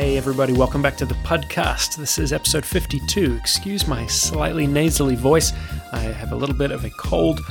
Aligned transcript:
Hey, 0.00 0.16
everybody, 0.16 0.54
welcome 0.54 0.80
back 0.80 0.96
to 0.96 1.04
the 1.04 1.12
podcast. 1.16 1.96
This 1.96 2.18
is 2.18 2.32
episode 2.32 2.64
52. 2.64 3.34
Excuse 3.34 3.86
my 3.86 4.06
slightly 4.06 4.66
nasally 4.66 5.14
voice. 5.14 5.52
I 5.92 5.98
have 5.98 6.32
a 6.32 6.34
little 6.34 6.54
bit 6.54 6.70
of 6.70 6.86
a 6.86 6.90
cold, 6.90 7.42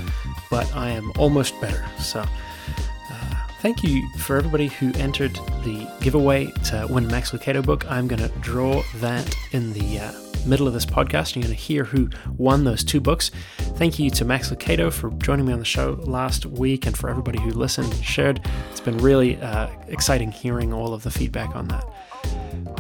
but 0.50 0.76
I 0.76 0.90
am 0.90 1.12
almost 1.20 1.62
better. 1.62 1.86
So, 2.00 2.22
uh, 2.22 3.48
thank 3.62 3.84
you 3.84 4.04
for 4.18 4.36
everybody 4.36 4.66
who 4.66 4.92
entered 4.94 5.36
the 5.64 5.88
giveaway 6.02 6.48
to 6.66 6.88
win 6.90 7.06
Max 7.06 7.30
Lucado 7.34 7.64
book. 7.64 7.86
I'm 7.88 8.08
going 8.08 8.28
to 8.28 8.36
draw 8.40 8.82
that 8.96 9.32
in 9.52 9.72
the 9.74 10.00
uh, 10.00 10.12
middle 10.48 10.68
of 10.68 10.74
this 10.74 10.88
podcast. 10.88 11.36
You're 11.36 11.44
going 11.44 11.56
to 11.56 11.62
hear 11.62 11.84
who 11.84 12.10
won 12.36 12.64
those 12.64 12.84
two 12.84 13.00
books. 13.00 13.30
Thank 13.60 14.00
you 14.00 14.10
to 14.10 14.26
Max 14.26 14.50
Lucado 14.50 14.92
for 14.92 15.12
joining 15.12 15.46
me 15.46 15.54
on 15.54 15.60
the 15.60 15.66
show 15.66 16.00
last 16.02 16.48
week 16.48 16.88
and 16.88 16.98
for 16.98 17.12
everybody 17.12 17.40
who 17.40 17.52
listened 17.52 17.94
and 17.94 18.04
shared. 18.04 18.42
It's 18.72 18.82
been 18.82 18.98
really 18.98 19.40
uh, 19.40 19.70
exciting 19.88 20.32
hearing 20.32 20.74
all 20.74 20.96
of 20.96 21.04
the 21.04 21.12
feedback 21.12 21.56
on 21.56 21.68
that. 21.68 21.86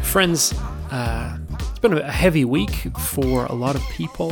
Friends, 0.09 0.53
uh, 0.89 1.37
it's 1.51 1.77
been 1.77 1.93
a 1.93 2.11
heavy 2.11 2.43
week 2.43 2.71
for 2.97 3.45
a 3.45 3.53
lot 3.53 3.75
of 3.75 3.83
people. 3.91 4.31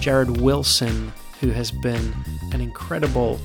Jarrid 0.00 0.40
Wilson, 0.40 1.12
who 1.40 1.50
has 1.50 1.70
been 1.70 2.12
an 2.50 2.60
incredible 2.60 3.40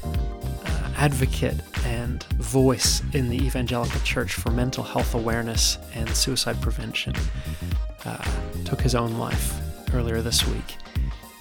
uh, 0.65 0.93
advocate 0.97 1.53
and 1.85 2.23
voice 2.39 3.03
in 3.13 3.29
the 3.29 3.37
evangelical 3.37 4.01
church 4.01 4.33
for 4.33 4.49
mental 4.49 4.83
health 4.83 5.13
awareness 5.13 5.77
and 5.93 6.09
suicide 6.09 6.59
prevention, 6.63 7.13
uh, 8.05 8.25
took 8.65 8.81
his 8.81 8.95
own 8.95 9.19
life 9.19 9.53
earlier 9.93 10.23
this 10.23 10.43
week. 10.47 10.77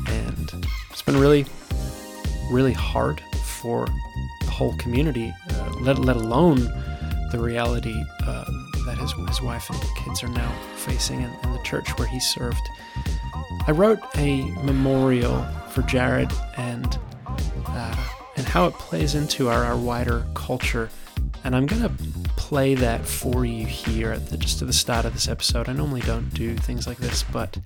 And 0.06 0.66
it's 0.90 1.00
been 1.00 1.18
really, 1.18 1.46
really 2.50 2.74
hard 2.74 3.22
for 3.42 3.86
the 4.42 4.50
whole 4.50 4.76
community, 4.76 5.32
uh, 5.50 5.70
let, 5.80 5.98
let 5.98 6.16
alone 6.16 6.58
the 7.30 7.38
reality 7.38 8.04
uh, 8.26 8.44
that 8.90 8.98
his, 8.98 9.12
his 9.28 9.40
wife 9.40 9.70
and 9.70 9.80
kids 9.96 10.22
are 10.24 10.28
now 10.28 10.52
facing 10.74 11.20
in, 11.20 11.30
in 11.44 11.52
the 11.52 11.62
church 11.62 11.96
where 11.96 12.08
he 12.08 12.18
served. 12.18 12.68
I 13.66 13.70
wrote 13.70 14.00
a 14.16 14.42
memorial 14.64 15.44
for 15.70 15.82
Jarrid 15.82 16.32
and 16.58 16.98
uh, 17.66 18.08
and 18.36 18.46
how 18.46 18.66
it 18.66 18.74
plays 18.74 19.14
into 19.14 19.48
our, 19.48 19.64
our 19.64 19.76
wider 19.76 20.26
culture. 20.34 20.90
And 21.44 21.54
I'm 21.54 21.66
gonna 21.66 21.92
play 22.36 22.74
that 22.74 23.06
for 23.06 23.44
you 23.44 23.64
here 23.64 24.12
at 24.12 24.28
the, 24.28 24.36
just 24.36 24.60
at 24.60 24.66
the 24.66 24.74
start 24.74 25.04
of 25.04 25.12
this 25.12 25.28
episode. 25.28 25.68
I 25.68 25.72
normally 25.72 26.00
don't 26.00 26.32
do 26.34 26.56
things 26.56 26.86
like 26.86 26.98
this, 26.98 27.22
but 27.22 27.58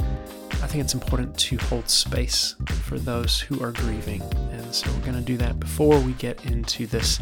I 0.62 0.66
think 0.66 0.84
it's 0.84 0.94
important 0.94 1.38
to 1.38 1.56
hold 1.56 1.88
space 1.88 2.54
for 2.82 2.98
those 2.98 3.40
who 3.40 3.62
are 3.62 3.72
grieving. 3.72 4.20
And 4.50 4.74
so 4.74 4.90
we're 4.92 5.06
gonna 5.06 5.20
do 5.22 5.36
that 5.38 5.58
before 5.58 5.98
we 6.00 6.12
get 6.12 6.44
into 6.44 6.86
this 6.86 7.18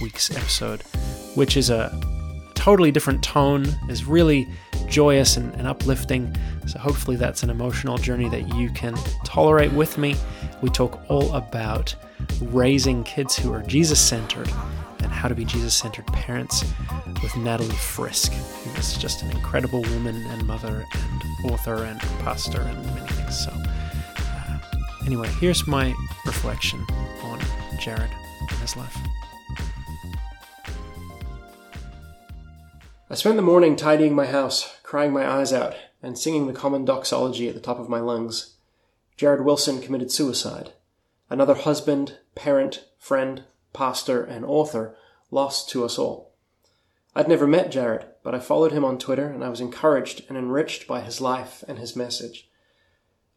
week's 0.00 0.30
episode, 0.30 0.82
which 1.36 1.56
is 1.56 1.70
a 1.70 1.92
totally 2.64 2.90
different 2.90 3.22
tone, 3.22 3.66
is 3.90 4.06
really 4.06 4.48
joyous 4.86 5.36
and, 5.36 5.54
and, 5.56 5.68
uplifting. 5.68 6.34
So, 6.66 6.78
hopefully, 6.78 7.18
that's 7.18 7.42
an 7.42 7.50
emotional 7.50 7.98
journey 7.98 8.30
that 8.30 8.54
you 8.54 8.70
can 8.70 8.94
tolerate 9.22 9.70
with 9.70 9.98
me. 9.98 10.16
We 10.62 10.70
talk 10.70 10.98
all 11.10 11.30
about 11.34 11.94
raising 12.40 13.04
kids 13.04 13.36
who 13.36 13.52
are 13.52 13.60
Jesus 13.64 14.00
centered 14.00 14.48
and 15.00 15.12
how 15.12 15.28
to 15.28 15.34
be 15.34 15.44
Jesus 15.44 15.74
centered 15.74 16.06
parents 16.06 16.64
with 17.22 17.36
Natalie 17.36 17.68
Frisk, 17.74 18.32
who 18.32 18.80
is 18.80 18.96
just 18.96 19.22
an 19.22 19.30
incredible 19.32 19.82
woman 19.82 20.16
and 20.30 20.46
mother 20.46 20.86
and 20.94 21.52
author 21.52 21.84
and 21.84 22.00
pastor 22.20 22.62
and 22.62 22.82
many 22.94 23.06
things. 23.08 23.44
So, 23.44 23.50
uh, 23.52 24.58
anyway, 25.04 25.28
here's 25.38 25.66
my 25.66 25.94
reflection 26.24 26.80
on 27.24 27.40
Jarrid 27.78 28.10
and 28.40 28.50
his 28.60 28.74
life. 28.74 28.96
I 33.14 33.16
spent 33.16 33.36
the 33.36 33.42
morning 33.42 33.76
tidying 33.76 34.16
my 34.16 34.26
house, 34.26 34.76
crying 34.82 35.12
my 35.12 35.24
eyes 35.24 35.52
out, 35.52 35.76
and 36.02 36.18
singing 36.18 36.48
the 36.48 36.52
common 36.52 36.84
doxology 36.84 37.48
at 37.48 37.54
the 37.54 37.60
top 37.60 37.78
of 37.78 37.88
my 37.88 38.00
lungs. 38.00 38.56
Jarrid 39.16 39.44
Wilson 39.44 39.80
committed 39.80 40.10
suicide. 40.10 40.72
Another 41.30 41.54
husband, 41.54 42.18
parent, 42.34 42.84
friend, 42.98 43.44
pastor, 43.72 44.24
and 44.24 44.44
author 44.44 44.96
lost 45.30 45.68
to 45.68 45.84
us 45.84 45.96
all. 45.96 46.32
I'd 47.14 47.28
never 47.28 47.46
met 47.46 47.70
Jarrid, 47.70 48.04
but 48.24 48.34
I 48.34 48.40
followed 48.40 48.72
him 48.72 48.84
on 48.84 48.98
Twitter 48.98 49.28
and 49.28 49.44
I 49.44 49.48
was 49.48 49.60
encouraged 49.60 50.24
and 50.28 50.36
enriched 50.36 50.88
by 50.88 51.00
his 51.00 51.20
life 51.20 51.62
and 51.68 51.78
his 51.78 51.94
message. 51.94 52.50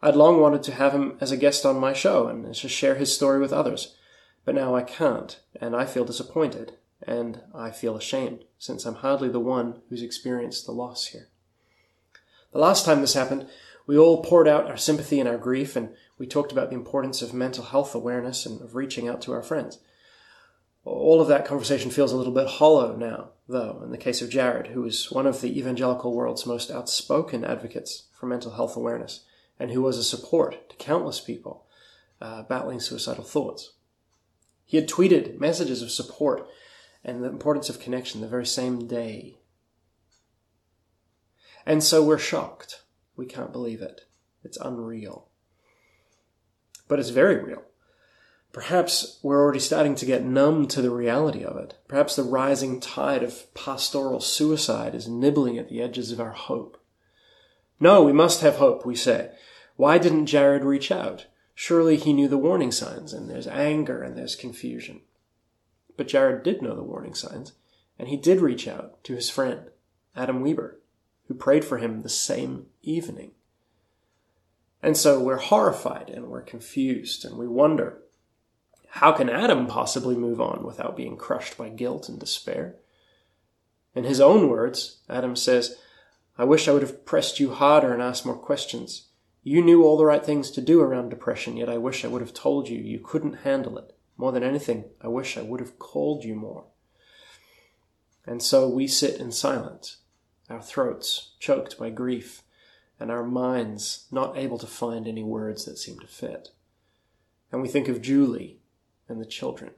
I'd 0.02 0.16
long 0.16 0.42
wanted 0.42 0.64
to 0.64 0.74
have 0.74 0.94
him 0.94 1.20
as 1.22 1.32
a 1.32 1.38
guest 1.38 1.68
on 1.68 1.80
my 1.80 1.94
show 1.94 2.26
and 2.26 2.52
to 2.52 2.68
share 2.68 2.96
his 2.96 3.14
story 3.14 3.40
with 3.40 3.54
others, 3.54 3.96
but 4.44 4.56
now 4.56 4.74
I 4.74 4.82
can't, 4.82 5.40
and 5.62 5.76
I 5.76 5.86
feel 5.86 6.04
disappointed 6.04 6.78
and 7.06 7.42
I 7.54 7.72
feel 7.72 7.96
ashamed, 7.96 8.44
since 8.58 8.86
I'm 8.86 8.96
hardly 8.96 9.30
the 9.30 9.40
one 9.40 9.82
who's 9.90 10.02
experienced 10.02 10.66
the 10.66 10.72
loss 10.72 11.08
here. 11.08 11.28
The 12.52 12.60
last 12.60 12.86
time 12.86 13.02
this 13.02 13.14
happened, 13.14 13.48
we 13.86 13.98
all 13.98 14.24
poured 14.24 14.48
out 14.48 14.68
our 14.68 14.78
sympathy 14.78 15.20
and 15.20 15.30
our 15.30 15.38
grief, 15.38 15.76
and 15.76 15.90
we 16.18 16.28
talked 16.28 16.52
about 16.52 16.70
the 16.70 16.76
importance 16.76 17.22
of 17.22 17.34
mental 17.34 17.66
health 17.66 17.94
awareness 17.94 18.46
and 18.46 18.62
of 18.62 18.76
reaching 18.76 19.08
out 19.08 19.22
to 19.24 19.34
our 19.34 19.44
friends. 19.44 19.80
All 20.84 21.22
of 21.22 21.28
that 21.28 21.46
conversation 21.46 21.92
feels 21.92 22.12
a 22.12 22.18
little 22.18 22.34
bit 22.34 22.48
hollow 22.48 22.96
now, 22.96 23.32
though, 23.48 23.82
in 23.84 23.92
the 23.92 23.98
case 23.98 24.22
of 24.22 24.30
Jarrid, 24.30 24.68
who 24.68 24.86
is 24.86 25.12
one 25.12 25.28
of 25.28 25.42
the 25.42 25.58
evangelical 25.58 26.14
world's 26.14 26.46
most 26.46 26.72
outspoken 26.72 27.44
advocates 27.44 28.04
for 28.14 28.26
mental 28.26 28.52
health 28.52 28.76
awareness, 28.76 29.26
and 29.60 29.72
who 29.72 29.82
was 29.82 29.98
a 29.98 30.04
support 30.04 30.70
to 30.70 30.76
countless 30.78 31.20
people 31.20 31.66
uh, 32.22 32.44
battling 32.44 32.80
suicidal 32.80 33.24
thoughts. 33.24 33.74
He 34.66 34.78
had 34.78 34.90
tweeted 34.90 35.40
messages 35.40 35.82
of 35.82 35.92
support 35.92 36.48
and 37.08 37.24
the 37.24 37.30
importance 37.30 37.70
of 37.70 37.80
connection 37.80 38.20
the 38.20 38.28
very 38.28 38.46
same 38.46 38.86
day. 38.86 39.38
And 41.66 41.84
so 41.84 42.04
we're 42.04 42.18
shocked. 42.18 42.84
We 43.16 43.26
can't 43.26 43.54
believe 43.54 43.82
it. 43.82 44.02
It's 44.44 44.58
unreal. 44.58 45.30
But 46.88 47.00
it's 47.00 47.10
very 47.10 47.42
real. 47.42 47.64
Perhaps 48.52 49.20
we're 49.22 49.42
already 49.42 49.60
starting 49.60 49.96
to 49.96 50.06
get 50.06 50.24
numb 50.24 50.68
to 50.68 50.82
the 50.82 50.90
reality 50.90 51.44
of 51.44 51.58
it. 51.58 51.78
Perhaps 51.88 52.16
the 52.16 52.24
rising 52.24 52.80
tide 52.80 53.24
of 53.24 53.54
pastoral 53.54 54.20
suicide 54.20 54.96
is 54.96 55.08
nibbling 55.08 55.58
at 55.58 55.70
the 55.70 55.82
edges 55.82 56.12
of 56.12 56.20
our 56.20 56.32
hope. 56.32 56.82
No, 57.80 58.04
we 58.04 58.14
must 58.14 58.42
have 58.42 58.56
hope, 58.56 58.86
we 58.86 58.96
say. 58.96 59.32
Why 59.76 59.98
didn't 59.98 60.26
Jarrid 60.26 60.64
reach 60.64 60.92
out? 60.92 61.28
Surely 61.54 61.98
he 61.98 62.14
knew 62.14 62.28
the 62.28 62.38
warning 62.38 62.72
signs, 62.72 63.14
and 63.14 63.30
there's 63.30 63.48
anger 63.48 64.02
and 64.02 64.18
there's 64.18 64.36
confusion. 64.36 65.02
But 65.98 66.08
Jarrid 66.08 66.44
did 66.44 66.62
know 66.62 66.76
the 66.76 66.84
warning 66.84 67.16
signs, 67.16 67.54
and 68.00 68.08
he 68.08 68.16
did 68.16 68.40
reach 68.40 68.68
out 68.68 69.04
to 69.04 69.16
his 69.16 69.30
friend, 69.30 69.72
Adam 70.16 70.42
Weber, 70.42 70.80
who 71.28 71.34
prayed 71.34 71.66
for 71.66 71.80
him 71.80 72.02
the 72.02 72.10
same 72.10 72.68
evening. 72.84 73.32
And 74.82 74.96
so 74.96 75.20
we're 75.20 75.38
horrified 75.38 76.10
and 76.10 76.28
we're 76.28 76.44
confused 76.44 77.26
and 77.26 77.38
we 77.38 77.48
wonder 77.48 78.00
how 78.90 79.12
can 79.12 79.30
Adam 79.30 79.68
possibly 79.68 80.16
move 80.16 80.40
on 80.40 80.64
without 80.64 80.96
being 80.96 81.18
crushed 81.18 81.58
by 81.58 81.70
guilt 81.70 82.08
and 82.08 82.20
despair? 82.20 82.76
In 83.94 84.06
his 84.06 84.22
own 84.22 84.50
words, 84.50 85.00
Adam 85.10 85.36
says, 85.36 85.78
I 86.38 86.46
wish 86.46 86.68
I 86.68 86.72
would 86.72 86.84
have 86.84 87.06
pressed 87.06 87.40
you 87.40 87.52
harder 87.52 87.94
and 87.94 88.02
asked 88.02 88.26
more 88.26 88.38
questions. 88.38 89.08
You 89.44 89.62
knew 89.62 89.84
all 89.84 89.98
the 89.98 90.06
right 90.06 90.26
things 90.26 90.52
to 90.52 90.62
do 90.62 90.82
around 90.82 91.10
depression, 91.10 91.58
yet 91.58 91.70
I 91.70 91.78
wish 91.78 92.06
I 92.06 92.08
would 92.08 92.22
have 92.22 92.34
told 92.34 92.70
you 92.70 92.78
you 92.78 93.00
couldn't 93.00 93.40
handle 93.44 93.78
it. 93.78 93.97
More 94.18 94.32
than 94.32 94.44
anything, 94.44 94.86
I 95.00 95.08
wish 95.08 95.38
I 95.38 95.44
would 95.44 95.60
have 95.60 95.78
called 95.78 96.24
you 96.24 96.36
more. 96.36 96.66
And 98.26 98.42
so 98.42 98.68
we 98.68 98.88
sit 98.88 99.20
in 99.20 99.32
silence, 99.32 99.98
our 100.50 100.62
throats 100.62 101.32
choked 101.40 101.78
by 101.78 101.92
grief, 101.92 102.42
and 103.00 103.12
our 103.12 103.24
minds 103.24 104.08
not 104.12 104.38
able 104.38 104.58
to 104.58 104.68
find 104.68 105.08
any 105.08 105.24
words 105.24 105.66
that 105.66 105.78
seem 105.78 106.00
to 106.00 106.08
fit. 106.08 106.50
And 107.52 107.62
we 107.62 107.68
think 107.68 107.88
of 107.88 108.02
Juli 108.02 108.60
and 109.08 109.22
the 109.22 109.26
children, 109.26 109.72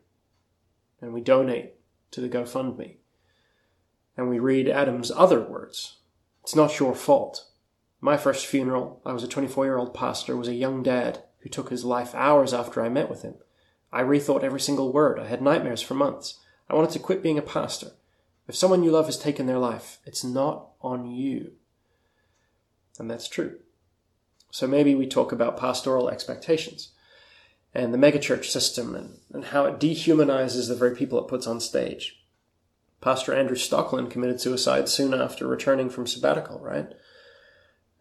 and 1.01 1.13
we 1.13 1.21
donate 1.21 1.73
to 2.11 2.21
the 2.21 2.29
GoFundMe. 2.29 2.95
And 4.17 4.29
we 4.29 4.39
read 4.39 4.67
Adam's 4.67 5.11
other 5.11 5.41
words 5.41 5.97
It's 6.43 6.55
not 6.55 6.79
your 6.79 6.95
fault. 6.95 7.45
My 8.01 8.17
first 8.17 8.45
funeral, 8.45 9.01
I 9.05 9.11
was 9.11 9.23
a 9.23 9.27
24 9.27 9.65
year 9.65 9.77
old 9.77 9.93
pastor, 9.93 10.35
was 10.35 10.47
a 10.47 10.53
young 10.53 10.81
dad 10.81 11.23
who 11.39 11.49
took 11.49 11.69
his 11.69 11.85
life 11.85 12.15
hours 12.15 12.53
after 12.53 12.81
I 12.81 12.89
met 12.89 13.09
with 13.09 13.21
him. 13.21 13.35
I 13.91 14.01
rethought 14.01 14.43
every 14.43 14.59
single 14.59 14.91
word. 14.93 15.19
I 15.19 15.27
had 15.27 15.41
nightmares 15.41 15.81
for 15.81 15.93
months. 15.93 16.39
I 16.69 16.75
wanted 16.75 16.91
to 16.91 16.99
quit 16.99 17.23
being 17.23 17.37
a 17.37 17.43
pastor. 17.43 17.91
If 18.47 18.55
someone 18.55 18.83
you 18.83 18.91
love 18.91 19.07
has 19.07 19.17
taken 19.17 19.45
their 19.45 19.59
life, 19.59 19.99
it's 20.05 20.23
not 20.23 20.69
on 20.81 21.05
you. 21.05 21.53
And 22.97 23.09
that's 23.09 23.27
true. 23.27 23.59
So 24.51 24.67
maybe 24.67 24.95
we 24.95 25.07
talk 25.07 25.31
about 25.31 25.57
pastoral 25.57 26.09
expectations 26.09 26.89
and 27.73 27.93
the 27.93 27.97
megachurch 27.97 28.45
system 28.45 28.95
and, 28.95 29.19
and 29.31 29.45
how 29.45 29.65
it 29.65 29.79
dehumanizes 29.79 30.67
the 30.67 30.75
very 30.75 30.95
people 30.95 31.19
it 31.19 31.27
puts 31.27 31.47
on 31.47 31.59
stage. 31.59 32.23
Pastor 33.01 33.33
Andrew 33.33 33.55
Stoecklein 33.55 34.09
committed 34.09 34.41
suicide 34.41 34.89
soon 34.89 35.13
after 35.13 35.47
returning 35.47 35.89
from 35.89 36.07
sabbatical, 36.07 36.59
right? 36.59 36.91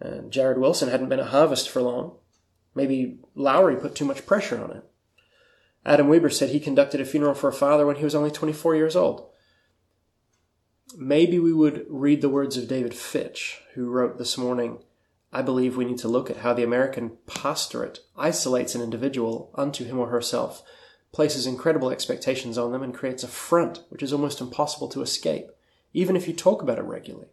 And 0.00 0.32
Jarrid 0.32 0.58
Wilson 0.58 0.88
hadn't 0.88 1.08
been 1.08 1.20
at 1.20 1.28
Harvest 1.28 1.68
for 1.68 1.82
long. 1.82 2.16
Maybe 2.74 3.18
Laurie 3.34 3.76
put 3.76 3.94
too 3.94 4.04
much 4.04 4.26
pressure 4.26 4.62
on 4.62 4.70
him. 4.70 4.82
Adam 5.84 6.08
Weber 6.08 6.30
said 6.30 6.50
he 6.50 6.60
conducted 6.60 7.00
a 7.00 7.04
funeral 7.04 7.34
for 7.34 7.48
a 7.48 7.52
father 7.52 7.86
when 7.86 7.96
he 7.96 8.04
was 8.04 8.14
only 8.14 8.30
24 8.30 8.76
years 8.76 8.96
old. 8.96 9.28
maybe 10.96 11.38
we 11.38 11.52
would 11.52 11.84
read 11.88 12.20
the 12.22 12.28
words 12.28 12.56
of 12.56 12.68
David 12.68 12.94
Fitch, 12.94 13.60
who 13.74 13.90
wrote 13.90 14.18
this 14.18 14.38
morning 14.38 14.78
I 15.32 15.42
believe 15.42 15.76
we 15.76 15.84
need 15.84 15.98
to 15.98 16.08
look 16.08 16.30
at 16.30 16.38
how 16.38 16.54
the 16.54 16.62
American 16.62 17.18
pastorate 17.26 18.00
isolates 18.16 18.74
an 18.74 18.80
individual 18.80 19.50
unto 19.54 19.84
him 19.84 19.98
or 19.98 20.08
herself, 20.08 20.62
places 21.12 21.46
incredible 21.46 21.90
expectations 21.90 22.56
on 22.56 22.72
them, 22.72 22.82
and 22.82 22.94
creates 22.94 23.22
a 23.22 23.28
front 23.28 23.82
which 23.90 24.02
is 24.02 24.12
almost 24.12 24.40
impossible 24.40 24.88
to 24.88 25.02
escape, 25.02 25.50
even 25.92 26.16
if 26.16 26.26
you 26.26 26.32
talk 26.32 26.62
about 26.62 26.78
it 26.78 26.84
regularly. 26.84 27.28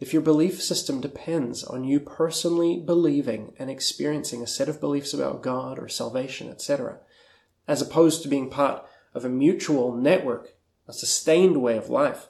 If 0.00 0.12
your 0.12 0.22
belief 0.22 0.60
system 0.60 1.00
depends 1.00 1.62
on 1.62 1.84
you 1.84 2.00
personally 2.00 2.80
believing 2.80 3.54
and 3.56 3.70
experiencing 3.70 4.42
a 4.42 4.48
set 4.48 4.68
of 4.68 4.80
beliefs 4.80 5.14
about 5.14 5.42
God 5.42 5.78
or 5.78 5.88
salvation, 5.88 6.48
etc., 6.50 6.98
as 7.66 7.82
opposed 7.82 8.22
to 8.22 8.28
being 8.28 8.50
part 8.50 8.84
of 9.14 9.24
a 9.24 9.28
mutual 9.28 9.94
network, 9.94 10.54
a 10.88 10.92
sustained 10.92 11.62
way 11.62 11.76
of 11.76 11.88
life, 11.88 12.28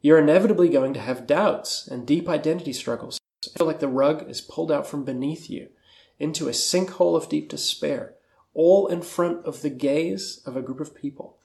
you're 0.00 0.18
inevitably 0.18 0.68
going 0.68 0.94
to 0.94 1.00
have 1.00 1.26
doubts 1.26 1.86
and 1.86 2.06
deep 2.06 2.28
identity 2.28 2.72
struggles 2.72 3.18
feel 3.56 3.66
like 3.66 3.80
the 3.80 3.88
rug 3.88 4.28
is 4.28 4.40
pulled 4.40 4.72
out 4.72 4.86
from 4.86 5.04
beneath 5.04 5.50
you 5.50 5.68
into 6.18 6.48
a 6.48 6.52
sinkhole 6.52 7.16
of 7.16 7.28
deep 7.28 7.48
despair, 7.48 8.14
all 8.54 8.86
in 8.86 9.02
front 9.02 9.44
of 9.44 9.62
the 9.62 9.70
gaze 9.70 10.40
of 10.46 10.56
a 10.56 10.62
group 10.62 10.80
of 10.80 10.94
people. 10.94 11.36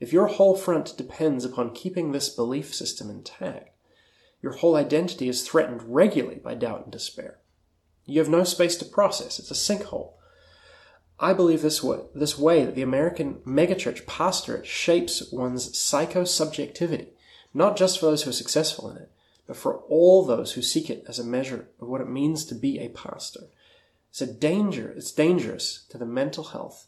If 0.00 0.12
your 0.12 0.26
whole 0.26 0.56
front 0.56 0.96
depends 0.96 1.44
upon 1.44 1.74
keeping 1.74 2.12
this 2.12 2.28
belief 2.28 2.74
system 2.74 3.10
intact, 3.10 3.70
your 4.42 4.52
whole 4.52 4.76
identity 4.76 5.28
is 5.28 5.46
threatened 5.46 5.82
regularly 5.82 6.38
by 6.38 6.54
doubt 6.54 6.84
and 6.84 6.92
despair. 6.92 7.38
You 8.06 8.20
have 8.20 8.28
no 8.28 8.44
space 8.44 8.76
to 8.76 8.84
process. 8.84 9.38
It's 9.38 9.50
a 9.50 9.54
sinkhole. 9.54 10.12
I 11.20 11.32
believe 11.32 11.62
this 11.62 11.82
way, 11.82 12.00
this 12.14 12.38
way 12.38 12.64
that 12.64 12.76
the 12.76 12.82
American 12.82 13.36
megachurch 13.46 14.06
pastorate 14.06 14.66
shapes 14.66 15.32
one's 15.32 15.72
psychosubjectivity, 15.72 17.08
not 17.52 17.76
just 17.76 17.98
for 17.98 18.06
those 18.06 18.22
who 18.22 18.30
are 18.30 18.34
successful 18.34 18.90
in 18.90 18.98
it, 18.98 19.10
but 19.46 19.56
for 19.56 19.78
all 19.88 20.24
those 20.24 20.52
who 20.52 20.62
seek 20.62 20.88
it 20.90 21.04
as 21.08 21.18
a 21.18 21.24
measure 21.24 21.68
of 21.80 21.88
what 21.88 22.00
it 22.00 22.08
means 22.08 22.44
to 22.44 22.54
be 22.54 22.78
a 22.78 22.90
pastor. 22.90 23.48
It's 24.10 24.20
a 24.20 24.32
danger, 24.32 24.90
it's 24.90 25.10
dangerous 25.10 25.86
to 25.88 25.98
the 25.98 26.06
mental 26.06 26.44
health 26.44 26.86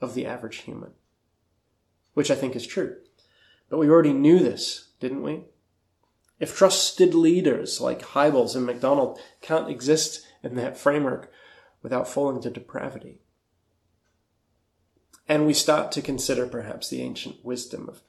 of 0.00 0.14
the 0.14 0.24
average 0.24 0.58
human. 0.58 0.92
Which 2.14 2.30
I 2.30 2.34
think 2.34 2.56
is 2.56 2.66
true. 2.66 2.96
But 3.68 3.78
we 3.78 3.90
already 3.90 4.12
knew 4.12 4.38
this, 4.38 4.88
didn't 5.00 5.22
we? 5.22 5.44
If 6.38 6.56
trusted 6.56 7.14
leaders 7.14 7.80
like 7.80 8.00
Hybels 8.00 8.56
and 8.56 8.64
MacDonald 8.64 9.18
can't 9.42 9.70
exist 9.70 10.26
in 10.42 10.54
that 10.56 10.78
framework 10.78 11.30
without 11.82 12.08
falling 12.08 12.40
to 12.42 12.50
depravity. 12.50 13.20
And 15.28 15.46
we 15.46 15.54
start 15.54 15.90
to 15.92 16.02
consider 16.02 16.46
perhaps 16.46 16.88
the 16.88 17.02
ancient 17.02 17.44
wisdom 17.44 17.88
of 17.88 18.02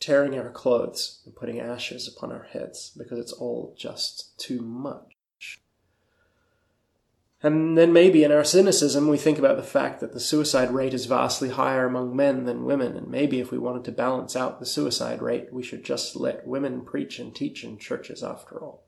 tearing 0.00 0.38
our 0.38 0.50
clothes 0.50 1.20
and 1.24 1.34
putting 1.34 1.60
ashes 1.60 2.08
upon 2.08 2.32
our 2.32 2.44
heads 2.44 2.92
because 2.96 3.18
it's 3.18 3.32
all 3.32 3.74
just 3.76 4.38
too 4.38 4.60
much. 4.60 5.14
And 7.40 7.78
then 7.78 7.92
maybe 7.92 8.24
in 8.24 8.32
our 8.32 8.42
cynicism, 8.42 9.06
we 9.06 9.16
think 9.16 9.38
about 9.38 9.56
the 9.56 9.62
fact 9.62 10.00
that 10.00 10.12
the 10.12 10.18
suicide 10.18 10.72
rate 10.72 10.92
is 10.92 11.06
vastly 11.06 11.50
higher 11.50 11.86
among 11.86 12.16
men 12.16 12.44
than 12.46 12.64
women, 12.64 12.96
and 12.96 13.08
maybe 13.08 13.38
if 13.38 13.52
we 13.52 13.58
wanted 13.58 13.84
to 13.84 13.92
balance 13.92 14.34
out 14.34 14.58
the 14.58 14.66
suicide 14.66 15.22
rate, 15.22 15.52
we 15.52 15.62
should 15.62 15.84
just 15.84 16.16
let 16.16 16.48
women 16.48 16.80
preach 16.80 17.20
and 17.20 17.32
teach 17.32 17.62
in 17.62 17.78
churches 17.78 18.24
after 18.24 18.58
all. 18.58 18.87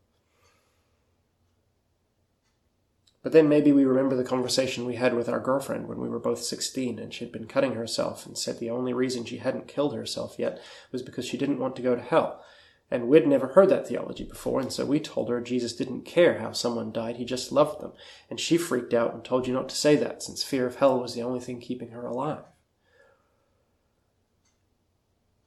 But 3.23 3.33
then 3.33 3.49
maybe 3.49 3.71
we 3.71 3.85
remember 3.85 4.17
the 4.17 4.25
conversation 4.25 4.87
we 4.87 4.97
had 4.97 5.15
with 5.15 5.29
our 5.29 5.41
girlfriend 5.41 5.89
when 5.89 5.99
we 6.01 6.09
were 6.09 6.19
both 6.19 6.43
16 6.43 6.99
and 6.99 7.13
she'd 7.13 7.33
been 7.33 7.47
cutting 7.47 7.75
herself 7.75 8.25
and 8.25 8.37
said 8.37 8.59
the 8.59 8.71
only 8.71 8.95
reason 8.95 9.25
she 9.25 9.39
hadn't 9.39 9.69
killed 9.69 9.95
herself 9.95 10.37
yet 10.39 10.61
was 10.91 11.03
because 11.03 11.27
she 11.27 11.37
didn't 11.37 11.59
want 11.59 11.77
to 11.77 11.83
go 11.83 11.95
to 11.95 12.01
hell. 12.01 12.43
And 12.91 13.09
we'd 13.09 13.27
never 13.27 13.49
heard 13.49 13.69
that 13.69 13.87
theology 13.87 14.25
before, 14.25 14.61
and 14.61 14.73
so 14.73 14.85
we 14.85 14.99
told 14.99 15.29
her 15.29 15.41
Jesus 15.41 15.77
didn't 15.77 16.05
care 16.05 16.41
how 16.41 16.51
someone 16.51 16.91
died, 16.91 17.17
he 17.17 17.25
just 17.25 17.53
loved 17.53 17.81
them. 17.81 17.93
And 18.29 18.41
she 18.41 18.57
freaked 18.57 18.93
out 18.93 19.15
and 19.15 19.25
told 19.25 19.47
you 19.47 19.55
not 19.55 19.69
to 19.69 19.77
say 19.77 19.95
that, 19.97 20.25
since 20.25 20.43
fear 20.43 20.67
of 20.67 20.77
hell 20.77 20.99
was 20.99 21.15
the 21.15 21.23
only 21.23 21.39
thing 21.39 21.61
keeping 21.61 21.91
her 21.91 22.05
alive. 22.05 22.43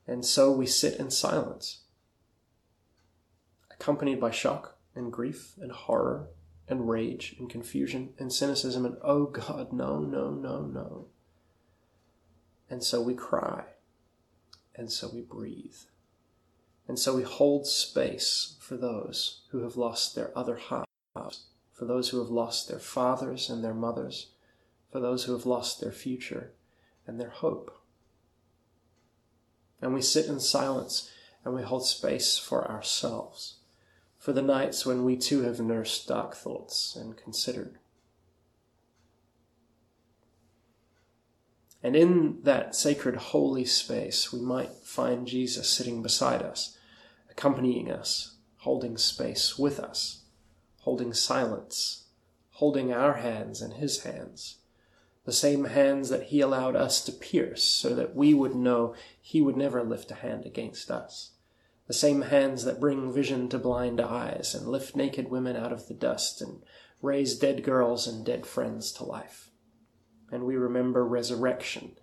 And 0.08 0.24
so 0.24 0.52
we 0.52 0.66
sit 0.66 1.00
in 1.00 1.12
silence, 1.12 1.82
accompanied 3.72 4.22
by 4.22 4.32
shock 4.32 4.78
and 4.96 5.12
grief 5.12 5.56
and 5.60 5.72
horror 5.72 6.30
and 6.68 6.90
rage 6.90 7.36
and 7.38 7.50
confusion 7.50 8.14
and 8.18 8.32
cynicism 8.32 8.86
and, 8.86 8.98
oh 9.04 9.26
God, 9.26 9.74
no, 9.74 10.00
no, 10.00 10.30
no, 10.30 10.62
no. 10.62 11.08
And 12.70 12.84
so 12.84 13.02
we 13.02 13.14
cry. 13.14 13.66
And 14.76 14.92
so 14.92 15.10
we 15.14 15.22
breathe. 15.22 15.76
And 16.88 16.98
so 16.98 17.16
we 17.16 17.24
hold 17.24 17.68
space 17.68 18.56
for 18.60 18.76
those 18.76 19.42
who 19.50 19.60
have 19.60 19.78
lost 19.78 20.16
their 20.16 20.38
other 20.38 20.58
halves, 20.58 21.44
for 21.72 21.86
those 21.86 22.10
who 22.10 22.20
have 22.20 22.30
lost 22.30 22.68
their 22.68 22.80
fathers 22.80 23.50
and 23.50 23.64
their 23.64 23.74
mothers, 23.74 24.32
for 24.92 25.00
those 25.00 25.26
who 25.26 25.34
have 25.34 25.46
lost 25.46 25.80
their 25.80 25.92
future 25.92 26.54
and 27.06 27.20
their 27.20 27.30
hope. 27.30 27.80
And 29.82 29.94
we 29.94 30.02
sit 30.02 30.26
in 30.26 30.40
silence 30.40 31.10
and 31.46 31.54
we 31.54 31.62
hold 31.62 31.86
space 31.86 32.38
for 32.38 32.70
ourselves 32.70 33.58
for 34.24 34.32
the 34.32 34.42
nights 34.42 34.86
when 34.86 35.04
we 35.04 35.18
too 35.18 35.42
have 35.42 35.60
nursed 35.60 36.08
dark 36.08 36.34
thoughts 36.34 36.96
and 36.96 37.18
considered. 37.18 37.78
And 41.84 41.94
in 41.94 42.40
that 42.44 42.74
sacred 42.74 43.18
holy 43.18 43.66
space, 43.66 44.32
we 44.32 44.40
might 44.40 44.72
find 44.82 45.28
Jesus 45.28 45.68
sitting 45.68 46.02
beside 46.02 46.42
us, 46.42 46.78
accompanying 47.30 47.92
us, 47.92 48.36
holding 48.60 48.98
space 48.98 49.60
with 49.60 49.78
us, 49.78 50.22
holding 50.78 51.14
silence, 51.14 52.06
holding 52.52 52.94
our 52.94 53.16
hands 53.16 53.62
in 53.62 53.72
his 53.72 54.04
hands, 54.04 54.60
the 55.26 55.34
same 55.34 55.66
hands 55.66 56.08
that 56.08 56.28
he 56.28 56.40
allowed 56.40 56.78
us 56.78 57.04
to 57.04 57.12
pierce 57.12 57.66
so 57.66 57.94
that 57.94 58.16
we 58.16 58.34
would 58.34 58.56
know 58.56 58.96
he 59.20 59.42
would 59.42 59.58
never 59.58 59.84
lift 59.84 60.12
a 60.12 60.16
hand 60.16 60.46
against 60.46 60.90
us 60.90 61.32
the 61.88 61.94
same 61.94 62.22
hands 62.24 62.64
that 62.64 62.80
bring 62.80 63.12
vision 63.12 63.50
to 63.50 63.58
blind 63.58 64.00
eyes 64.00 64.56
and 64.56 64.68
lift 64.68 64.96
naked 64.96 65.30
women 65.30 65.56
out 65.56 65.74
of 65.74 65.88
the 65.88 65.94
dust 65.94 66.42
and 66.42 66.64
raise 67.02 67.38
dead 67.38 67.64
girls 67.64 68.08
and 68.08 68.26
dead 68.26 68.46
friends 68.46 68.92
to 68.94 69.04
life. 69.04 69.50
And 70.32 70.46
we 70.46 70.56
remember 70.56 71.06
resurrection, 71.06 71.98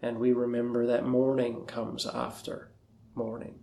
and 0.00 0.18
we 0.18 0.32
remember 0.32 0.86
that 0.86 1.04
morning 1.04 1.66
comes 1.66 2.06
after 2.06 2.70
morning. 3.14 3.58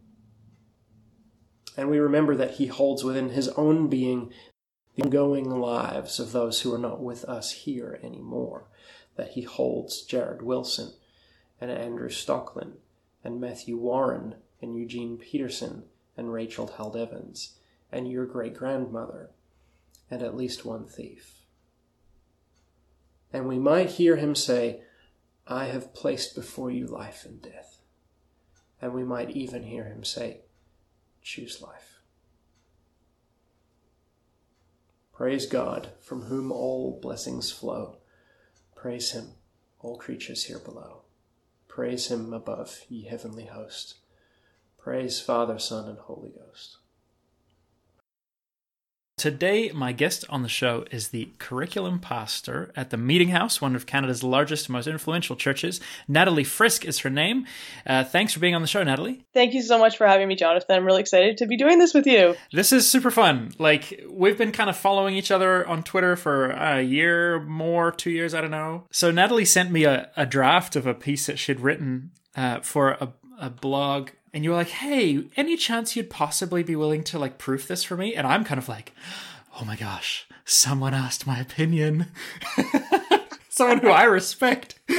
And 1.78 1.90
we 1.90 2.00
remember 2.00 2.36
that 2.36 2.56
He 2.56 2.68
holds 2.68 3.04
within 3.04 3.30
His 3.30 3.48
own 3.50 3.88
being 3.88 4.34
the 4.96 5.04
ongoing 5.04 5.50
lives 5.50 6.20
of 6.20 6.34
those 6.34 6.62
who 6.62 6.74
are 6.74 6.80
not 6.80 7.02
with 7.02 7.24
us 7.24 7.52
here 7.52 8.00
anymore. 8.04 8.68
That 9.16 9.30
He 9.30 9.44
holds 9.44 10.06
Jarrid 10.06 10.42
Wilson 10.42 10.92
and 11.62 11.72
Andrew 11.72 12.10
Stoecklein 12.10 12.74
and 13.24 13.40
Matthew 13.40 13.78
Warren 13.78 14.36
and 14.62 14.76
Eugene 14.76 15.18
Peterson 15.18 15.84
and 16.18 16.34
Rachel 16.34 16.68
Held 16.68 16.96
Evans 16.96 17.56
and 17.92 18.10
your 18.10 18.26
great 18.26 18.54
grandmother 18.54 19.30
and 20.12 20.22
at 20.22 20.36
least 20.36 20.66
one 20.66 20.86
thief. 20.86 21.40
And 23.32 23.48
we 23.48 23.60
might 23.60 23.92
hear 23.92 24.16
him 24.16 24.36
say, 24.36 24.82
I 25.48 25.66
have 25.66 25.94
placed 25.94 26.36
before 26.36 26.72
you 26.72 26.88
life 26.88 27.26
and 27.26 27.42
death. 27.42 27.78
And 28.82 28.94
we 28.94 29.04
might 29.04 29.32
even 29.32 29.64
hear 29.64 29.86
him 29.86 30.04
say, 30.04 30.42
Choose 31.22 31.62
life. 31.62 32.00
Praise 35.14 35.46
God, 35.46 35.90
from 36.00 36.24
whom 36.24 36.52
all 36.52 36.98
blessings 37.02 37.52
flow. 37.52 37.98
Praise 38.74 39.12
him, 39.12 39.32
all 39.82 39.98
creatures 39.98 40.46
here 40.46 40.60
below. 40.60 41.02
Praise 41.68 42.08
him 42.08 42.34
above, 42.34 42.86
ye 42.88 43.04
heavenly 43.04 43.46
host. 43.46 43.96
Praise 44.90 45.22
Father, 45.22 45.60
Son, 45.60 45.88
and 45.88 46.00
Holy 46.00 46.30
Ghost. 46.30 46.78
Today, 49.20 49.70
my 49.72 49.92
guest 49.92 50.26
on 50.30 50.42
the 50.42 50.50
show 50.50 50.84
is 50.90 51.10
the 51.10 51.30
curriculum 51.38 52.00
pastor 52.00 52.72
at 52.76 52.90
the 52.90 52.98
Meeting 52.98 53.30
House, 53.30 53.62
one 53.62 53.76
of 53.76 53.86
Canada's 53.86 54.24
largest 54.24 54.66
and 54.66 54.74
most 54.74 54.88
influential 54.88 55.36
churches. 55.36 55.80
Natalie 56.08 56.44
Frisk 56.44 56.86
is 56.86 56.98
her 57.00 57.12
name. 57.12 57.46
Uh, 57.86 58.04
thanks 58.04 58.34
for 58.34 58.40
being 58.40 58.56
on 58.56 58.64
the 58.64 58.68
show, 58.68 58.82
Natalie. 58.82 59.24
Thank 59.32 59.54
you 59.54 59.62
so 59.62 59.78
much 59.78 59.96
for 59.96 60.08
having 60.08 60.28
me, 60.28 60.36
Jonathan. 60.36 60.76
I'm 60.76 60.86
really 60.86 61.02
excited 61.02 61.38
to 61.38 61.46
be 61.46 61.56
doing 61.56 61.78
this 61.78 61.94
with 61.94 62.08
you. 62.08 62.34
This 62.52 62.74
is 62.74 62.90
super 62.90 63.12
fun. 63.12 63.52
Like, 63.60 64.04
we've 64.10 64.40
been 64.40 64.52
kind 64.52 64.72
of 64.72 64.76
following 64.76 65.16
each 65.16 65.30
other 65.30 65.68
on 65.68 65.84
Twitter 65.84 66.16
for 66.16 66.50
a 66.50 66.82
year 66.82 67.44
more, 67.44 67.92
two 67.92 68.10
years, 68.10 68.34
I 68.34 68.42
don't 68.42 68.50
know. 68.50 68.86
So, 68.90 69.12
Natalie 69.12 69.46
sent 69.46 69.70
me 69.70 69.84
a, 69.84 70.10
a 70.18 70.26
draft 70.26 70.76
of 70.76 70.88
a 70.88 70.96
piece 70.96 71.28
that 71.28 71.38
she'd 71.38 71.60
written 71.60 72.10
uh, 72.36 72.62
for 72.62 72.94
a, 72.94 73.14
a 73.40 73.52
blog 73.52 74.10
and 74.34 74.44
you 74.44 74.50
were 74.52 74.56
like, 74.56 74.70
"Hey, 74.70 75.24
any 75.38 75.58
chance 75.58 75.96
you'd 75.96 76.10
possibly 76.10 76.64
be 76.64 76.76
willing 76.76 77.04
to 77.06 77.20
like 77.20 77.38
proof 77.38 77.68
this 77.68 77.84
for 77.84 77.96
me?" 77.98 78.16
And 78.16 78.26
I'm 78.28 78.44
kind 78.44 78.58
of 78.60 78.70
like, 78.70 78.94
"Oh 79.60 79.66
my 79.66 79.76
gosh, 79.76 80.28
someone 80.46 80.94
asked 80.94 81.26
my 81.28 81.40
opinion." 81.40 82.08
someone 83.50 83.80
who 83.80 83.90
I 83.90 84.04
respect. 84.04 84.80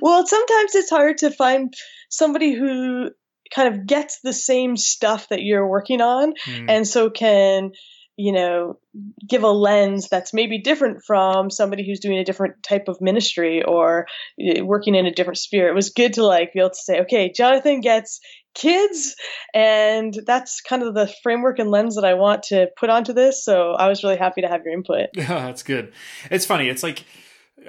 well, 0.00 0.26
sometimes 0.26 0.74
it's 0.74 0.90
hard 0.90 1.18
to 1.18 1.30
find 1.30 1.74
somebody 2.08 2.54
who 2.54 3.10
kind 3.54 3.74
of 3.74 3.86
gets 3.86 4.20
the 4.20 4.32
same 4.32 4.76
stuff 4.76 5.28
that 5.28 5.42
you're 5.42 5.66
working 5.66 6.00
on 6.00 6.32
Mm. 6.46 6.70
and 6.70 6.86
so 6.88 7.10
can 7.10 7.72
you 8.20 8.32
know 8.32 8.78
give 9.26 9.42
a 9.42 9.48
lens 9.48 10.08
that's 10.08 10.34
maybe 10.34 10.58
different 10.58 11.02
from 11.06 11.50
somebody 11.50 11.86
who's 11.86 12.00
doing 12.00 12.18
a 12.18 12.24
different 12.24 12.62
type 12.62 12.88
of 12.88 13.00
ministry 13.00 13.62
or 13.62 14.06
eh, 14.40 14.60
working 14.60 14.94
in 14.94 15.06
a 15.06 15.12
different 15.12 15.38
sphere 15.38 15.68
it 15.68 15.74
was 15.74 15.90
good 15.90 16.12
to 16.12 16.24
like 16.24 16.52
be 16.52 16.60
able 16.60 16.70
to 16.70 16.76
say 16.76 17.00
okay 17.00 17.32
jonathan 17.32 17.80
gets 17.80 18.20
kids 18.52 19.14
and 19.54 20.18
that's 20.26 20.60
kind 20.60 20.82
of 20.82 20.92
the 20.92 21.12
framework 21.22 21.60
and 21.60 21.70
lens 21.70 21.94
that 21.94 22.04
i 22.04 22.14
want 22.14 22.42
to 22.42 22.66
put 22.76 22.90
onto 22.90 23.12
this 23.12 23.44
so 23.44 23.72
i 23.72 23.88
was 23.88 24.02
really 24.02 24.16
happy 24.16 24.40
to 24.40 24.48
have 24.48 24.62
your 24.64 24.74
input 24.74 25.08
Yeah, 25.14 25.46
that's 25.46 25.62
good. 25.62 25.92
It's 26.30 26.46
funny. 26.46 26.68
It's 26.68 26.82
like 26.82 27.04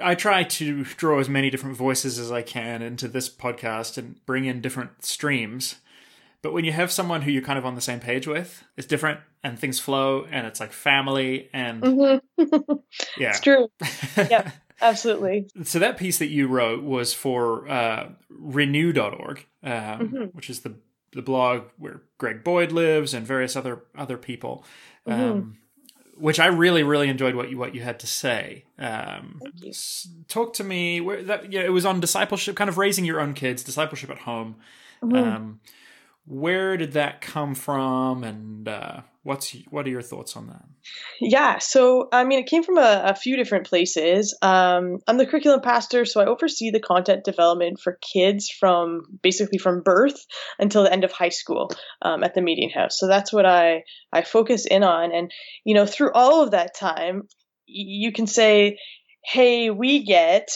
I 0.00 0.14
try 0.14 0.42
to 0.42 0.84
draw 0.84 1.18
as 1.18 1.28
many 1.28 1.50
different 1.50 1.76
voices 1.76 2.18
as 2.18 2.32
I 2.32 2.42
can 2.42 2.80
into 2.82 3.08
this 3.08 3.28
podcast 3.28 3.98
and 3.98 4.24
bring 4.24 4.46
in 4.46 4.60
different 4.60 5.04
streams. 5.04 5.76
But 6.42 6.52
when 6.52 6.64
you 6.64 6.72
have 6.72 6.90
someone 6.90 7.22
who 7.22 7.30
you're 7.30 7.42
kind 7.42 7.58
of 7.58 7.64
on 7.64 7.74
the 7.76 7.80
same 7.80 8.00
page 8.00 8.26
with, 8.26 8.64
it's 8.76 8.86
different 8.86 9.20
and 9.44 9.58
things 9.58 9.78
flow 9.78 10.26
and 10.30 10.46
it's 10.46 10.60
like 10.60 10.72
family 10.72 11.48
and 11.52 11.82
Mhm. 11.82 12.20
yeah. 13.16 13.30
it's 13.30 13.40
true 13.40 13.68
Yeah. 14.16 14.50
absolutely 14.82 15.48
So 15.62 15.78
that 15.78 15.96
piece 15.96 16.18
that 16.18 16.28
you 16.28 16.48
wrote 16.48 16.82
was 16.82 17.14
for 17.14 17.68
uh, 17.68 18.10
reknew.org, 18.30 19.46
um, 19.62 19.70
Mhm. 19.72 20.34
which 20.34 20.50
is 20.50 20.60
the 20.60 20.74
the 21.14 21.22
blog 21.22 21.64
where 21.76 22.00
Greg 22.16 22.42
Boyd 22.42 22.72
lives 22.72 23.12
and 23.14 23.26
various 23.26 23.54
other 23.56 23.84
other 23.96 24.16
people. 24.18 24.64
Um, 25.06 25.18
Mm-hmm. 25.18 25.50
Which 26.18 26.38
I 26.38 26.46
really, 26.46 26.82
really 26.82 27.08
enjoyed 27.08 27.34
what 27.34 27.50
you 27.50 27.56
what 27.58 27.74
you 27.74 27.80
had 27.80 27.98
to 28.00 28.06
say. 28.06 28.64
Um, 28.78 29.38
Thank 29.42 29.64
you. 29.64 29.70
s- 29.70 30.06
talk 30.28 30.52
to 30.54 30.64
me. 30.64 31.00
Where 31.00 31.22
that 31.22 31.50
yeah, 31.50 31.62
it 31.62 31.70
was 31.72 31.84
on 31.86 32.00
discipleship, 32.00 32.54
kind 32.54 32.68
of 32.70 32.76
raising 32.78 33.04
your 33.06 33.18
own 33.20 33.32
kids, 33.34 33.62
discipleship 33.64 34.10
at 34.10 34.18
home. 34.18 34.56
Mhm. 35.02 35.16
Um, 35.16 35.60
where 36.24 36.76
did 36.76 36.92
that 36.92 37.20
come 37.20 37.54
from, 37.54 38.22
and 38.22 38.68
uh, 38.68 39.00
what's 39.24 39.56
what 39.70 39.86
are 39.86 39.90
your 39.90 40.02
thoughts 40.02 40.36
on 40.36 40.46
that? 40.48 40.64
Yeah, 41.20 41.58
so 41.58 42.08
I 42.12 42.24
mean, 42.24 42.38
it 42.38 42.46
came 42.46 42.62
from 42.62 42.78
a, 42.78 43.02
a 43.06 43.14
few 43.14 43.36
different 43.36 43.66
places. 43.66 44.36
Um, 44.40 44.98
I'm 45.08 45.16
the 45.16 45.26
curriculum 45.26 45.60
pastor, 45.60 46.04
so 46.04 46.20
I 46.20 46.26
oversee 46.26 46.70
the 46.70 46.80
content 46.80 47.24
development 47.24 47.80
for 47.80 47.98
kids 48.00 48.50
from 48.50 49.02
basically 49.22 49.58
from 49.58 49.82
birth 49.82 50.24
until 50.58 50.84
the 50.84 50.92
end 50.92 51.04
of 51.04 51.12
high 51.12 51.30
school 51.30 51.70
um, 52.02 52.22
at 52.22 52.34
the 52.34 52.42
Meeting 52.42 52.70
House. 52.70 52.98
So 52.98 53.08
that's 53.08 53.32
what 53.32 53.46
I 53.46 53.82
I 54.12 54.22
focus 54.22 54.64
in 54.64 54.84
on, 54.84 55.12
and 55.12 55.30
you 55.64 55.74
know, 55.74 55.86
through 55.86 56.12
all 56.12 56.44
of 56.44 56.52
that 56.52 56.76
time, 56.76 57.22
you 57.66 58.12
can 58.12 58.26
say, 58.26 58.78
"Hey, 59.24 59.70
we 59.70 60.04
get." 60.04 60.50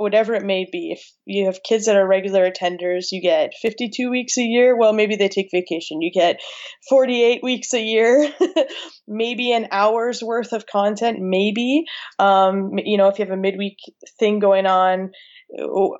Whatever 0.00 0.34
it 0.34 0.44
may 0.44 0.66
be, 0.70 0.92
if 0.92 1.12
you 1.26 1.44
have 1.44 1.62
kids 1.62 1.84
that 1.84 1.96
are 1.96 2.06
regular 2.06 2.50
attenders, 2.50 3.08
you 3.12 3.20
get 3.20 3.52
52 3.60 4.10
weeks 4.10 4.38
a 4.38 4.42
year. 4.42 4.74
Well, 4.76 4.94
maybe 4.94 5.16
they 5.16 5.28
take 5.28 5.50
vacation. 5.52 6.00
You 6.00 6.10
get 6.10 6.40
48 6.88 7.42
weeks 7.42 7.74
a 7.74 7.82
year, 7.82 8.32
maybe 9.08 9.52
an 9.52 9.68
hour's 9.70 10.22
worth 10.22 10.54
of 10.54 10.66
content, 10.66 11.18
maybe. 11.20 11.84
Um, 12.18 12.78
you 12.78 12.96
know, 12.96 13.08
if 13.08 13.18
you 13.18 13.26
have 13.26 13.34
a 13.34 13.40
midweek 13.40 13.76
thing 14.18 14.38
going 14.38 14.66
on, 14.66 15.10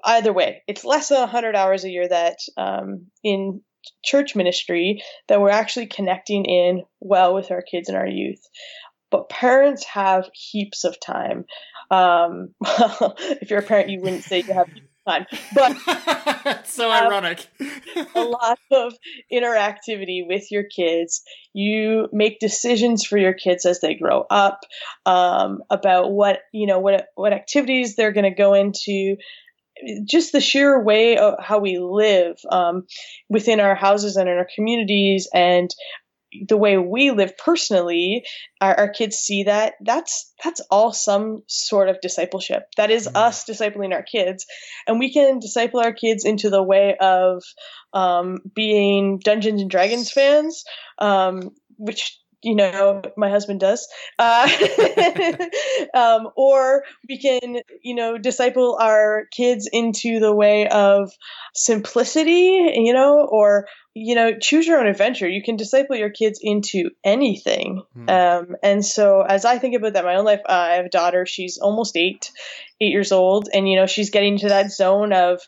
either 0.04 0.32
way, 0.32 0.62
it's 0.66 0.84
less 0.84 1.08
than 1.08 1.20
100 1.20 1.56
hours 1.56 1.84
a 1.84 1.90
year 1.90 2.08
that 2.08 2.36
um, 2.56 3.06
in 3.22 3.60
church 4.04 4.36
ministry 4.36 5.02
that 5.28 5.40
we're 5.40 5.50
actually 5.50 5.86
connecting 5.86 6.44
in 6.44 6.82
well 7.00 7.34
with 7.34 7.50
our 7.50 7.62
kids 7.62 7.88
and 7.88 7.96
our 7.96 8.06
youth. 8.06 8.40
But 9.10 9.28
parents 9.28 9.84
have 9.86 10.28
heaps 10.32 10.84
of 10.84 11.00
time. 11.00 11.44
Um, 11.90 12.54
if 13.40 13.50
you're 13.50 13.60
a 13.60 13.62
parent, 13.62 13.90
you 13.90 14.00
wouldn't 14.00 14.24
say 14.24 14.38
you 14.46 14.52
have 14.54 14.68
time, 15.08 15.26
but 15.54 16.66
so 16.66 16.90
Um, 16.90 17.06
ironic. 17.06 17.46
a 18.14 18.22
lot 18.22 18.58
of 18.70 18.92
interactivity 19.32 20.26
with 20.26 20.50
your 20.50 20.64
kids. 20.64 21.22
You 21.54 22.08
make 22.12 22.38
decisions 22.38 23.04
for 23.04 23.16
your 23.18 23.32
kids 23.32 23.64
as 23.64 23.80
they 23.80 23.94
grow 23.94 24.24
up 24.30 24.60
um, 25.06 25.62
about 25.70 26.12
what 26.12 26.40
you 26.52 26.66
know 26.66 26.78
what 26.78 27.06
what 27.14 27.32
activities 27.32 27.96
they're 27.96 28.12
going 28.12 28.30
to 28.30 28.36
go 28.36 28.54
into. 28.54 29.16
Just 30.04 30.32
the 30.32 30.42
sheer 30.42 30.82
way 30.84 31.16
of 31.16 31.36
how 31.42 31.58
we 31.58 31.78
live 31.78 32.36
um, 32.52 32.86
within 33.30 33.60
our 33.60 33.74
houses 33.74 34.16
and 34.16 34.28
in 34.28 34.36
our 34.36 34.46
communities, 34.54 35.26
and 35.32 35.70
the 36.48 36.56
way 36.56 36.78
we 36.78 37.10
live 37.10 37.36
personally, 37.36 38.24
our, 38.60 38.74
our 38.74 38.88
kids 38.88 39.16
see 39.16 39.44
that 39.44 39.74
that's 39.82 40.32
that's 40.44 40.60
all 40.70 40.92
some 40.92 41.42
sort 41.46 41.88
of 41.88 42.00
discipleship. 42.00 42.62
That 42.76 42.90
is 42.90 43.08
Mhm. 43.08 43.16
us 43.16 43.44
discipling 43.44 43.92
our 43.92 44.02
kids, 44.02 44.46
and 44.86 44.98
we 44.98 45.12
can 45.12 45.38
disciple 45.38 45.80
our 45.80 45.92
kids 45.92 46.24
into 46.24 46.50
the 46.50 46.62
way 46.62 46.96
of 47.00 47.42
um, 47.92 48.38
being 48.54 49.18
Dungeons 49.18 49.60
and 49.60 49.70
Dragons 49.70 50.10
fans, 50.12 50.64
um, 50.98 51.50
which 51.76 52.18
you 52.42 52.54
know 52.54 53.02
my 53.16 53.30
husband 53.30 53.60
does, 53.60 53.88
uh, 54.18 54.48
um, 55.94 56.28
or 56.36 56.84
we 57.08 57.18
can 57.18 57.58
you 57.82 57.94
know 57.94 58.18
disciple 58.18 58.78
our 58.80 59.24
kids 59.30 59.68
into 59.72 60.20
the 60.20 60.34
way 60.34 60.68
of 60.68 61.10
simplicity, 61.54 62.72
you 62.74 62.92
know, 62.92 63.26
or 63.30 63.66
you 63.94 64.14
know 64.14 64.38
choose 64.38 64.66
your 64.66 64.80
own 64.80 64.86
adventure. 64.86 65.28
You 65.28 65.42
can 65.42 65.56
disciple 65.56 65.96
your 65.96 66.10
kids 66.10 66.40
into 66.42 66.90
anything. 67.04 67.82
Hmm. 67.94 68.08
Um, 68.08 68.56
and 68.62 68.84
so 68.84 69.22
as 69.22 69.44
I 69.44 69.58
think 69.58 69.76
about 69.76 69.94
that 69.94 70.04
my 70.04 70.16
own 70.16 70.24
life, 70.24 70.40
uh, 70.48 70.52
I 70.52 70.74
have 70.74 70.86
a 70.86 70.90
daughter. 70.90 71.26
She's 71.26 71.58
almost 71.58 71.96
eight, 71.96 72.30
eight 72.80 72.92
years 72.92 73.12
old, 73.12 73.48
and 73.52 73.68
you 73.68 73.76
know 73.76 73.86
she's 73.86 74.10
getting 74.10 74.38
to 74.38 74.48
that 74.48 74.70
zone 74.70 75.12
of 75.12 75.40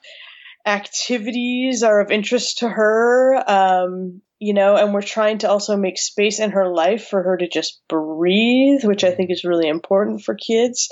activities 0.65 1.83
are 1.83 2.01
of 2.01 2.11
interest 2.11 2.59
to 2.59 2.69
her. 2.69 3.43
Um, 3.47 4.23
you 4.43 4.55
know, 4.55 4.75
and 4.75 4.93
we're 4.93 5.03
trying 5.03 5.39
to 5.39 5.49
also 5.49 5.77
make 5.77 5.97
space 5.97 6.41
in 6.41 6.51
her 6.51 6.69
life 6.69 7.07
for 7.07 7.23
her 7.23 7.37
to 7.37 7.49
just 7.49 7.81
breathe, 7.89 8.83
which 8.83 9.05
I 9.05 9.13
think 9.13 9.31
is 9.31 9.45
really 9.45 9.69
important 9.69 10.23
for 10.23 10.35
kids. 10.35 10.89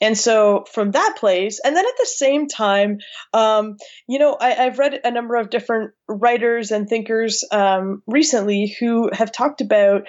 And 0.00 0.16
so 0.16 0.64
from 0.72 0.92
that 0.92 1.16
place, 1.18 1.60
and 1.62 1.76
then 1.76 1.84
at 1.84 1.98
the 1.98 2.06
same 2.06 2.48
time, 2.48 2.96
um, 3.34 3.76
you 4.08 4.18
know, 4.18 4.38
I, 4.40 4.64
I've 4.64 4.78
read 4.78 4.98
a 5.04 5.10
number 5.10 5.36
of 5.36 5.50
different 5.50 5.90
writers 6.08 6.70
and 6.70 6.88
thinkers 6.88 7.44
um, 7.52 8.02
recently 8.06 8.74
who 8.80 9.10
have 9.12 9.32
talked 9.32 9.60
about 9.60 10.04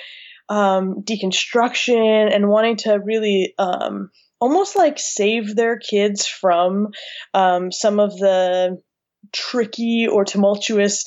um, 0.48 1.03
deconstruction 1.03 2.33
and 2.33 2.48
wanting 2.48 2.77
to 2.77 2.93
really 2.93 3.55
um, 3.59 4.09
almost 4.39 4.77
like 4.77 5.00
save 5.00 5.53
their 5.53 5.77
kids 5.77 6.25
from 6.25 6.88
um, 7.33 7.74
some 7.74 8.00
of 8.00 8.17
the 8.17 8.77
tricky 9.33 10.07
or 10.07 10.24
tumultuous 10.24 11.03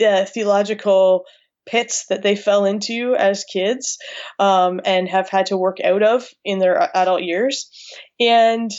uh, 0.00 0.24
theological 0.24 1.24
pits 1.66 2.06
that 2.08 2.22
they 2.22 2.36
fell 2.36 2.64
into 2.64 3.14
as 3.16 3.44
kids 3.44 3.98
um, 4.38 4.80
and 4.84 5.08
have 5.08 5.28
had 5.28 5.46
to 5.46 5.56
work 5.56 5.78
out 5.82 6.02
of 6.02 6.26
in 6.44 6.58
their 6.58 6.90
adult 6.96 7.22
years. 7.22 7.70
And 8.18 8.70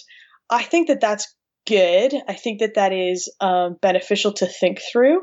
I 0.50 0.64
think 0.64 0.88
that 0.88 1.02
that's 1.02 1.34
good. 1.68 2.14
I 2.28 2.34
think 2.34 2.60
that 2.60 2.76
that 2.76 2.92
is 2.92 3.32
um, 3.40 3.78
beneficial 3.82 4.34
to 4.34 4.46
think 4.46 4.80
through. 4.92 5.22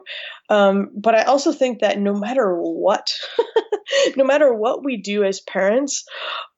Um, 0.49 0.89
but 0.97 1.15
I 1.15 1.25
also 1.25 1.53
think 1.53 1.81
that 1.81 1.99
no 1.99 2.15
matter 2.15 2.55
what, 2.55 3.11
no 4.17 4.25
matter 4.25 4.53
what 4.53 4.85
we 4.85 5.03
do 5.03 5.25
as 5.25 5.41
parents, 5.41 6.05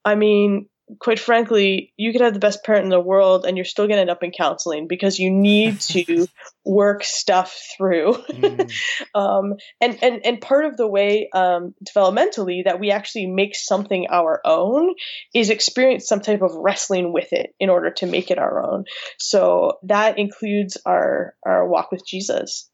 I 0.05 0.15
mean, 0.15 0.67
quite 0.99 1.19
frankly, 1.19 1.93
you 1.97 2.13
could 2.13 2.21
have 2.21 2.35
the 2.35 2.41
best 2.41 2.65
parent 2.65 2.85
in 2.85 2.91
the 2.91 3.01
world 3.01 3.45
and 3.45 3.57
you're 3.57 3.65
still 3.65 3.87
going 3.87 3.97
to 3.97 4.03
end 4.03 4.11
up 4.11 4.23
in 4.23 4.31
counseling 4.31 4.89
because 4.89 5.19
you 5.19 5.31
need 5.31 5.81
to 5.81 6.27
work 6.65 7.05
stuff 7.05 7.59
through. 7.77 8.15
Mm. 8.31 8.73
um, 9.15 9.55
and, 9.81 9.99
and, 10.03 10.25
and 10.25 10.41
part 10.41 10.65
of 10.65 10.77
the 10.77 10.87
way 10.87 11.29
um, 11.35 11.75
developmentally 11.89 12.65
that 12.65 12.81
we 12.81 12.91
actually 12.91 13.27
make 13.27 13.55
something 13.55 14.07
our 14.11 14.41
own 14.45 14.95
is 15.35 15.51
experience 15.51 16.09
some 16.09 16.21
type 16.21 16.43
of 16.43 16.53
wrestling 16.55 17.13
with 17.13 17.33
it 17.33 17.55
in 17.61 17.71
order 17.71 17.91
to 17.91 18.07
make 18.07 18.31
it 18.31 18.39
our 18.39 18.63
own. 18.63 18.85
So 19.19 19.79
that 19.85 20.19
includes 20.19 20.77
our, 20.85 21.35
our 21.45 21.67
walk 21.69 21.91
with 21.93 22.07
Jesus. 22.07 22.71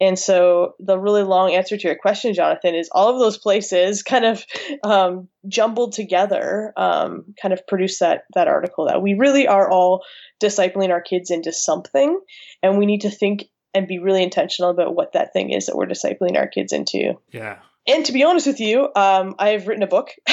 And 0.00 0.18
so 0.18 0.74
the 0.78 0.98
really 0.98 1.24
long 1.24 1.52
answer 1.52 1.76
to 1.76 1.88
your 1.88 1.96
question, 1.96 2.34
Jonathan, 2.34 2.74
is 2.74 2.88
all 2.92 3.12
of 3.12 3.18
those 3.18 3.38
places 3.38 4.02
kind 4.02 4.24
of 4.24 4.44
um, 4.84 5.28
jumbled 5.48 5.92
together, 5.92 6.72
um, 6.76 7.34
kind 7.40 7.52
of 7.52 7.66
produce 7.66 7.98
that 7.98 8.22
that 8.34 8.48
article 8.48 8.86
that 8.86 9.02
we 9.02 9.14
really 9.14 9.48
are 9.48 9.70
all 9.70 10.04
discipling 10.42 10.90
our 10.90 11.00
kids 11.00 11.30
into 11.30 11.52
something, 11.52 12.20
and 12.62 12.78
we 12.78 12.86
need 12.86 13.00
to 13.00 13.10
think 13.10 13.44
and 13.74 13.86
be 13.86 13.98
really 13.98 14.22
intentional 14.22 14.70
about 14.70 14.94
what 14.94 15.12
that 15.12 15.32
thing 15.32 15.50
is 15.50 15.66
that 15.66 15.76
we're 15.76 15.86
discipling 15.86 16.36
our 16.36 16.48
kids 16.48 16.72
into. 16.72 17.14
Yeah. 17.32 17.58
And 17.86 18.04
to 18.06 18.12
be 18.12 18.24
honest 18.24 18.46
with 18.46 18.60
you, 18.60 18.88
um, 18.94 19.34
I've 19.38 19.66
written 19.66 19.82
a 19.82 19.88
book 19.88 20.10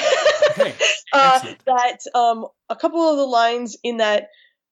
Okay. 0.58 0.74
uh, 1.14 1.54
that 1.66 1.98
um, 2.14 2.46
a 2.70 2.76
couple 2.76 3.02
of 3.02 3.18
the 3.18 3.26
lines 3.26 3.78
in 3.84 3.98
that 3.98 4.28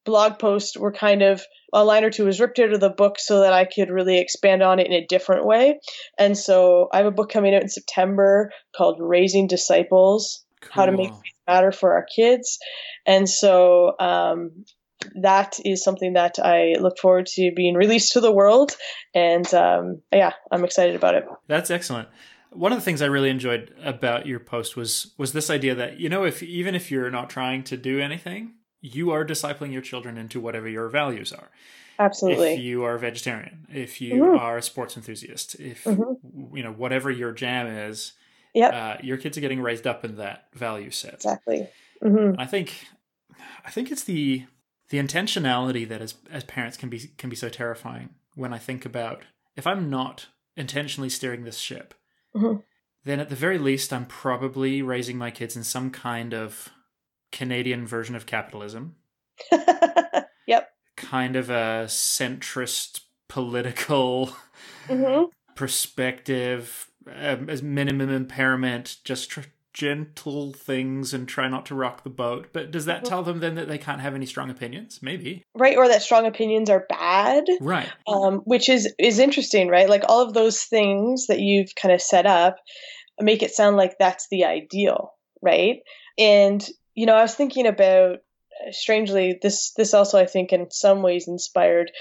blog 0.05 0.39
post 0.39 0.77
were 0.77 0.91
kind 0.91 1.21
of 1.21 1.41
a 1.73 1.83
line 1.83 2.03
or 2.03 2.09
two 2.09 2.25
was 2.25 2.39
ripped 2.39 2.59
out 2.59 2.73
of 2.73 2.79
the 2.79 2.89
book 2.89 3.17
so 3.19 3.41
that 3.41 3.53
I 3.53 3.65
could 3.65 3.89
really 3.89 4.19
expand 4.19 4.61
on 4.61 4.79
it 4.79 4.87
in 4.87 4.93
a 4.93 5.05
different 5.05 5.45
way. 5.45 5.79
And 6.17 6.37
so 6.37 6.89
I 6.91 6.97
have 6.97 7.05
a 7.05 7.11
book 7.11 7.31
coming 7.31 7.55
out 7.55 7.63
in 7.63 7.69
September 7.69 8.51
called 8.75 8.99
Raising 9.01 9.47
Disciples 9.47 10.45
How 10.69 10.85
to 10.85 10.91
Make 10.91 11.09
Cool. 11.09 11.21
Matter 11.47 11.71
for 11.71 11.93
Our 11.93 12.05
Kids. 12.15 12.59
And 13.05 13.27
so 13.27 13.95
um, 13.99 14.65
that 15.15 15.59
is 15.65 15.83
something 15.83 16.13
that 16.13 16.35
I 16.39 16.75
look 16.79 16.97
forward 16.97 17.25
to 17.27 17.51
being 17.55 17.75
released 17.75 18.13
to 18.13 18.21
the 18.21 18.31
world. 18.31 18.75
And 19.13 19.51
um, 19.53 20.01
yeah, 20.11 20.33
I'm 20.51 20.63
excited 20.63 20.95
about 20.95 21.15
it. 21.15 21.25
That's 21.47 21.71
excellent. 21.71 22.07
One 22.51 22.71
of 22.71 22.77
the 22.77 22.85
things 22.85 23.01
I 23.01 23.07
really 23.07 23.31
enjoyed 23.31 23.73
about 23.83 24.27
your 24.27 24.39
post 24.39 24.77
was 24.77 25.13
was 25.17 25.33
this 25.33 25.49
idea 25.49 25.73
that 25.73 25.99
you 25.99 26.07
know 26.07 26.23
if 26.23 26.43
even 26.43 26.75
if 26.75 26.91
you're 26.91 27.09
not 27.09 27.31
trying 27.31 27.63
to 27.63 27.77
do 27.77 27.99
anything, 27.99 28.53
you 28.83 29.11
are 29.11 29.25
discipling 29.25 29.71
your 29.71 29.81
children 29.81 30.17
into 30.17 30.39
whatever 30.39 30.67
your 30.67 30.89
values 30.89 31.31
are. 31.31 31.49
Absolutely. 31.97 32.53
If 32.53 32.59
you 32.59 32.83
are 32.83 32.95
a 32.95 32.99
vegetarian, 32.99 33.65
if 33.71 34.01
you 34.01 34.15
mm-hmm. 34.15 34.37
are 34.37 34.57
a 34.57 34.61
sports 34.61 34.97
enthusiast, 34.97 35.55
if 35.55 35.85
mm-hmm. 35.85 36.55
you 36.55 36.63
know 36.63 36.73
whatever 36.73 37.09
your 37.09 37.31
jam 37.31 37.67
is, 37.67 38.13
yep. 38.53 38.73
Uh, 38.73 38.97
your 39.01 39.17
kids 39.17 39.37
are 39.37 39.41
getting 39.41 39.61
raised 39.61 39.87
up 39.87 40.03
in 40.03 40.17
that 40.17 40.47
value 40.53 40.91
set. 40.91 41.15
Exactly. 41.15 41.67
Mm-hmm. 42.03 42.39
I 42.39 42.45
think, 42.45 42.87
I 43.65 43.71
think 43.71 43.91
it's 43.91 44.03
the 44.03 44.45
the 44.89 44.97
intentionality 44.97 45.87
that 45.87 46.01
as 46.01 46.15
as 46.29 46.43
parents 46.43 46.77
can 46.77 46.89
be 46.89 46.99
can 47.17 47.29
be 47.29 47.35
so 47.35 47.47
terrifying. 47.49 48.09
When 48.35 48.53
I 48.53 48.57
think 48.57 48.85
about 48.85 49.23
if 49.55 49.65
I'm 49.65 49.89
not 49.89 50.27
intentionally 50.57 51.09
steering 51.09 51.43
this 51.43 51.57
ship, 51.57 51.93
mm-hmm. 52.35 52.59
then 53.05 53.19
at 53.19 53.29
the 53.29 53.35
very 53.35 53.59
least 53.59 53.93
I'm 53.93 54.07
probably 54.07 54.81
raising 54.81 55.17
my 55.17 55.31
kids 55.31 55.55
in 55.55 55.63
some 55.63 55.89
kind 55.89 56.33
of 56.33 56.69
Canadian 57.33 57.85
version 57.85 58.15
of 58.15 58.25
capitalism. 58.25 58.95
yep. 60.47 60.69
Kind 60.95 61.35
of 61.35 61.49
a 61.49 61.85
centrist 61.87 63.01
political 63.27 64.33
mm-hmm. 64.87 65.25
perspective, 65.55 66.89
um, 67.07 67.49
as 67.49 67.61
minimum 67.61 68.09
impairment, 68.09 68.97
just 69.03 69.31
tr- 69.31 69.41
gentle 69.73 70.53
things 70.53 71.15
and 71.15 71.27
try 71.27 71.47
not 71.47 71.65
to 71.65 71.75
rock 71.75 72.03
the 72.03 72.09
boat. 72.11 72.49
But 72.53 72.69
does 72.69 72.85
that 72.85 72.97
mm-hmm. 72.97 73.09
tell 73.09 73.23
them 73.23 73.39
then 73.39 73.55
that 73.55 73.67
they 73.67 73.79
can't 73.79 74.01
have 74.01 74.13
any 74.13 74.27
strong 74.27 74.51
opinions? 74.51 74.99
Maybe. 75.01 75.43
Right, 75.55 75.75
or 75.75 75.87
that 75.87 76.03
strong 76.03 76.27
opinions 76.27 76.69
are 76.69 76.85
bad. 76.87 77.45
Right. 77.59 77.89
Um, 78.07 78.41
which 78.45 78.69
is 78.69 78.93
is 78.99 79.17
interesting, 79.19 79.67
right? 79.67 79.89
Like 79.89 80.03
all 80.07 80.21
of 80.21 80.33
those 80.33 80.61
things 80.61 81.25
that 81.27 81.39
you've 81.39 81.73
kind 81.75 81.93
of 81.93 82.01
set 82.01 82.27
up 82.27 82.57
make 83.19 83.43
it 83.43 83.51
sound 83.51 83.75
like 83.77 83.97
that's 83.97 84.27
the 84.29 84.45
ideal, 84.45 85.13
right? 85.41 85.79
And 86.17 86.65
you 86.95 87.05
know, 87.05 87.15
I 87.15 87.21
was 87.21 87.35
thinking 87.35 87.67
about 87.67 88.19
strangely 88.71 89.39
this 89.41 89.73
this 89.73 89.93
also 89.93 90.19
I 90.19 90.25
think 90.25 90.53
in 90.53 90.69
some 90.71 91.01
ways 91.01 91.27
inspired 91.27 91.91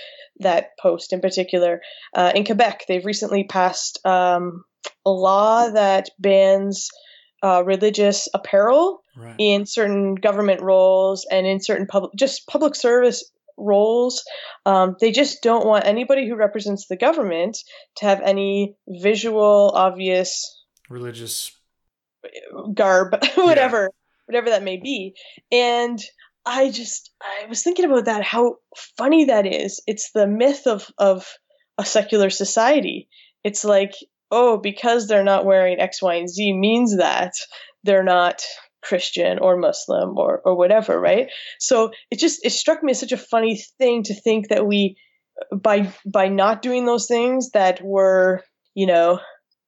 that 0.40 0.70
post 0.80 1.12
in 1.12 1.20
particular. 1.20 1.80
Uh, 2.14 2.32
in 2.34 2.44
Quebec, 2.44 2.84
they've 2.88 3.04
recently 3.04 3.44
passed 3.44 4.04
um, 4.04 4.64
a 5.04 5.11
law 5.11 5.70
that 5.70 6.11
bans 6.18 6.88
uh, 7.42 7.62
religious 7.64 8.28
apparel 8.34 9.02
right. 9.16 9.34
in 9.38 9.66
certain 9.66 10.14
government 10.14 10.62
roles 10.62 11.26
and 11.30 11.46
in 11.46 11.61
certain 11.61 11.87
public 11.87 12.12
just 12.16 12.46
public 12.46 12.75
service 12.75 13.30
roles. 13.56 14.25
Um, 14.64 14.96
they 15.00 15.12
just 15.12 15.42
don't 15.42 15.66
want 15.66 15.87
anybody 15.87 16.28
who 16.28 16.37
represents 16.37 16.87
the 16.87 16.96
government 16.96 17.58
to 17.96 18.06
have 18.06 18.20
any 18.20 18.76
visual, 18.88 19.72
obvious 19.75 20.62
religious 20.88 21.56
garb, 22.75 23.16
whatever. 23.37 23.90
Whatever 24.32 24.50
that 24.50 24.62
may 24.62 24.78
be. 24.78 25.14
And 25.50 25.98
I 26.46 26.70
just 26.70 27.10
I 27.20 27.46
was 27.46 27.62
thinking 27.62 27.84
about 27.84 28.06
that 28.06 28.24
how 28.24 28.56
funny 28.96 29.26
that 29.26 29.46
is. 29.46 29.82
It's 29.86 30.10
the 30.12 30.26
myth 30.26 30.66
of 30.66 30.86
of 30.98 31.26
a 31.78 31.84
secular 31.84 32.30
society. 32.30 33.08
It's 33.44 33.64
like, 33.64 33.92
oh, 34.30 34.56
because 34.56 35.06
they're 35.06 35.22
not 35.22 35.44
wearing 35.44 35.80
X, 35.80 36.00
Y, 36.00 36.14
and 36.14 36.28
Z 36.28 36.52
means 36.54 36.96
that 36.96 37.32
they're 37.84 38.04
not 38.04 38.42
Christian 38.82 39.38
or 39.38 39.56
Muslim 39.56 40.18
or 40.18 40.40
or 40.44 40.56
whatever, 40.56 40.98
right? 40.98 41.28
So 41.60 41.90
it 42.10 42.18
just 42.18 42.44
it 42.44 42.50
struck 42.50 42.82
me 42.82 42.92
as 42.92 43.00
such 43.00 43.12
a 43.12 43.18
funny 43.18 43.62
thing 43.78 44.02
to 44.04 44.14
think 44.14 44.48
that 44.48 44.66
we 44.66 44.96
by 45.54 45.92
by 46.10 46.28
not 46.28 46.62
doing 46.62 46.87
those 46.87 47.07
things 47.07 47.50
that 47.50 47.80
were, 47.83 48.42
you 48.74 48.87
know, 48.87 49.20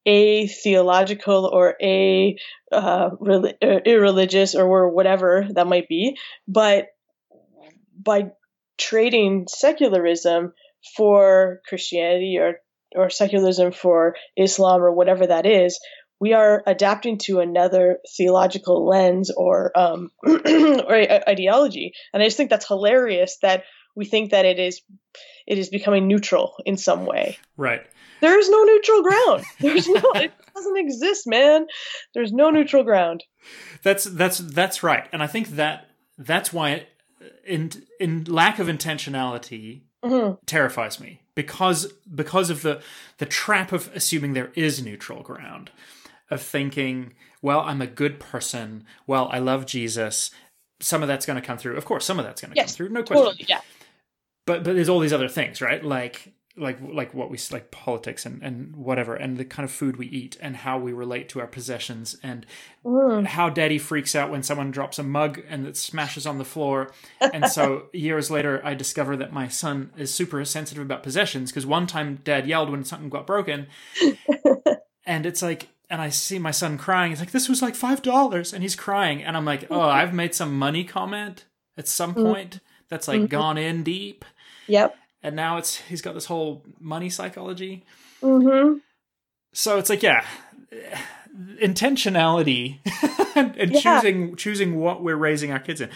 a 0.06 0.46
theological 0.46 1.46
or 1.46 1.76
a 1.80 2.36
uh, 2.70 3.10
uh, 3.20 3.52
irreligious 3.84 4.54
or 4.54 4.90
whatever 4.90 5.46
that 5.50 5.66
might 5.66 5.88
be, 5.88 6.16
but 6.46 6.88
by 7.96 8.32
trading 8.78 9.46
secularism 9.48 10.52
for 10.96 11.60
Christianity 11.68 12.38
or 12.38 12.56
or 12.94 13.10
secularism 13.10 13.72
for 13.72 14.14
Islam 14.36 14.80
or 14.80 14.92
whatever 14.92 15.26
that 15.26 15.46
is, 15.46 15.80
we 16.20 16.32
are 16.32 16.62
adapting 16.66 17.18
to 17.18 17.40
another 17.40 17.98
theological 18.16 18.86
lens 18.86 19.30
or 19.36 19.76
um, 19.76 20.10
or 20.24 20.94
ideology, 21.28 21.92
and 22.12 22.22
I 22.22 22.26
just 22.26 22.36
think 22.36 22.50
that's 22.50 22.68
hilarious 22.68 23.38
that 23.42 23.64
we 23.94 24.04
think 24.04 24.30
that 24.30 24.44
it 24.44 24.59
is 24.59 24.83
it 25.46 25.59
is 25.59 25.68
becoming 25.68 26.09
neutral 26.09 26.54
in 26.64 26.76
some 26.76 27.07
way. 27.07 27.38
Right. 27.57 27.87
There's 28.20 28.48
no 28.48 28.64
neutral 28.64 29.02
ground. 29.02 29.44
There's 29.61 29.88
no. 29.88 30.02
it 30.14 30.33
doesn't 30.54 30.78
exist, 30.78 31.26
man. 31.26 31.66
There's 32.14 32.33
no 32.33 32.50
neutral 32.50 32.85
ground. 32.85 33.24
That's 33.83 34.04
that's 34.04 34.38
that's 34.38 34.83
right, 34.83 35.07
and 35.12 35.22
I 35.22 35.26
think 35.26 35.50
that 35.50 35.90
that's 36.16 36.52
why 36.52 36.70
it, 36.70 36.88
in 37.46 37.70
in 38.00 38.24
lack 38.24 38.59
of 38.59 38.66
intentionality 38.68 39.83
mm-hmm. 40.04 40.35
terrifies 40.46 41.00
me 41.00 41.20
because 41.35 41.92
because 42.14 42.50
of 42.50 42.62
the 42.62 42.80
the 43.18 43.26
trap 43.26 43.72
of 43.72 43.90
assuming 43.94 44.33
there 44.33 44.52
is 44.54 44.83
neutral 44.83 45.22
ground 45.22 45.70
of 46.30 46.40
thinking 46.40 47.14
well 47.42 47.61
i'm 47.61 47.83
a 47.83 47.87
good 47.87 48.18
person 48.20 48.85
well 49.07 49.28
i 49.33 49.38
love 49.38 49.66
jesus 49.66 50.30
some 50.80 51.02
of 51.02 51.09
that's 51.09 51.26
going 51.26 51.40
to 51.40 51.46
come 51.46 51.59
through 51.59 51.76
of 51.76 51.85
course 51.85 52.04
some 52.04 52.18
of 52.18 52.24
that's 52.24 52.40
going 52.40 52.50
to 52.50 52.57
yes, 52.57 52.72
come 52.72 52.76
through 52.76 52.88
no 52.90 53.02
question 53.02 53.24
totally, 53.24 53.46
yeah 53.48 53.61
but 54.46 54.64
but 54.64 54.74
there's 54.74 54.88
all 54.88 55.00
these 55.00 55.12
other 55.12 55.28
things 55.28 55.61
right? 55.61 55.85
Like 55.85 56.35
like 56.57 56.78
like 56.80 57.12
what 57.12 57.30
we 57.30 57.38
like 57.50 57.70
politics 57.72 58.24
and 58.24 58.40
and 58.42 58.76
whatever 58.76 59.14
and 59.14 59.37
the 59.38 59.44
kind 59.44 59.64
of 59.64 59.72
food 59.72 59.96
we 59.96 60.07
eat 60.07 60.37
and 60.40 60.57
how 60.57 60.78
we 60.78 60.92
relate 60.92 61.28
to 61.28 61.40
our 61.40 61.48
possessions 61.48 62.16
and 62.22 62.46
mm. 62.85 63.26
how 63.26 63.50
daddy 63.50 63.76
freaks 63.76 64.14
out 64.14 64.30
when 64.30 64.42
someone 64.42 64.70
drops 64.70 64.98
a 64.98 65.02
mug 65.02 65.40
and 65.48 65.66
it 65.66 65.76
smashes 65.76 66.26
on 66.26 66.38
the 66.38 66.44
floor. 66.44 66.92
And 67.20 67.48
so 67.48 67.87
years 67.92 68.30
later 68.30 68.61
i 68.64 68.74
discover 68.74 69.16
that 69.16 69.33
my 69.33 69.48
son 69.48 69.90
is 69.96 70.14
super 70.14 70.44
sensitive 70.44 70.85
about 70.85 71.02
possessions 71.02 71.50
because 71.50 71.66
one 71.66 71.88
time 71.88 72.20
dad 72.22 72.46
yelled 72.46 72.70
when 72.70 72.85
something 72.85 73.09
got 73.09 73.26
broken. 73.26 73.66
And 75.07 75.26
it's 75.26 75.42
like 75.42 75.68
and 75.90 76.00
i 76.00 76.09
see 76.09 76.38
my 76.38 76.50
son 76.50 76.78
crying. 76.78 77.11
He's 77.11 77.20
like 77.20 77.33
this 77.33 77.46
was 77.46 77.61
like 77.61 77.74
five 77.74 78.00
dollars. 78.00 78.54
And 78.54 78.62
he's 78.62 78.74
crying. 78.74 79.22
And 79.22 79.37
i'm 79.37 79.44
like 79.44 79.66
oh 79.70 79.80
i've 79.98 80.14
made 80.14 80.35
some 80.35 80.57
money 80.57 80.83
comment 80.83 81.44
at 81.76 81.88
some 81.88 82.14
mm. 82.14 82.22
point 82.22 82.61
that's 82.88 83.09
like 83.09 83.18
mm-hmm. 83.18 83.26
gone 83.26 83.59
in 83.59 83.83
deep 83.83 84.24
yep 84.66 84.96
and 85.24 85.35
now 85.35 85.57
it's 85.57 85.77
he's 85.77 86.03
got 86.03 86.14
this 86.14 86.27
whole 86.27 86.62
money 86.79 87.09
psychology. 87.09 87.85
Mm-hmm. 88.22 88.77
So 89.55 89.79
it's 89.79 89.88
like, 89.88 90.03
yeah, 90.03 90.24
intentionality 91.62 92.79
and, 93.35 93.57
and 93.57 93.72
yeah. 93.72 94.00
choosing 94.00 94.37
choosing 94.37 94.79
what 94.79 95.03
we're 95.03 95.16
raising 95.16 95.50
our 95.50 95.59
kids 95.59 95.81
in. 95.81 95.88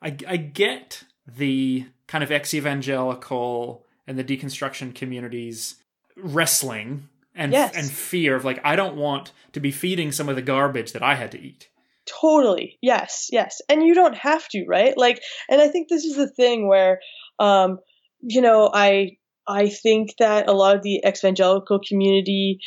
I, 0.00 0.16
I 0.26 0.36
get 0.38 1.04
the 1.26 1.86
kind 2.08 2.24
of 2.24 2.32
ex 2.32 2.54
evangelical 2.54 3.84
and 4.06 4.18
the 4.18 4.24
deconstruction 4.24 4.94
communities 4.94 5.76
wrestling 6.16 7.08
and 7.34 7.52
yes. 7.52 7.76
and 7.76 7.90
fear 7.90 8.34
of 8.34 8.44
like 8.44 8.60
I 8.64 8.74
don't 8.74 8.96
want 8.96 9.32
to 9.52 9.60
be 9.60 9.70
feeding 9.70 10.12
some 10.12 10.30
of 10.30 10.34
the 10.34 10.42
garbage 10.42 10.92
that 10.92 11.02
I 11.02 11.14
had 11.14 11.30
to 11.32 11.40
eat. 11.40 11.68
Totally. 12.06 12.78
Yes, 12.80 13.28
yes. 13.30 13.60
And 13.68 13.82
you 13.86 13.94
don't 13.94 14.16
have 14.16 14.48
to, 14.48 14.64
right? 14.66 14.96
Like 14.96 15.20
and 15.50 15.60
I 15.60 15.68
think 15.68 15.88
this 15.88 16.04
is 16.04 16.16
the 16.16 16.30
thing 16.30 16.66
where 16.66 17.00
um 17.38 17.78
you 18.22 18.40
know, 18.40 18.70
I 18.72 19.18
I 19.46 19.68
think 19.68 20.14
that 20.18 20.48
a 20.48 20.52
lot 20.52 20.76
of 20.76 20.82
the 20.82 21.02
evangelical 21.06 21.80
community 21.86 22.60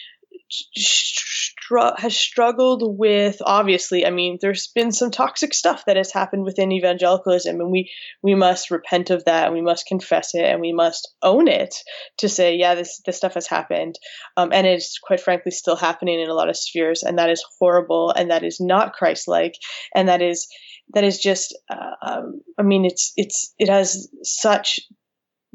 has 1.98 2.16
struggled 2.16 2.84
with 2.86 3.42
obviously 3.44 4.06
i 4.06 4.12
mean 4.12 4.38
there's 4.40 4.68
been 4.68 4.92
some 4.92 5.10
toxic 5.10 5.54
stuff 5.54 5.84
that 5.86 5.98
has 5.98 6.12
happened 6.12 6.44
within 6.44 6.72
evangelicalism 6.72 7.60
and 7.60 7.72
we 7.72 7.92
we 8.22 8.36
must 8.36 8.70
repent 8.70 9.10
of 9.10 9.26
that 9.26 9.46
and 9.46 9.54
we 9.54 9.62
must 9.62 9.88
confess 9.88 10.36
it 10.36 10.46
and 10.46 10.62
we 10.62 10.72
must 10.72 11.12
own 11.24 11.48
it 11.48 11.76
to 12.18 12.30
say 12.30 12.56
yeah 12.56 12.76
this 12.76 13.02
this 13.06 13.18
stuff 13.18 13.34
has 13.34 13.48
happened. 13.48 13.96
Um, 14.38 14.50
and 14.52 14.68
it's 14.68 15.00
quite 15.00 15.20
frankly 15.20 15.52
still 15.52 15.76
happening 15.76 16.20
in 16.20 16.30
a 16.30 16.34
lot 16.34 16.50
of 16.50 16.58
spheres 16.58 17.04
and 17.04 17.18
that 17.18 17.30
is 17.30 17.44
horrible 17.60 18.12
and 18.12 18.30
that 18.30 18.44
is 18.44 18.60
not 18.60 18.94
christ-like 18.94 19.56
and 19.96 20.10
that 20.10 20.22
is 20.22 20.48
that 20.94 21.04
is 21.04 21.20
just 21.20 21.58
uh, 21.70 21.96
um, 22.02 22.42
i 22.60 22.62
mean 22.62 22.86
it's 22.86 23.12
it's 23.18 23.54
it 23.58 23.70
has 23.70 24.08
such 24.24 24.82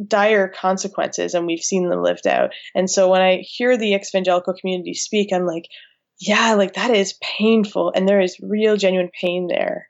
dire 0.07 0.49
consequences 0.49 1.35
and 1.35 1.47
we've 1.47 1.61
seen 1.61 1.89
them 1.89 2.03
lived 2.03 2.27
out. 2.27 2.51
And 2.75 2.91
so 2.91 3.09
when 3.09 3.21
I 3.21 3.39
hear 3.43 3.77
the 3.77 3.95
evangelical 3.95 4.55
community 4.55 4.95
speak, 4.95 5.33
I'm 5.33 5.47
like, 5.47 5.67
yeah, 6.19 6.55
like 6.55 6.75
that 6.75 6.91
is 6.91 7.19
painful 7.23 7.93
and 7.95 8.09
there 8.09 8.21
is 8.21 8.39
real 8.43 8.77
genuine 8.77 9.11
pain 9.19 9.49
there. 9.49 9.89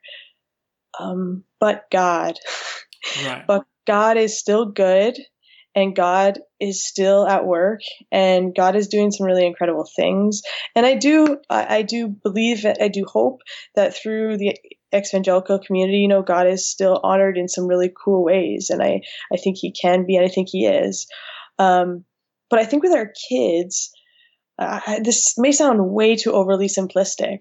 Um, 0.99 1.43
but 1.59 1.85
God, 1.91 2.35
right. 3.25 3.45
but 3.47 3.65
God 3.85 4.17
is 4.17 4.39
still 4.39 4.65
good 4.65 5.17
and 5.75 5.95
God 5.95 6.39
is 6.59 6.85
still 6.85 7.27
at 7.27 7.45
work 7.45 7.81
and 8.11 8.53
God 8.55 8.75
is 8.75 8.87
doing 8.87 9.11
some 9.11 9.25
really 9.25 9.45
incredible 9.45 9.87
things. 9.95 10.41
And 10.75 10.85
I 10.85 10.95
do, 10.95 11.37
I, 11.49 11.77
I 11.77 11.81
do 11.81 12.07
believe, 12.07 12.65
I 12.65 12.87
do 12.87 13.05
hope 13.05 13.41
that 13.75 13.95
through 13.95 14.37
the 14.37 14.57
evangelical 14.93 15.59
community, 15.59 15.97
you 15.99 16.07
know, 16.07 16.21
God 16.21 16.47
is 16.47 16.69
still 16.69 16.99
honored 17.03 17.37
in 17.37 17.47
some 17.47 17.67
really 17.67 17.91
cool 18.03 18.23
ways, 18.23 18.69
and 18.69 18.81
I 18.81 19.01
I 19.33 19.37
think 19.37 19.57
He 19.57 19.71
can 19.71 20.05
be, 20.05 20.15
and 20.15 20.25
I 20.25 20.29
think 20.29 20.49
He 20.51 20.65
is. 20.65 21.07
Um, 21.59 22.05
but 22.49 22.59
I 22.59 22.65
think 22.65 22.83
with 22.83 22.93
our 22.93 23.11
kids, 23.29 23.91
uh, 24.59 24.99
this 25.03 25.35
may 25.37 25.51
sound 25.51 25.91
way 25.91 26.15
too 26.15 26.33
overly 26.33 26.67
simplistic, 26.67 27.39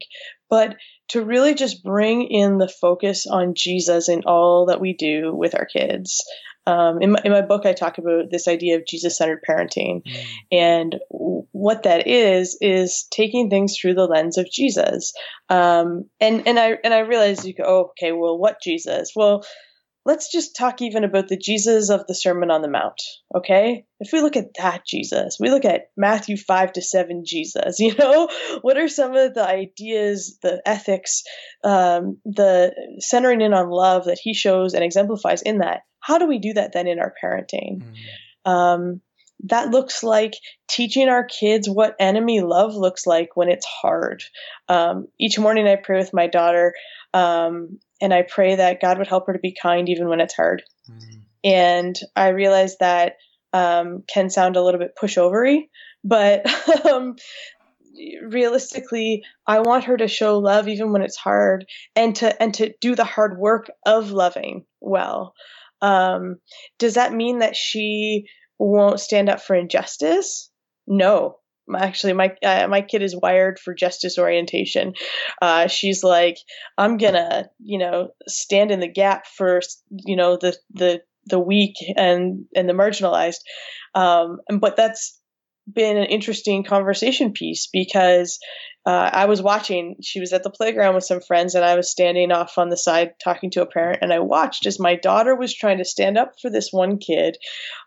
but 0.48 0.76
to 1.10 1.24
really 1.24 1.54
just 1.54 1.82
bring 1.82 2.22
in 2.22 2.58
the 2.58 2.68
focus 2.68 3.26
on 3.26 3.54
Jesus 3.54 4.08
in 4.08 4.22
all 4.26 4.66
that 4.66 4.80
we 4.80 4.94
do 4.94 5.34
with 5.34 5.54
our 5.54 5.66
kids. 5.66 6.24
Um, 6.66 7.00
in, 7.00 7.12
my, 7.12 7.20
in 7.24 7.32
my 7.32 7.40
book, 7.40 7.66
I 7.66 7.72
talk 7.72 7.98
about 7.98 8.30
this 8.30 8.46
idea 8.46 8.76
of 8.76 8.86
Jesus 8.86 9.18
centered 9.18 9.42
parenting. 9.48 10.02
Mm. 10.06 10.24
And 10.52 10.96
what 11.08 11.84
that 11.84 12.06
is, 12.06 12.56
is 12.60 13.06
taking 13.10 13.50
things 13.50 13.76
through 13.76 13.94
the 13.94 14.06
lens 14.06 14.38
of 14.38 14.50
Jesus. 14.50 15.12
Um, 15.48 16.04
and, 16.20 16.46
and 16.46 16.58
I, 16.58 16.78
and 16.84 16.94
I 16.94 17.00
realized 17.00 17.44
you 17.44 17.54
go, 17.54 17.64
oh, 17.66 17.90
okay, 17.90 18.12
well, 18.12 18.38
what 18.38 18.62
Jesus? 18.62 19.12
Well, 19.16 19.44
let's 20.06 20.32
just 20.32 20.56
talk 20.56 20.80
even 20.80 21.04
about 21.04 21.28
the 21.28 21.36
Jesus 21.36 21.90
of 21.90 22.06
the 22.06 22.14
Sermon 22.14 22.50
on 22.50 22.62
the 22.62 22.68
Mount, 22.68 23.00
okay? 23.34 23.84
If 24.00 24.12
we 24.12 24.20
look 24.20 24.36
at 24.36 24.54
that 24.58 24.86
Jesus, 24.86 25.36
we 25.38 25.50
look 25.50 25.64
at 25.64 25.90
Matthew 25.96 26.36
5 26.36 26.72
to 26.74 26.82
7 26.82 27.24
Jesus, 27.26 27.78
you 27.78 27.94
know, 27.94 28.28
what 28.62 28.78
are 28.78 28.88
some 28.88 29.14
of 29.14 29.34
the 29.34 29.46
ideas, 29.46 30.38
the 30.42 30.62
ethics, 30.64 31.22
um, 31.64 32.18
the 32.24 32.72
centering 32.98 33.40
in 33.40 33.52
on 33.52 33.68
love 33.68 34.06
that 34.06 34.20
he 34.20 34.34
shows 34.34 34.74
and 34.74 34.82
exemplifies 34.82 35.42
in 35.42 35.58
that? 35.58 35.80
How 36.00 36.18
do 36.18 36.26
we 36.26 36.38
do 36.38 36.54
that 36.54 36.72
then 36.72 36.86
in 36.86 36.98
our 36.98 37.12
parenting? 37.22 37.82
Mm. 38.46 38.50
Um, 38.50 39.00
that 39.44 39.70
looks 39.70 40.02
like 40.02 40.34
teaching 40.68 41.08
our 41.08 41.24
kids 41.24 41.68
what 41.68 41.96
enemy 41.98 42.40
love 42.40 42.74
looks 42.74 43.06
like 43.06 43.30
when 43.36 43.48
it's 43.48 43.66
hard. 43.66 44.22
Um, 44.68 45.08
each 45.18 45.38
morning 45.38 45.66
I 45.66 45.76
pray 45.76 45.98
with 45.98 46.12
my 46.12 46.26
daughter 46.26 46.74
um, 47.12 47.78
and 48.00 48.14
I 48.14 48.22
pray 48.22 48.56
that 48.56 48.80
God 48.80 48.98
would 48.98 49.08
help 49.08 49.26
her 49.26 49.32
to 49.32 49.38
be 49.38 49.54
kind 49.60 49.88
even 49.88 50.08
when 50.08 50.20
it's 50.20 50.34
hard. 50.34 50.62
Mm. 50.90 51.20
And 51.42 52.00
I 52.16 52.28
realize 52.28 52.76
that 52.78 53.14
um, 53.52 54.04
can 54.08 54.30
sound 54.30 54.56
a 54.56 54.62
little 54.62 54.80
bit 54.80 54.96
pushovery, 55.00 55.68
but 56.04 56.46
um, 56.86 57.16
realistically, 58.22 59.22
I 59.46 59.60
want 59.60 59.84
her 59.84 59.96
to 59.96 60.08
show 60.08 60.38
love 60.38 60.68
even 60.68 60.92
when 60.92 61.02
it's 61.02 61.16
hard, 61.16 61.66
and 61.96 62.14
to 62.16 62.40
and 62.42 62.54
to 62.54 62.72
do 62.80 62.94
the 62.94 63.04
hard 63.04 63.38
work 63.38 63.70
of 63.84 64.12
loving 64.12 64.64
well. 64.80 65.34
Um, 65.82 66.36
does 66.78 66.94
that 66.94 67.12
mean 67.12 67.38
that 67.38 67.56
she 67.56 68.26
won't 68.58 69.00
stand 69.00 69.28
up 69.28 69.40
for 69.40 69.56
injustice? 69.56 70.50
No, 70.86 71.39
actually 71.76 72.12
my 72.12 72.34
uh, 72.42 72.66
my 72.68 72.82
kid 72.82 73.02
is 73.02 73.16
wired 73.16 73.58
for 73.58 73.74
justice 73.74 74.18
orientation. 74.18 74.94
Uh, 75.40 75.66
she's 75.66 76.02
like 76.02 76.36
i'm 76.78 76.96
gonna 76.96 77.48
you 77.58 77.78
know 77.78 78.10
stand 78.28 78.70
in 78.70 78.80
the 78.80 78.88
gap 78.88 79.26
for 79.26 79.60
you 79.90 80.16
know 80.16 80.36
the 80.36 80.56
the 80.72 81.02
the 81.26 81.38
weak 81.38 81.76
and 81.96 82.44
and 82.54 82.68
the 82.68 82.72
marginalized. 82.74 83.40
Um, 83.94 84.40
but 84.60 84.76
that's 84.76 85.18
been 85.72 85.96
an 85.96 86.06
interesting 86.06 86.64
conversation 86.64 87.32
piece 87.32 87.68
because 87.72 88.38
uh, 88.86 89.10
I 89.12 89.26
was 89.26 89.42
watching. 89.42 89.96
She 90.02 90.20
was 90.20 90.32
at 90.32 90.42
the 90.42 90.50
playground 90.50 90.94
with 90.94 91.04
some 91.04 91.20
friends, 91.20 91.54
and 91.54 91.64
I 91.64 91.74
was 91.74 91.90
standing 91.90 92.32
off 92.32 92.56
on 92.56 92.70
the 92.70 92.76
side 92.76 93.12
talking 93.22 93.50
to 93.50 93.62
a 93.62 93.66
parent. 93.66 93.98
And 94.00 94.12
I 94.12 94.20
watched 94.20 94.64
as 94.64 94.80
my 94.80 94.96
daughter 94.96 95.34
was 95.36 95.54
trying 95.54 95.78
to 95.78 95.84
stand 95.84 96.16
up 96.16 96.32
for 96.40 96.50
this 96.50 96.70
one 96.70 96.98
kid 96.98 97.36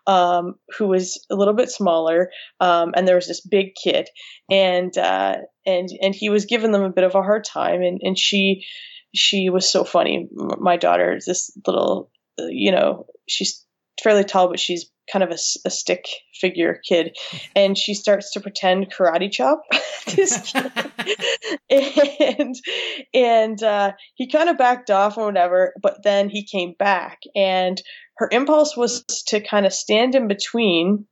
um, 0.06 0.54
who 0.78 0.86
was 0.86 1.24
a 1.30 1.34
little 1.34 1.54
bit 1.54 1.70
smaller, 1.70 2.30
um, 2.60 2.92
and 2.96 3.08
there 3.08 3.16
was 3.16 3.26
this 3.26 3.40
big 3.40 3.74
kid, 3.82 4.08
and 4.48 4.96
uh, 4.96 5.36
and 5.66 5.88
and 6.00 6.14
he 6.14 6.28
was 6.28 6.44
giving 6.44 6.70
them 6.70 6.82
a 6.82 6.92
bit 6.92 7.04
of 7.04 7.16
a 7.16 7.22
hard 7.22 7.44
time. 7.44 7.82
And 7.82 8.00
and 8.02 8.16
she 8.16 8.64
she 9.12 9.50
was 9.50 9.68
so 9.68 9.82
funny. 9.82 10.28
My 10.32 10.76
daughter, 10.76 11.18
this 11.26 11.50
little, 11.66 12.10
uh, 12.38 12.46
you 12.46 12.70
know, 12.70 13.06
she's 13.28 13.63
fairly 14.02 14.24
tall, 14.24 14.48
but 14.48 14.60
she's 14.60 14.90
kind 15.12 15.22
of 15.22 15.30
a, 15.30 15.38
a, 15.66 15.70
stick 15.70 16.06
figure 16.40 16.80
kid, 16.88 17.16
and 17.54 17.76
she 17.76 17.94
starts 17.94 18.32
to 18.32 18.40
pretend 18.40 18.92
karate 18.92 19.30
chop. 19.30 19.62
This 20.06 20.52
and 21.70 22.54
and 23.14 23.62
uh, 23.62 23.92
he 24.16 24.28
kind 24.28 24.50
of 24.50 24.58
backed 24.58 24.90
off 24.90 25.16
or 25.16 25.24
whatever, 25.24 25.72
but 25.80 26.02
then 26.04 26.28
he 26.28 26.44
came 26.44 26.74
back, 26.78 27.20
and 27.34 27.80
her 28.18 28.28
impulse 28.30 28.76
was 28.76 29.02
to 29.28 29.40
kind 29.40 29.64
of 29.64 29.72
stand 29.72 30.14
in 30.14 30.28
between 30.28 31.06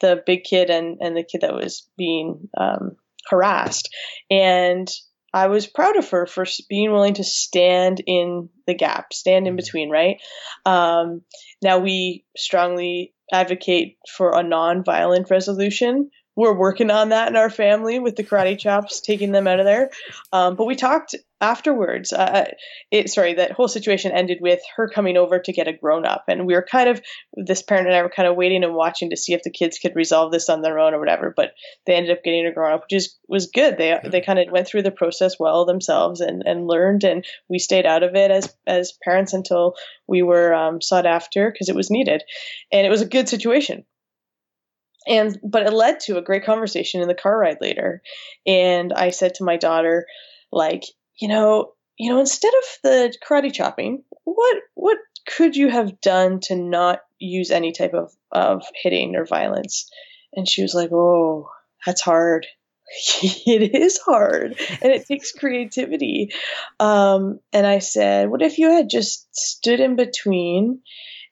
the 0.00 0.22
big 0.24 0.44
kid 0.44 0.70
and 0.70 0.98
and 1.00 1.16
the 1.16 1.24
kid 1.24 1.40
that 1.40 1.54
was 1.54 1.88
being 1.98 2.48
um, 2.56 2.92
harassed, 3.28 3.92
and 4.30 4.88
I 5.36 5.48
was 5.48 5.66
proud 5.66 5.98
of 5.98 6.08
her 6.10 6.24
for 6.26 6.46
being 6.66 6.90
willing 6.90 7.12
to 7.14 7.24
stand 7.24 8.02
in 8.06 8.48
the 8.66 8.72
gap, 8.72 9.12
stand 9.12 9.46
in 9.46 9.50
mm-hmm. 9.50 9.56
between, 9.56 9.90
right? 9.90 10.16
Um, 10.64 11.20
now 11.62 11.78
we 11.78 12.24
strongly 12.34 13.12
advocate 13.30 13.98
for 14.16 14.30
a 14.34 14.42
non-violent 14.42 15.28
resolution 15.30 16.10
we're 16.36 16.52
working 16.52 16.90
on 16.90 17.08
that 17.08 17.28
in 17.28 17.36
our 17.36 17.50
family 17.50 17.98
with 17.98 18.14
the 18.14 18.22
karate 18.22 18.58
chops, 18.58 19.00
taking 19.00 19.32
them 19.32 19.46
out 19.46 19.58
of 19.58 19.64
there. 19.64 19.90
Um, 20.32 20.54
but 20.54 20.66
we 20.66 20.76
talked 20.76 21.14
afterwards. 21.40 22.12
Uh, 22.12 22.16
uh, 22.16 22.44
it, 22.90 23.08
sorry, 23.08 23.34
that 23.34 23.52
whole 23.52 23.68
situation 23.68 24.12
ended 24.12 24.38
with 24.40 24.60
her 24.76 24.88
coming 24.88 25.16
over 25.16 25.38
to 25.38 25.52
get 25.52 25.66
a 25.66 25.72
grown 25.72 26.04
up, 26.04 26.24
and 26.28 26.46
we 26.46 26.54
were 26.54 26.66
kind 26.70 26.90
of 26.90 27.00
this 27.34 27.62
parent 27.62 27.86
and 27.86 27.96
I 27.96 28.02
were 28.02 28.10
kind 28.10 28.28
of 28.28 28.36
waiting 28.36 28.64
and 28.64 28.74
watching 28.74 29.10
to 29.10 29.16
see 29.16 29.32
if 29.32 29.42
the 29.42 29.50
kids 29.50 29.78
could 29.78 29.96
resolve 29.96 30.30
this 30.30 30.50
on 30.50 30.60
their 30.60 30.78
own 30.78 30.92
or 30.92 31.00
whatever. 31.00 31.32
But 31.34 31.52
they 31.86 31.94
ended 31.94 32.12
up 32.12 32.22
getting 32.22 32.46
a 32.46 32.52
grown 32.52 32.74
up, 32.74 32.82
which 32.82 32.96
is 32.96 33.16
was 33.28 33.46
good. 33.46 33.78
They 33.78 33.98
they 34.04 34.20
kind 34.20 34.38
of 34.38 34.50
went 34.50 34.68
through 34.68 34.82
the 34.82 34.90
process 34.90 35.38
well 35.40 35.64
themselves 35.64 36.20
and 36.20 36.42
and 36.44 36.66
learned, 36.66 37.04
and 37.04 37.24
we 37.48 37.58
stayed 37.58 37.86
out 37.86 38.02
of 38.02 38.14
it 38.14 38.30
as 38.30 38.54
as 38.66 38.92
parents 39.02 39.32
until 39.32 39.74
we 40.06 40.22
were 40.22 40.52
um, 40.54 40.82
sought 40.82 41.06
after 41.06 41.50
because 41.50 41.70
it 41.70 41.76
was 41.76 41.90
needed, 41.90 42.22
and 42.70 42.86
it 42.86 42.90
was 42.90 43.00
a 43.00 43.06
good 43.06 43.28
situation 43.28 43.84
and 45.06 45.38
but 45.42 45.66
it 45.66 45.72
led 45.72 46.00
to 46.00 46.18
a 46.18 46.22
great 46.22 46.44
conversation 46.44 47.00
in 47.00 47.08
the 47.08 47.14
car 47.14 47.38
ride 47.38 47.58
later. 47.60 48.02
And 48.46 48.92
i 48.92 49.10
said 49.10 49.34
to 49.36 49.44
my 49.44 49.56
daughter 49.56 50.06
like 50.52 50.84
you 51.20 51.28
know 51.28 51.72
you 51.98 52.10
know 52.10 52.20
instead 52.20 52.52
of 52.52 52.64
the 52.82 53.14
karate 53.26 53.52
chopping 53.52 54.02
what 54.24 54.56
what 54.74 54.98
could 55.26 55.56
you 55.56 55.68
have 55.68 56.00
done 56.00 56.40
to 56.40 56.54
not 56.54 57.00
use 57.18 57.50
any 57.50 57.72
type 57.72 57.94
of 57.94 58.12
of 58.30 58.62
hitting 58.82 59.16
or 59.16 59.24
violence? 59.26 59.90
And 60.32 60.48
she 60.48 60.62
was 60.62 60.74
like 60.74 60.90
oh 60.92 61.48
that's 61.84 62.00
hard. 62.00 62.46
It 63.22 63.74
is 63.74 63.98
hard 63.98 64.54
and 64.80 64.92
it 64.92 65.06
takes 65.06 65.32
creativity. 65.32 66.30
Um, 66.78 67.40
and 67.52 67.66
i 67.66 67.80
said 67.80 68.30
what 68.30 68.42
if 68.42 68.58
you 68.58 68.70
had 68.70 68.88
just 68.88 69.26
stood 69.34 69.80
in 69.80 69.96
between 69.96 70.80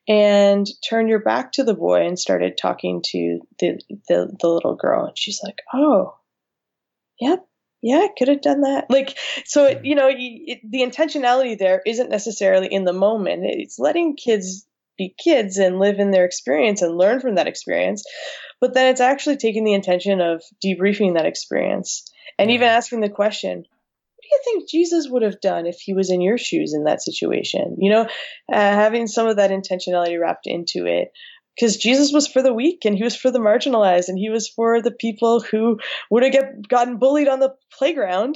and 0.07 0.67
turned 0.89 1.09
your 1.09 1.21
back 1.21 1.53
to 1.53 1.65
the 1.65 1.75
boy 1.75 2.07
and 2.07 2.19
started 2.19 2.59
talking 2.59 3.03
to 3.07 3.41
the, 3.59 3.81
the, 4.09 4.37
the 4.41 4.49
little 4.49 4.77
girl. 4.77 5.07
And 5.07 5.19
she's 5.19 5.41
like, 5.43 5.61
oh, 5.73 6.15
yep, 7.19 7.47
yeah, 7.83 7.99
I 7.99 8.09
could 8.17 8.29
have 8.29 8.43
done 8.43 8.63
that. 8.63 8.87
Like, 8.91 9.17
so, 9.45 9.67
it, 9.67 9.85
you 9.85 9.95
know, 9.95 10.11
it, 10.11 10.61
the 10.69 10.83
intentionality 10.83 11.59
there 11.59 11.83
isn't 11.87 12.11
necessarily 12.11 12.69
in 12.69 12.85
the 12.85 12.93
moment. 12.93 13.43
It's 13.45 13.79
letting 13.79 14.17
kids 14.17 14.67
be 14.97 15.15
kids 15.23 15.59
and 15.59 15.79
live 15.79 15.99
in 15.99 16.11
their 16.11 16.25
experience 16.25 16.83
and 16.83 16.97
learn 16.97 17.21
from 17.21 17.35
that 17.35 17.49
experience. 17.49 18.05
But 18.61 18.75
then 18.75 18.87
it's 18.87 19.01
actually 19.01 19.37
taking 19.37 19.65
the 19.65 19.75
intention 19.75 20.21
of 20.21 20.43
debriefing 20.65 21.15
that 21.15 21.27
experience 21.27 22.11
and 22.39 22.51
even 22.51 22.69
asking 22.69 23.01
the 23.01 23.09
question, 23.09 23.65
do 24.25 24.29
you 24.31 24.41
think 24.45 24.71
Jesus 24.71 25.07
would 25.09 25.23
have 25.23 25.41
done 25.41 25.67
if 25.67 25.81
he 25.81 25.93
was 25.93 26.11
in 26.11 26.23
your 26.23 26.39
shoes 26.39 26.73
in 26.73 26.85
that 26.85 27.03
situation? 27.03 27.77
You 27.79 27.91
know, 27.91 28.03
uh, 28.03 28.07
having 28.49 29.07
some 29.07 29.27
of 29.27 29.37
that 29.37 29.51
intentionality 29.51 30.19
wrapped 30.19 30.47
into 30.47 30.87
it. 30.87 31.09
Because 31.55 31.77
Jesus 31.77 32.13
was 32.13 32.27
for 32.27 32.43
the 32.43 32.53
weak 32.53 32.85
and 32.85 32.97
he 32.97 33.05
was 33.05 33.15
for 33.15 33.31
the 33.31 33.39
marginalized 33.39 34.09
and 34.09 34.19
he 34.19 34.29
was 34.29 34.49
for 34.49 34.83
the 34.83 34.91
people 34.91 35.41
who 35.41 35.79
would 36.11 36.25
have 36.25 36.33
get, 36.33 36.69
gotten 36.69 36.97
bullied 36.99 37.29
on 37.29 37.39
the 37.39 37.55
playground. 37.79 38.35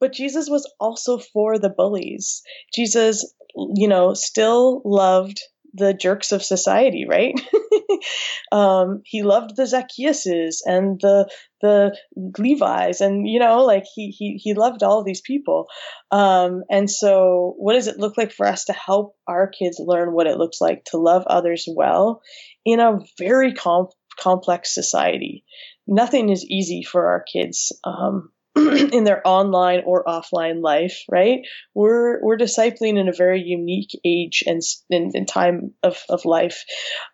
But 0.00 0.12
Jesus 0.12 0.48
was 0.48 0.72
also 0.80 1.18
for 1.18 1.58
the 1.58 1.68
bullies. 1.68 2.42
Jesus, 2.72 3.30
you 3.74 3.88
know, 3.88 4.14
still 4.14 4.80
loved 4.84 5.42
the 5.74 5.92
jerks 5.92 6.32
of 6.32 6.42
society, 6.42 7.04
right? 7.06 7.34
um, 8.52 9.02
he 9.04 9.22
loved 9.22 9.56
the 9.56 9.64
Zacchaeuses 9.64 10.58
and 10.64 11.00
the 11.00 11.30
the 11.60 11.96
Levi's, 12.38 13.00
and 13.00 13.28
you 13.28 13.38
know, 13.38 13.64
like 13.64 13.84
he 13.94 14.10
he 14.10 14.38
he 14.42 14.54
loved 14.54 14.82
all 14.82 15.02
these 15.02 15.20
people. 15.20 15.66
Um, 16.10 16.62
and 16.70 16.90
so, 16.90 17.54
what 17.58 17.74
does 17.74 17.86
it 17.86 17.98
look 17.98 18.16
like 18.16 18.32
for 18.32 18.46
us 18.46 18.66
to 18.66 18.72
help 18.72 19.16
our 19.26 19.48
kids 19.48 19.80
learn 19.80 20.12
what 20.12 20.26
it 20.26 20.38
looks 20.38 20.60
like 20.60 20.84
to 20.86 20.98
love 20.98 21.24
others 21.26 21.66
well 21.68 22.22
in 22.64 22.80
a 22.80 22.98
very 23.18 23.54
com- 23.54 23.88
complex 24.18 24.74
society? 24.74 25.44
Nothing 25.86 26.30
is 26.30 26.44
easy 26.44 26.82
for 26.82 27.08
our 27.08 27.22
kids. 27.22 27.72
Um, 27.84 28.30
in 28.92 29.04
their 29.04 29.20
online 29.26 29.82
or 29.84 30.04
offline 30.04 30.62
life, 30.62 31.04
right? 31.10 31.40
We're 31.74 32.22
we're 32.22 32.38
discipling 32.38 32.98
in 32.98 33.08
a 33.08 33.12
very 33.12 33.42
unique 33.42 33.90
age 34.04 34.44
and 34.46 34.62
and, 34.90 35.28
time 35.28 35.74
of 35.82 36.02
of 36.08 36.24
life, 36.24 36.64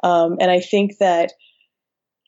um, 0.05 0.37
and 0.41 0.51
I 0.51 0.61
think 0.61 0.99
that 1.01 1.33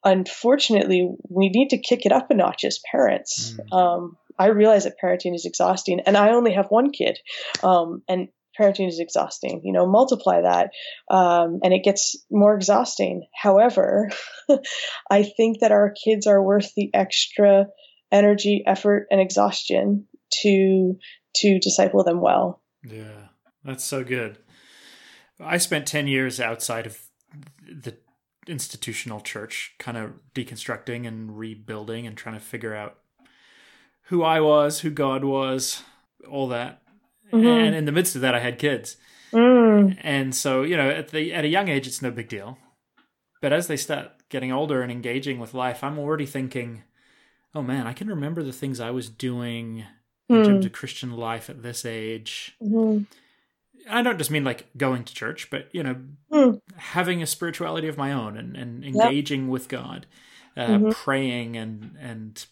unfortunately 0.04 1.10
we 1.28 1.48
need 1.48 1.70
to 1.70 1.78
kick 1.78 2.06
it 2.06 2.12
up 2.12 2.30
a 2.30 2.34
notch 2.34 2.64
as 2.64 2.80
parents. 2.90 3.56
Mm. 3.72 3.76
Um, 3.76 4.16
I 4.36 4.48
realize 4.48 4.84
that 4.84 4.96
parenting 5.02 5.34
is 5.34 5.46
exhausting, 5.46 6.00
and 6.00 6.16
I 6.16 6.30
only 6.30 6.54
have 6.54 6.66
one 6.68 6.90
kid, 6.90 7.18
um, 7.62 8.02
and 8.08 8.28
parenting 8.58 8.88
is 8.88 8.98
exhausting. 8.98 9.60
You 9.64 9.72
know, 9.72 9.86
multiply 9.86 10.40
that, 10.40 10.70
um, 11.08 11.60
and 11.62 11.72
it 11.72 11.84
gets 11.84 12.16
more 12.32 12.56
exhausting. 12.56 13.28
However, 13.32 14.10
I 15.10 15.22
think 15.22 15.60
that 15.60 15.70
our 15.70 15.94
kids 16.04 16.26
are 16.26 16.42
worth 16.42 16.72
the 16.74 16.90
extra 16.92 17.66
energy, 18.14 18.62
effort, 18.66 19.06
and 19.10 19.20
exhaustion 19.20 20.06
to 20.42 20.94
to 21.36 21.58
disciple 21.58 22.04
them 22.04 22.20
well. 22.20 22.62
Yeah, 22.82 23.28
that's 23.64 23.84
so 23.84 24.04
good. 24.04 24.38
I 25.40 25.58
spent 25.58 25.86
10 25.86 26.06
years 26.06 26.40
outside 26.40 26.86
of 26.86 26.98
the 27.66 27.96
institutional 28.46 29.20
church, 29.20 29.74
kind 29.78 29.96
of 29.96 30.12
deconstructing 30.34 31.06
and 31.06 31.36
rebuilding 31.36 32.06
and 32.06 32.16
trying 32.16 32.36
to 32.36 32.40
figure 32.40 32.74
out 32.74 32.98
who 34.08 34.22
I 34.22 34.40
was, 34.40 34.80
who 34.80 34.90
God 34.90 35.24
was, 35.24 35.82
all 36.30 36.48
that. 36.48 36.82
Mm-hmm. 37.32 37.46
And 37.46 37.74
in 37.74 37.84
the 37.84 37.92
midst 37.92 38.14
of 38.14 38.20
that, 38.20 38.34
I 38.34 38.40
had 38.40 38.58
kids. 38.58 38.96
Mm. 39.32 39.98
And 40.02 40.34
so, 40.34 40.62
you 40.62 40.76
know, 40.76 40.88
at 40.88 41.08
the 41.08 41.32
at 41.32 41.44
a 41.44 41.48
young 41.48 41.68
age, 41.68 41.86
it's 41.86 42.02
no 42.02 42.10
big 42.10 42.28
deal. 42.28 42.58
But 43.40 43.52
as 43.52 43.66
they 43.66 43.76
start 43.76 44.12
getting 44.28 44.52
older 44.52 44.82
and 44.82 44.92
engaging 44.92 45.40
with 45.40 45.54
life, 45.54 45.82
I'm 45.82 45.98
already 45.98 46.26
thinking, 46.26 46.84
oh 47.54 47.62
man, 47.62 47.86
I 47.86 47.92
can 47.92 48.08
remember 48.08 48.42
the 48.42 48.52
things 48.52 48.80
I 48.80 48.90
was 48.90 49.08
doing 49.08 49.84
in 50.28 50.36
mm. 50.36 50.44
terms 50.44 50.66
of 50.66 50.72
Christian 50.72 51.12
life 51.16 51.48
at 51.50 51.62
this 51.62 51.84
age. 51.84 52.56
Mm-hmm. 52.62 53.04
I 53.88 54.02
don't 54.02 54.18
just 54.18 54.30
mean 54.30 54.44
like 54.44 54.66
going 54.76 55.04
to 55.04 55.14
church, 55.14 55.50
but 55.50 55.68
you 55.72 55.82
know, 55.82 55.96
mm. 56.32 56.60
having 56.76 57.22
a 57.22 57.26
spirituality 57.26 57.88
of 57.88 57.98
my 57.98 58.12
own 58.12 58.36
and, 58.36 58.56
and 58.56 58.84
engaging 58.84 59.42
yep. 59.42 59.50
with 59.50 59.68
God, 59.68 60.06
uh, 60.56 60.66
mm-hmm. 60.66 60.90
praying 60.90 61.56
and 61.56 61.96
and 62.00 62.46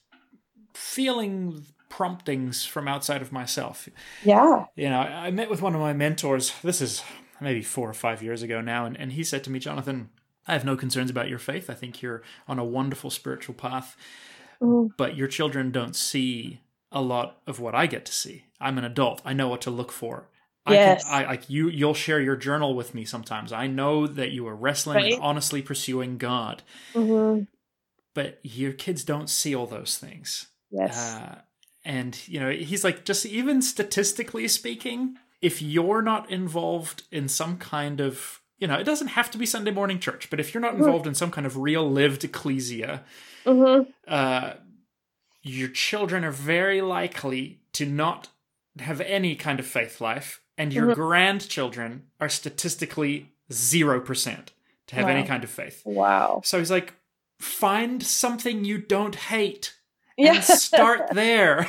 feeling 0.74 1.64
promptings 1.88 2.64
from 2.64 2.88
outside 2.88 3.22
of 3.22 3.32
myself. 3.32 3.88
Yeah. 4.24 4.66
You 4.76 4.88
know, 4.88 5.00
I 5.00 5.30
met 5.30 5.50
with 5.50 5.60
one 5.60 5.74
of 5.74 5.80
my 5.80 5.92
mentors. 5.92 6.52
This 6.62 6.80
is 6.80 7.02
maybe 7.40 7.62
four 7.62 7.88
or 7.88 7.94
five 7.94 8.22
years 8.22 8.42
ago 8.42 8.60
now, 8.60 8.86
and, 8.86 8.96
and 8.96 9.12
he 9.12 9.24
said 9.24 9.44
to 9.44 9.50
me, 9.50 9.58
Jonathan, 9.58 10.08
I 10.46 10.54
have 10.54 10.64
no 10.64 10.76
concerns 10.76 11.10
about 11.10 11.28
your 11.28 11.38
faith. 11.38 11.68
I 11.68 11.74
think 11.74 12.02
you're 12.02 12.22
on 12.48 12.58
a 12.58 12.64
wonderful 12.64 13.10
spiritual 13.10 13.54
path, 13.54 13.96
mm. 14.62 14.90
but 14.96 15.16
your 15.16 15.28
children 15.28 15.70
don't 15.70 15.96
see 15.96 16.60
a 16.90 17.02
lot 17.02 17.40
of 17.46 17.58
what 17.60 17.74
I 17.74 17.86
get 17.86 18.04
to 18.06 18.12
see. 18.12 18.44
I'm 18.60 18.78
an 18.78 18.84
adult. 18.84 19.20
I 19.24 19.32
know 19.32 19.48
what 19.48 19.62
to 19.62 19.70
look 19.70 19.90
for. 19.90 20.28
Yes. 20.68 21.04
I, 21.06 21.22
can, 21.22 21.24
I 21.24 21.30
like 21.30 21.50
you. 21.50 21.68
You'll 21.68 21.94
share 21.94 22.20
your 22.20 22.36
journal 22.36 22.74
with 22.74 22.94
me 22.94 23.04
sometimes. 23.04 23.52
I 23.52 23.66
know 23.66 24.06
that 24.06 24.30
you 24.30 24.46
are 24.46 24.54
wrestling 24.54 24.96
right? 24.96 25.12
and 25.14 25.22
honestly 25.22 25.60
pursuing 25.60 26.18
God, 26.18 26.62
mm-hmm. 26.94 27.44
but 28.14 28.38
your 28.42 28.72
kids 28.72 29.02
don't 29.02 29.28
see 29.28 29.54
all 29.56 29.66
those 29.66 29.98
things. 29.98 30.46
Yes. 30.70 31.14
Uh, 31.14 31.38
and 31.84 32.16
you 32.28 32.38
know, 32.38 32.50
he's 32.50 32.84
like, 32.84 33.04
just 33.04 33.26
even 33.26 33.60
statistically 33.60 34.46
speaking, 34.46 35.16
if 35.40 35.60
you're 35.60 36.02
not 36.02 36.30
involved 36.30 37.02
in 37.10 37.28
some 37.28 37.56
kind 37.58 38.00
of, 38.00 38.40
you 38.62 38.68
know, 38.68 38.76
it 38.76 38.84
doesn't 38.84 39.08
have 39.08 39.28
to 39.32 39.38
be 39.38 39.44
Sunday 39.44 39.72
morning 39.72 39.98
church, 39.98 40.30
but 40.30 40.38
if 40.38 40.54
you're 40.54 40.60
not 40.60 40.74
mm-hmm. 40.74 40.84
involved 40.84 41.08
in 41.08 41.16
some 41.16 41.32
kind 41.32 41.48
of 41.48 41.56
real 41.56 41.90
lived 41.90 42.22
ecclesia, 42.22 43.02
mm-hmm. 43.44 43.90
uh, 44.06 44.52
your 45.42 45.68
children 45.68 46.22
are 46.22 46.30
very 46.30 46.80
likely 46.80 47.58
to 47.72 47.84
not 47.84 48.28
have 48.78 49.00
any 49.00 49.34
kind 49.34 49.58
of 49.58 49.66
faith 49.66 50.00
life 50.00 50.42
and 50.56 50.72
your 50.72 50.86
mm-hmm. 50.86 51.00
grandchildren 51.00 52.04
are 52.20 52.28
statistically 52.28 53.32
0% 53.50 54.46
to 54.86 54.94
have 54.94 55.06
wow. 55.06 55.10
any 55.10 55.26
kind 55.26 55.42
of 55.42 55.50
faith. 55.50 55.82
Wow. 55.84 56.42
So 56.44 56.60
he's 56.60 56.70
like, 56.70 56.94
find 57.40 58.00
something 58.00 58.64
you 58.64 58.78
don't 58.78 59.16
hate 59.16 59.74
yeah. 60.16 60.34
and 60.34 60.44
start 60.44 61.08
there. 61.12 61.68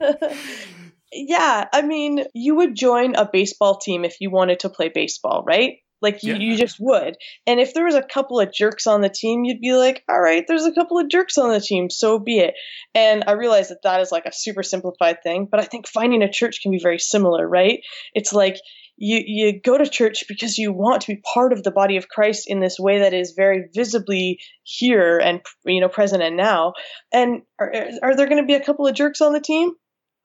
yeah. 1.12 1.68
I 1.70 1.82
mean, 1.82 2.24
you 2.32 2.54
would 2.54 2.74
join 2.74 3.14
a 3.14 3.28
baseball 3.30 3.76
team 3.76 4.06
if 4.06 4.22
you 4.22 4.30
wanted 4.30 4.60
to 4.60 4.70
play 4.70 4.88
baseball, 4.88 5.44
right? 5.46 5.80
Like 6.00 6.22
you, 6.22 6.34
yeah. 6.34 6.38
you 6.38 6.56
just 6.56 6.76
would. 6.80 7.16
And 7.46 7.58
if 7.60 7.74
there 7.74 7.84
was 7.84 7.94
a 7.94 8.02
couple 8.02 8.38
of 8.40 8.52
jerks 8.52 8.86
on 8.86 9.00
the 9.00 9.08
team, 9.08 9.44
you'd 9.44 9.60
be 9.60 9.74
like, 9.74 10.04
all 10.08 10.20
right, 10.20 10.44
there's 10.46 10.64
a 10.64 10.72
couple 10.72 10.98
of 10.98 11.08
jerks 11.08 11.38
on 11.38 11.50
the 11.50 11.60
team, 11.60 11.90
so 11.90 12.18
be 12.18 12.38
it. 12.38 12.54
And 12.94 13.24
I 13.26 13.32
realize 13.32 13.68
that 13.68 13.82
that 13.82 14.00
is 14.00 14.12
like 14.12 14.26
a 14.26 14.32
super 14.32 14.62
simplified 14.62 15.22
thing, 15.22 15.48
but 15.50 15.60
I 15.60 15.64
think 15.64 15.88
finding 15.88 16.22
a 16.22 16.30
church 16.30 16.60
can 16.62 16.70
be 16.70 16.80
very 16.80 16.98
similar, 16.98 17.48
right? 17.48 17.80
It's 18.14 18.32
like 18.32 18.56
you 18.98 19.22
you 19.24 19.60
go 19.60 19.78
to 19.78 19.88
church 19.88 20.24
because 20.28 20.58
you 20.58 20.72
want 20.72 21.02
to 21.02 21.14
be 21.14 21.22
part 21.34 21.52
of 21.52 21.62
the 21.62 21.70
body 21.70 21.96
of 21.96 22.08
Christ 22.08 22.44
in 22.48 22.60
this 22.60 22.78
way 22.78 22.98
that 23.00 23.14
is 23.14 23.34
very 23.36 23.68
visibly 23.74 24.40
here 24.64 25.18
and 25.18 25.40
you 25.64 25.80
know 25.80 25.88
present 25.88 26.22
and 26.22 26.36
now. 26.36 26.74
And 27.12 27.42
are, 27.60 27.72
are 28.02 28.16
there 28.16 28.28
going 28.28 28.42
to 28.42 28.46
be 28.46 28.54
a 28.54 28.64
couple 28.64 28.86
of 28.86 28.94
jerks 28.94 29.20
on 29.20 29.32
the 29.32 29.40
team? 29.40 29.70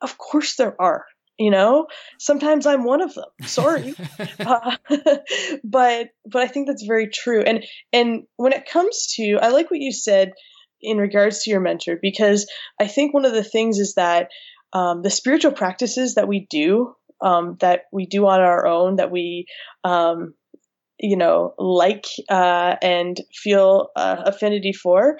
Of 0.01 0.17
course 0.17 0.55
there 0.55 0.75
are 0.81 1.05
you 1.37 1.51
know? 1.51 1.87
Sometimes 2.19 2.65
i'm 2.65 2.83
one 2.83 3.01
of 3.01 3.13
them. 3.13 3.29
Sorry. 3.43 3.95
Uh, 4.39 4.77
but 5.63 6.07
but 6.29 6.41
i 6.41 6.47
think 6.47 6.67
that's 6.67 6.85
very 6.85 7.07
true. 7.07 7.41
And 7.41 7.63
and 7.91 8.23
when 8.35 8.53
it 8.53 8.69
comes 8.69 9.13
to 9.15 9.37
i 9.41 9.49
like 9.49 9.71
what 9.71 9.79
you 9.79 9.91
said 9.91 10.33
in 10.81 10.97
regards 10.97 11.43
to 11.43 11.51
your 11.51 11.61
mentor 11.61 11.97
because 12.01 12.49
i 12.79 12.87
think 12.87 13.13
one 13.13 13.25
of 13.25 13.33
the 13.33 13.43
things 13.43 13.79
is 13.79 13.93
that 13.95 14.29
um, 14.73 15.01
the 15.01 15.09
spiritual 15.09 15.51
practices 15.51 16.15
that 16.15 16.27
we 16.27 16.47
do 16.49 16.95
um, 17.21 17.57
that 17.61 17.83
we 17.91 18.05
do 18.05 18.27
on 18.27 18.41
our 18.41 18.67
own 18.67 18.97
that 18.97 19.11
we 19.11 19.45
um, 19.83 20.33
you 20.99 21.15
know 21.15 21.53
like 21.57 22.05
uh, 22.29 22.75
and 22.81 23.17
feel 23.33 23.89
uh, 23.95 24.23
affinity 24.25 24.73
for 24.73 25.17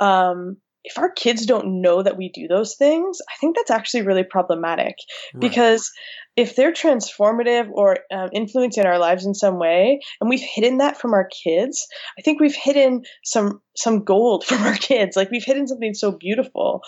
um, 0.00 0.56
if 0.84 0.98
our 0.98 1.10
kids 1.10 1.46
don't 1.46 1.80
know 1.80 2.02
that 2.02 2.18
we 2.18 2.28
do 2.28 2.46
those 2.46 2.76
things, 2.76 3.18
I 3.28 3.34
think 3.40 3.56
that's 3.56 3.70
actually 3.70 4.02
really 4.02 4.22
problematic 4.22 4.96
right. 5.32 5.40
because 5.40 5.90
if 6.36 6.56
they're 6.56 6.72
transformative 6.72 7.70
or 7.72 7.98
um, 8.12 8.28
influencing 8.32 8.84
our 8.84 8.98
lives 8.98 9.24
in 9.24 9.34
some 9.34 9.58
way, 9.58 10.00
and 10.20 10.28
we've 10.28 10.42
hidden 10.42 10.78
that 10.78 11.00
from 11.00 11.14
our 11.14 11.28
kids, 11.44 11.86
I 12.18 12.22
think 12.22 12.40
we've 12.40 12.54
hidden 12.54 13.02
some 13.24 13.62
some 13.76 14.04
gold 14.04 14.44
from 14.46 14.62
our 14.62 14.74
kids. 14.74 15.16
Like 15.16 15.30
we've 15.30 15.44
hidden 15.44 15.66
something 15.66 15.94
so 15.94 16.12
beautiful. 16.12 16.82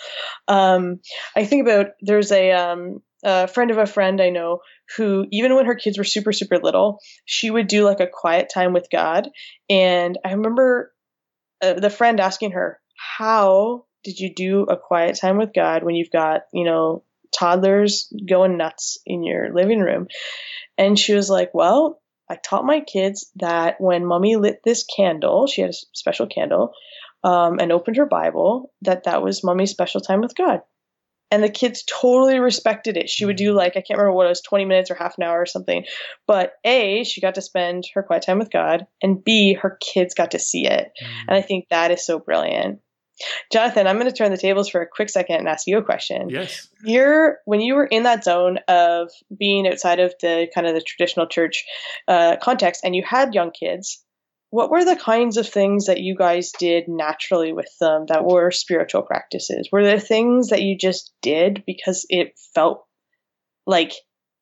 Um, 0.47 0.99
I 1.35 1.45
think 1.45 1.67
about 1.67 1.87
there's 2.01 2.31
a 2.31 2.51
um, 2.51 2.99
a 3.23 3.47
friend 3.47 3.71
of 3.71 3.77
a 3.77 3.87
friend 3.87 4.21
I 4.21 4.29
know 4.29 4.59
who, 4.95 5.25
even 5.31 5.55
when 5.55 5.65
her 5.65 5.75
kids 5.75 5.97
were 5.97 6.03
super 6.03 6.31
super 6.31 6.59
little, 6.59 6.99
she 7.25 7.49
would 7.49 7.67
do 7.67 7.83
like 7.83 7.99
a 7.99 8.07
quiet 8.07 8.51
time 8.53 8.73
with 8.73 8.87
God, 8.91 9.29
and 9.69 10.19
I 10.23 10.33
remember 10.33 10.93
uh, 11.63 11.73
the 11.73 11.89
friend 11.89 12.19
asking 12.19 12.51
her 12.51 12.79
how 13.17 13.85
did 14.07 14.21
you 14.21 14.33
do 14.33 14.63
a 14.63 14.77
quiet 14.77 15.17
time 15.19 15.37
with 15.37 15.53
God 15.53 15.83
when 15.83 15.95
you've 15.95 16.11
got, 16.11 16.43
you 16.53 16.63
know, 16.63 17.03
toddlers 17.37 18.09
going 18.25 18.55
nuts 18.55 18.97
in 19.05 19.25
your 19.25 19.53
living 19.53 19.81
room? 19.81 20.07
And 20.77 20.97
she 20.97 21.13
was 21.13 21.29
like, 21.29 21.53
well, 21.53 22.01
I 22.29 22.37
taught 22.37 22.63
my 22.63 22.79
kids 22.79 23.29
that 23.35 23.81
when 23.81 24.05
mommy 24.05 24.37
lit 24.37 24.61
this 24.63 24.85
candle, 24.85 25.45
she 25.47 25.59
had 25.59 25.71
a 25.71 25.77
special 25.91 26.25
candle, 26.25 26.71
um, 27.21 27.59
and 27.59 27.73
opened 27.73 27.97
her 27.97 28.05
Bible, 28.05 28.71
that 28.83 29.03
that 29.03 29.21
was 29.21 29.43
mommy's 29.43 29.71
special 29.71 29.99
time 29.99 30.21
with 30.21 30.37
God. 30.37 30.61
And 31.29 31.43
the 31.43 31.49
kids 31.49 31.83
totally 31.83 32.39
respected 32.39 32.95
it. 32.95 33.09
She 33.09 33.25
would 33.25 33.35
do 33.35 33.51
like, 33.51 33.73
I 33.73 33.81
can't 33.81 33.97
remember 33.99 34.13
what 34.13 34.27
it 34.27 34.29
was, 34.29 34.41
20 34.41 34.63
minutes 34.63 34.89
or 34.89 34.95
half 34.95 35.17
an 35.17 35.25
hour 35.25 35.41
or 35.41 35.45
something. 35.45 35.83
But 36.27 36.53
A, 36.63 37.03
she 37.03 37.19
got 37.19 37.35
to 37.35 37.41
spend 37.41 37.83
her 37.93 38.03
quiet 38.03 38.23
time 38.23 38.39
with 38.39 38.51
God. 38.51 38.87
And 39.03 39.21
B, 39.21 39.55
her 39.55 39.77
kids 39.81 40.13
got 40.13 40.31
to 40.31 40.39
see 40.39 40.65
it. 40.65 40.93
Mm. 41.03 41.25
And 41.27 41.37
I 41.37 41.41
think 41.41 41.67
that 41.69 41.91
is 41.91 42.05
so 42.05 42.19
brilliant. 42.19 42.79
Jonathan, 43.51 43.87
I'm 43.87 43.97
going 43.97 44.11
to 44.11 44.15
turn 44.15 44.31
the 44.31 44.37
tables 44.37 44.69
for 44.69 44.81
a 44.81 44.87
quick 44.87 45.09
second 45.09 45.37
and 45.37 45.47
ask 45.47 45.67
you 45.67 45.77
a 45.77 45.83
question. 45.83 46.29
Yes. 46.29 46.67
You're 46.83 47.37
when 47.45 47.61
you 47.61 47.75
were 47.75 47.85
in 47.85 48.03
that 48.03 48.23
zone 48.23 48.59
of 48.67 49.09
being 49.37 49.67
outside 49.67 49.99
of 49.99 50.13
the 50.21 50.47
kind 50.53 50.67
of 50.67 50.73
the 50.73 50.81
traditional 50.81 51.27
church 51.27 51.65
uh, 52.07 52.37
context, 52.41 52.81
and 52.83 52.95
you 52.95 53.03
had 53.05 53.33
young 53.33 53.51
kids. 53.51 54.03
What 54.49 54.71
were 54.71 54.85
the 54.85 54.95
kinds 54.95 55.35
of 55.35 55.47
things 55.47 55.87
that 55.87 55.99
you 55.99 56.15
guys 56.15 56.53
did 56.57 56.85
naturally 56.87 57.51
with 57.51 57.69
them 57.81 58.05
that 58.07 58.23
were 58.23 58.49
spiritual 58.51 59.01
practices? 59.01 59.67
Were 59.73 59.83
there 59.83 59.99
things 59.99 60.49
that 60.49 60.61
you 60.61 60.77
just 60.77 61.13
did 61.21 61.63
because 61.67 62.05
it 62.09 62.39
felt 62.55 62.85
like 63.65 63.91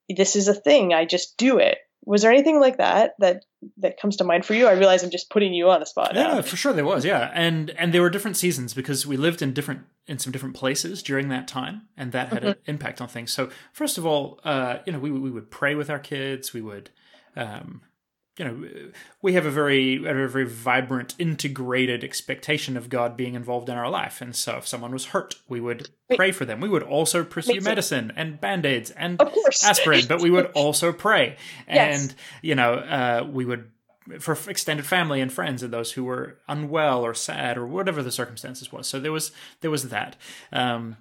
this 0.08 0.36
is 0.36 0.48
a 0.48 0.54
thing? 0.54 0.94
I 0.94 1.06
just 1.06 1.38
do 1.38 1.58
it 1.58 1.80
was 2.06 2.22
there 2.22 2.32
anything 2.32 2.60
like 2.60 2.78
that 2.78 3.14
that 3.20 3.44
that 3.78 4.00
comes 4.00 4.18
to 4.18 4.24
mind 4.24 4.46
for 4.46 4.54
you? 4.54 4.68
I 4.68 4.74
realize 4.74 5.04
I'm 5.04 5.10
just 5.10 5.30
putting 5.30 5.54
you 5.54 5.70
on 5.70 5.80
the 5.80 5.86
spot. 5.86 6.14
Yeah, 6.16 6.36
now. 6.36 6.42
for 6.42 6.56
sure 6.56 6.74
there 6.74 6.86
was. 6.86 7.06
Yeah, 7.06 7.32
and 7.34 7.70
and 7.72 7.94
there 7.94 8.02
were 8.02 8.10
different 8.10 8.38
seasons 8.38 8.74
because 8.74 9.06
we 9.06 9.18
lived 9.18 9.42
in 9.42 9.54
different 9.54 9.82
in 10.08 10.20
some 10.20 10.32
different 10.32 10.56
places 10.56 11.02
during 11.02 11.30
that 11.30 11.48
time, 11.48 11.84
and 11.98 12.12
that 12.12 12.30
had 12.30 12.40
mm-hmm. 12.40 12.48
an 12.50 12.56
impact 12.66 13.02
on 13.02 13.08
things. 13.08 13.32
So 13.32 13.50
first 13.74 13.98
of 13.98 14.06
all, 14.06 14.40
uh, 14.44 14.78
you 14.86 14.94
know, 14.94 15.00
we 15.00 15.12
we 15.12 15.32
would 15.32 15.52
pray 15.52 15.76
with 15.76 15.90
our 15.90 16.00
kids. 16.00 16.54
We 16.54 16.62
would 16.62 16.90
um, 17.36 17.82
you 18.38 18.46
know, 18.46 18.68
we 19.22 19.34
have 19.34 19.46
a 19.46 19.52
very, 19.52 19.96
a 19.96 20.28
very 20.28 20.46
vibrant, 20.46 21.16
integrated 21.18 22.04
expectation 22.04 22.76
of 22.76 22.90
God 22.90 23.16
being 23.16 23.34
involved 23.34 23.70
in 23.70 23.78
our 23.78 23.90
life. 23.90 24.20
And 24.22 24.36
so 24.36 24.58
if 24.58 24.68
someone 24.68 24.92
was 24.92 25.08
hurt, 25.08 25.36
we 25.48 25.62
would 25.62 25.90
pray 26.16 26.32
for 26.32 26.44
them. 26.44 26.60
We 26.60 26.68
would 26.68 26.84
also 26.84 27.24
pursue 27.24 27.62
medicine 27.62 28.12
and 28.16 28.40
band 28.42 28.66
aids 28.66 28.92
and 28.92 29.22
aspirin, 29.64 30.06
but 30.08 30.22
we 30.22 30.30
would 30.30 30.48
also 30.48 30.92
pray. 30.92 31.38
yes. 31.68 32.02
And, 32.02 32.16
you 32.42 32.56
know, 32.56 32.74
uh, 32.74 33.28
we 33.30 33.46
would, 33.46 33.72
for 34.20 34.38
extended 34.50 34.86
family 34.86 35.22
and 35.22 35.32
friends 35.32 35.64
and 35.64 35.72
those 35.72 35.94
who 35.94 36.04
were 36.04 36.38
unwell 36.50 37.06
or 37.06 37.14
sad 37.14 37.58
or 37.58 37.66
whatever 37.66 38.04
the 38.04 38.12
circumstances 38.12 38.70
was. 38.72 38.86
So 38.86 39.00
there 39.00 39.14
was, 39.14 39.32
there 39.62 39.72
was 39.72 39.90
that. 39.90 40.18
Um, 40.52 40.98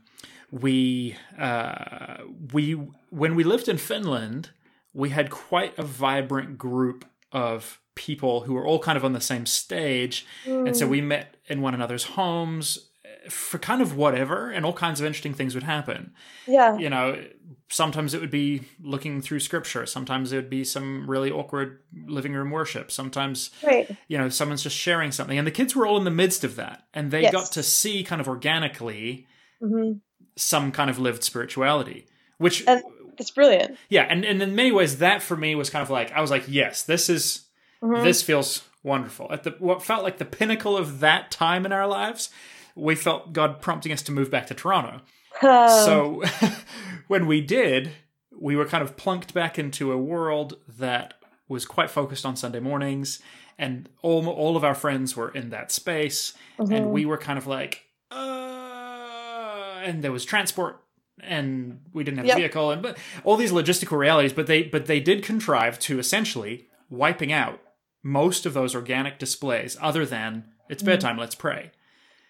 we 0.53 1.17
uh, 1.37 2.19
we 2.53 2.73
when 3.11 3.35
we 3.35 3.43
lived 3.43 3.69
in 3.69 3.77
Finland, 3.77 4.51
we 4.93 5.11
had 5.11 5.29
quite 5.29 5.77
a 5.77 5.83
vibrant 5.83 6.59
group 6.59 7.05
of 7.35 7.81
people 7.95 8.41
who 8.43 8.55
were 8.55 8.67
all 8.67 8.79
kind 8.79 8.97
of 8.97 9.05
on 9.05 9.13
the 9.13 9.21
same 9.21 9.45
stage, 9.45 10.25
and 10.47 10.75
so 10.77 10.87
we 10.87 11.01
met 11.03 11.37
in 11.47 11.61
one 11.61 11.75
another's 11.75 12.05
homes 12.05 12.89
for 13.29 13.59
kind 13.59 13.81
of 13.83 13.97
whatever, 13.97 14.51
and 14.51 14.65
all 14.65 14.73
kinds 14.73 15.01
of 15.01 15.07
interesting 15.07 15.35
things 15.35 15.55
would 15.55 15.63
happen. 15.65 16.13
Yeah. 16.47 16.77
You 16.77 16.91
know, 16.91 17.25
sometimes 17.71 18.13
it 18.15 18.21
would 18.21 18.31
be 18.31 18.63
looking 18.83 19.23
through 19.23 19.41
scripture. 19.41 19.87
Sometimes 19.87 20.31
it 20.33 20.37
would 20.37 20.51
be 20.51 20.63
some 20.65 21.09
really 21.09 21.31
awkward 21.31 21.81
living 22.07 22.35
room 22.35 22.51
worship. 22.51 22.91
Sometimes 22.93 23.51
Right. 23.63 23.91
you 24.09 24.19
know 24.19 24.29
someone's 24.29 24.63
just 24.63 24.77
sharing 24.77 25.11
something 25.11 25.39
and 25.39 25.47
the 25.47 25.51
kids 25.51 25.75
were 25.75 25.87
all 25.87 25.97
in 25.97 26.05
the 26.05 26.11
midst 26.11 26.45
of 26.45 26.57
that 26.57 26.85
and 26.93 27.11
they 27.11 27.23
Yes. 27.23 27.33
got 27.33 27.53
to 27.53 27.63
see 27.63 28.05
kind 28.05 28.21
of 28.21 28.29
organically 28.29 29.27
hmm 29.61 29.93
some 30.37 30.73
kind 30.73 30.91
of 30.91 30.99
lived 30.99 31.23
spirituality 31.23 32.07
which 32.39 32.67
And- 32.67 32.83
It's 33.19 33.31
brilliant. 33.31 33.77
yeah 33.89 34.03
and, 34.09 34.25
and 34.25 34.43
in 34.43 34.55
many 34.55 34.73
ways 34.73 34.99
that 34.99 35.23
for 35.23 35.37
me 35.37 35.55
was 35.55 35.71
kind 35.71 35.83
of 35.83 35.91
like 35.91 36.13
i 36.13 36.21
was 36.21 36.31
like 36.31 36.45
yes 36.49 36.83
this 36.83 37.09
is 37.09 37.41
Mhm. 37.83 38.03
this 38.03 38.23
feels 38.23 38.63
wonderful 38.83 39.31
at 39.31 39.43
the 39.43 39.51
what 39.59 39.83
felt 39.83 40.03
like 40.03 40.17
the 40.19 40.25
pinnacle 40.25 40.75
of 40.77 41.01
that 41.01 41.31
time 41.31 41.67
in 41.67 41.73
our 41.73 41.87
lives 41.87 42.31
we 42.75 42.95
felt 42.95 43.33
god 43.35 43.61
prompting 43.61 43.93
us 43.93 44.01
to 44.03 44.13
move 44.13 44.31
back 44.31 44.47
to 44.47 44.55
toronto 44.55 45.01
Um, 45.43 45.69
so 45.69 46.23
when 47.09 47.27
we 47.27 47.41
did, 47.41 47.91
we 48.39 48.55
were 48.57 48.65
kind 48.67 48.83
of 48.85 48.97
plunked 48.97 49.35
back 49.35 49.59
into 49.59 49.91
a 49.93 49.99
world 49.99 50.55
that 50.79 51.15
was 51.49 51.65
quite 51.67 51.91
focused 51.91 52.25
on 52.25 52.37
Sunday 52.37 52.61
mornings, 52.61 53.21
and 53.59 53.89
all 54.01 54.29
all 54.29 54.57
of 54.57 54.63
our 54.65 54.75
friends 54.77 55.17
were 55.17 55.31
in 55.31 55.51
that 55.51 55.73
space, 55.73 56.35
and 56.59 56.69
mhm. 56.71 56.91
we 56.91 57.05
were 57.05 57.19
kind 57.19 57.37
of 57.37 57.47
like, 57.49 57.83
uh, 58.13 59.81
and 59.85 60.03
there 60.05 60.13
was 60.13 60.25
transport. 60.25 60.84
And 61.21 61.81
we 61.93 62.03
didn't 62.05 62.19
have 62.19 62.27
Yep. 62.27 62.37
a 62.37 62.41
vehicle, 62.41 62.71
and 62.71 62.83
but 62.83 62.99
all 63.23 63.37
these 63.37 63.53
logistical 63.53 63.97
realities. 63.99 64.33
But 64.33 64.47
they 64.47 64.63
but 64.65 64.87
they 64.87 65.01
did 65.01 65.23
contrive 65.23 65.79
to 65.81 65.99
essentially 65.99 66.69
wiping 66.91 67.33
out 67.33 67.61
most 68.03 68.45
of 68.47 68.53
those 68.55 68.75
organic 68.75 69.19
displays. 69.19 69.77
Other 69.81 70.05
than 70.05 70.45
it's 70.69 70.83
Mhm. 70.83 70.87
bedtime, 70.87 71.17
let's 71.19 71.35
pray. 71.35 71.71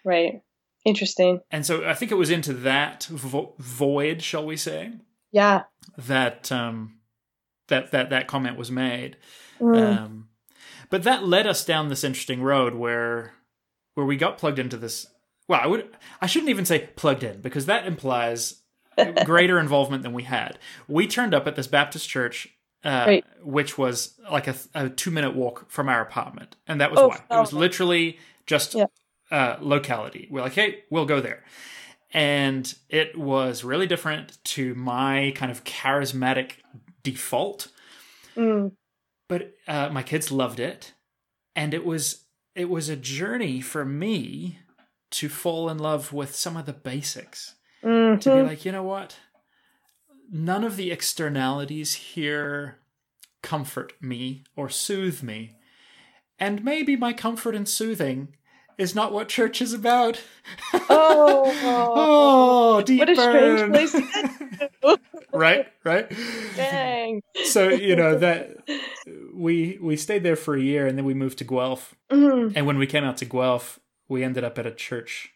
right. 0.03 0.41
Interesting. 0.85 1.41
And 1.49 1.65
so 1.65 1.83
I 1.83 1.95
think 1.95 2.11
it 2.11 2.15
was 2.15 2.29
into 2.29 2.53
that 2.53 3.05
vo- 3.05 3.55
void, 3.57 4.21
shall 4.21 4.45
we 4.45 4.55
say, 4.55 4.91
Yeah. 5.31 5.63
that 5.97 6.51
um, 6.51 6.99
that 7.69 7.89
that 7.91 8.11
that 8.11 8.27
comment 8.27 8.55
was 8.55 8.69
made. 8.69 9.17
Mm. 9.59 9.97
Um, 9.97 10.29
but 10.91 11.01
that 11.01 11.23
led 11.25 11.47
us 11.47 11.65
down 11.65 11.89
this 11.89 12.03
interesting 12.03 12.43
road 12.43 12.75
where 12.75 13.33
where 13.95 14.05
we 14.05 14.15
got 14.15 14.37
plugged 14.37 14.59
into 14.59 14.77
this. 14.77 15.07
Well, 15.47 15.59
I 15.59 15.65
would 15.65 15.89
I 16.21 16.27
shouldn't 16.27 16.51
even 16.51 16.65
say 16.65 16.89
plugged 16.95 17.23
in 17.23 17.41
because 17.41 17.65
that 17.65 17.87
implies 17.87 18.61
greater 19.25 19.59
involvement 19.59 20.03
than 20.03 20.13
we 20.13 20.23
had. 20.23 20.57
We 20.87 21.07
turned 21.07 21.33
up 21.33 21.47
at 21.47 21.55
this 21.55 21.67
Baptist 21.67 22.09
church. 22.09 22.49
Uh, 22.83 23.03
Right. 23.07 23.25
Which 23.41 23.79
was 23.79 24.13
like 24.31 24.47
a, 24.47 24.53
a 24.75 24.89
two 24.89 25.09
minute 25.09 25.35
walk 25.35 25.71
from 25.71 25.89
our 25.89 26.01
apartment, 26.01 26.55
and 26.67 26.79
that 26.81 26.91
was 26.91 26.99
Oh, 26.99 27.07
why 27.07 27.15
it 27.15 27.39
was 27.39 27.51
literally 27.51 28.19
just 28.45 28.75
Yeah. 28.75 28.85
uh, 29.31 29.55
locality. 29.59 30.27
We're 30.29 30.41
like, 30.41 30.53
hey, 30.53 30.83
we'll 30.91 31.07
go 31.07 31.19
there, 31.19 31.43
and 32.11 32.71
it 32.89 33.17
was 33.17 33.63
really 33.63 33.87
different 33.87 34.37
to 34.45 34.75
my 34.75 35.33
kind 35.35 35.51
of 35.51 35.63
charismatic 35.63 36.51
default 37.01 37.69
Mm. 38.35 38.73
but 39.29 39.53
uh, 39.67 39.89
my 39.89 40.03
kids 40.03 40.31
loved 40.31 40.59
it 40.59 40.93
and 41.55 41.73
it 41.73 41.85
was 41.85 42.25
it 42.53 42.69
was 42.69 42.87
a 42.89 42.95
journey 42.95 43.61
for 43.61 43.83
me 43.85 44.59
to 45.11 45.27
fall 45.29 45.69
in 45.69 45.77
love 45.79 46.13
with 46.13 46.35
some 46.35 46.55
of 46.57 46.65
the 46.67 46.73
basics 46.73 47.54
Mhm. 47.85 48.19
to 48.21 48.29
be 48.35 48.41
like 48.41 48.65
you 48.65 48.71
know 48.71 48.83
what 48.83 49.17
none 50.31 50.63
of 50.63 50.75
the 50.75 50.91
externalities 50.91 51.93
here 51.93 52.79
comfort 53.43 53.93
me 54.01 54.43
or 54.55 54.69
soothe 54.69 55.21
me 55.21 55.55
and 56.39 56.63
maybe 56.63 56.95
my 56.95 57.13
comfort 57.13 57.53
and 57.55 57.69
soothing 57.69 58.29
is 58.77 58.93
not 58.95 59.13
what 59.13 59.29
church 59.29 59.61
is 59.61 59.71
about 59.71 60.19
Oh. 60.89 61.53
oh 61.95 62.81
deep 62.81 62.99
What 62.99 63.09
a 63.09 63.15
strange 63.15 63.71
place 63.71 63.91
to 63.91 64.01
get 64.01 64.71
to. 64.81 64.99
right 65.31 65.67
right 65.83 66.11
Dang. 66.55 67.21
so 67.45 67.69
you 67.69 67.95
know 67.95 68.17
that 68.17 68.57
we 69.33 69.77
we 69.81 69.95
stayed 69.95 70.23
there 70.23 70.35
for 70.35 70.55
a 70.55 70.61
year 70.61 70.87
and 70.87 70.97
then 70.97 71.05
we 71.05 71.13
moved 71.13 71.37
to 71.37 71.43
Guelph 71.43 71.93
Mhm. 72.11 72.53
and 72.55 72.65
when 72.65 72.77
we 72.77 72.87
came 72.87 73.03
out 73.03 73.17
to 73.17 73.25
Guelph 73.25 73.79
we 74.07 74.23
ended 74.23 74.43
up 74.43 74.57
at 74.57 74.65
a 74.65 74.71
church 74.71 75.29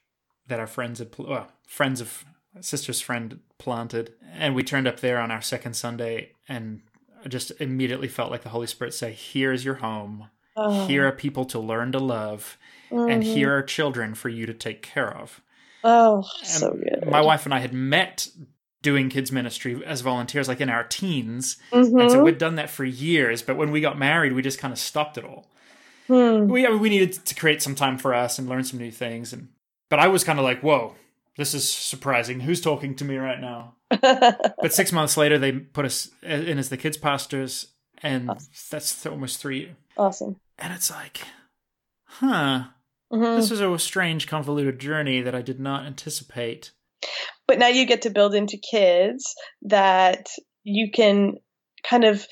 that 0.48 0.60
our 0.60 0.68
friends 0.68 0.98
had 1.00 1.10
well, 1.18 1.48
friends 1.68 2.02
of 2.02 2.26
sister's 2.62 3.02
friend 3.02 3.40
planted 3.58 4.14
and 4.34 4.56
we 4.56 4.64
turned 4.64 4.88
up 4.88 5.00
there 5.00 5.20
on 5.20 5.32
our 5.32 5.42
second 5.42 5.74
Sunday 5.76 6.32
and 6.48 6.82
I 7.24 7.28
just 7.28 7.52
immediately 7.60 8.08
felt 8.08 8.32
like 8.32 8.44
the 8.44 8.50
Holy 8.50 8.68
Spirit 8.68 8.94
say 8.94 9.12
here's 9.14 9.66
your 9.66 9.76
home 9.76 10.30
Oh. 10.56 10.88
here 10.88 11.08
are 11.08 11.12
people 11.12 11.46
to 11.46 11.60
learn 11.60 11.92
to 11.94 12.00
love 12.00 12.58
and 12.92 13.24
Mhm. 13.24 13.34
here 13.34 13.56
are 13.56 13.62
children 13.64 14.14
for 14.16 14.30
you 14.30 14.46
to 14.46 14.54
take 14.54 14.82
care 14.82 15.16
of 15.16 15.42
Oh, 15.84 16.28
and 16.40 16.48
so 16.48 16.72
good. 16.72 17.08
my 17.10 17.22
wife 17.22 17.46
and 17.46 17.54
I 17.54 17.60
had 17.60 17.72
met 17.74 18.28
doing 18.82 19.10
kids 19.10 19.32
ministry 19.32 19.82
as 19.86 20.02
volunteers 20.02 20.48
like 20.48 20.60
in 20.62 20.70
our 20.70 20.84
teens 20.84 21.58
Mhm. 21.72 22.02
and 22.02 22.12
so 22.12 22.24
we'd 22.24 22.38
done 22.38 22.56
that 22.56 22.70
for 22.70 22.84
years, 22.86 23.42
but 23.42 23.58
when 23.58 23.72
we 23.72 23.80
got 23.82 23.98
married, 24.00 24.34
we 24.34 24.42
just 24.42 24.60
kind 24.60 24.72
of 24.74 24.80
stopped 24.80 25.18
it 25.18 25.24
all. 25.26 25.50
Hmm. 26.08 26.48
We 26.48 26.66
I 26.66 26.70
mean, 26.72 26.80
we 26.80 26.90
needed 26.90 27.14
to 27.26 27.36
create 27.36 27.62
some 27.62 27.76
time 27.76 27.98
for 27.98 28.14
us 28.14 28.40
and 28.40 28.50
learn 28.50 28.64
some 28.64 28.80
new 28.80 28.92
things. 28.92 29.32
And 29.32 29.50
but 29.90 30.00
I 30.00 30.08
was 30.08 30.24
kind 30.24 30.40
of 30.40 30.44
like, 30.46 30.62
whoa, 30.62 30.96
this 31.40 31.54
is 31.56 31.68
surprising. 31.72 32.42
Who's 32.42 32.62
talking 32.62 32.96
to 32.98 33.06
me 33.06 33.16
right 33.18 33.40
now? 33.40 33.76
But 34.62 34.74
six 34.74 34.92
months 34.92 35.18
later, 35.18 35.40
they 35.40 35.52
put 35.54 35.86
us 35.86 36.10
in 36.22 36.60
as 36.60 36.70
the 36.70 36.78
kids 36.78 36.98
pastors, 36.98 37.68
and 38.04 38.30
that's 38.70 39.06
almost 39.06 39.40
three. 39.40 39.72
awesome. 39.98 40.36
And 40.60 40.74
it's 40.74 40.92
like, 40.92 41.22
huh, 42.06 42.66
Mhm. 43.12 43.38
this 43.38 43.50
was 43.50 43.62
a 43.62 43.80
strange, 43.80 44.28
convoluted 44.28 44.78
journey 44.80 45.22
that 45.22 45.34
I 45.34 45.42
did 45.42 45.60
not 45.60 45.86
anticipate. 45.86 46.72
but 47.48 47.58
now 47.58 47.68
you 47.68 47.86
get 47.86 48.02
to 48.04 48.10
build 48.12 48.36
into 48.36 48.58
kids 48.58 49.34
that 49.64 50.28
you 50.64 50.92
can 50.92 51.38
kind 51.84 52.04
of 52.04 52.28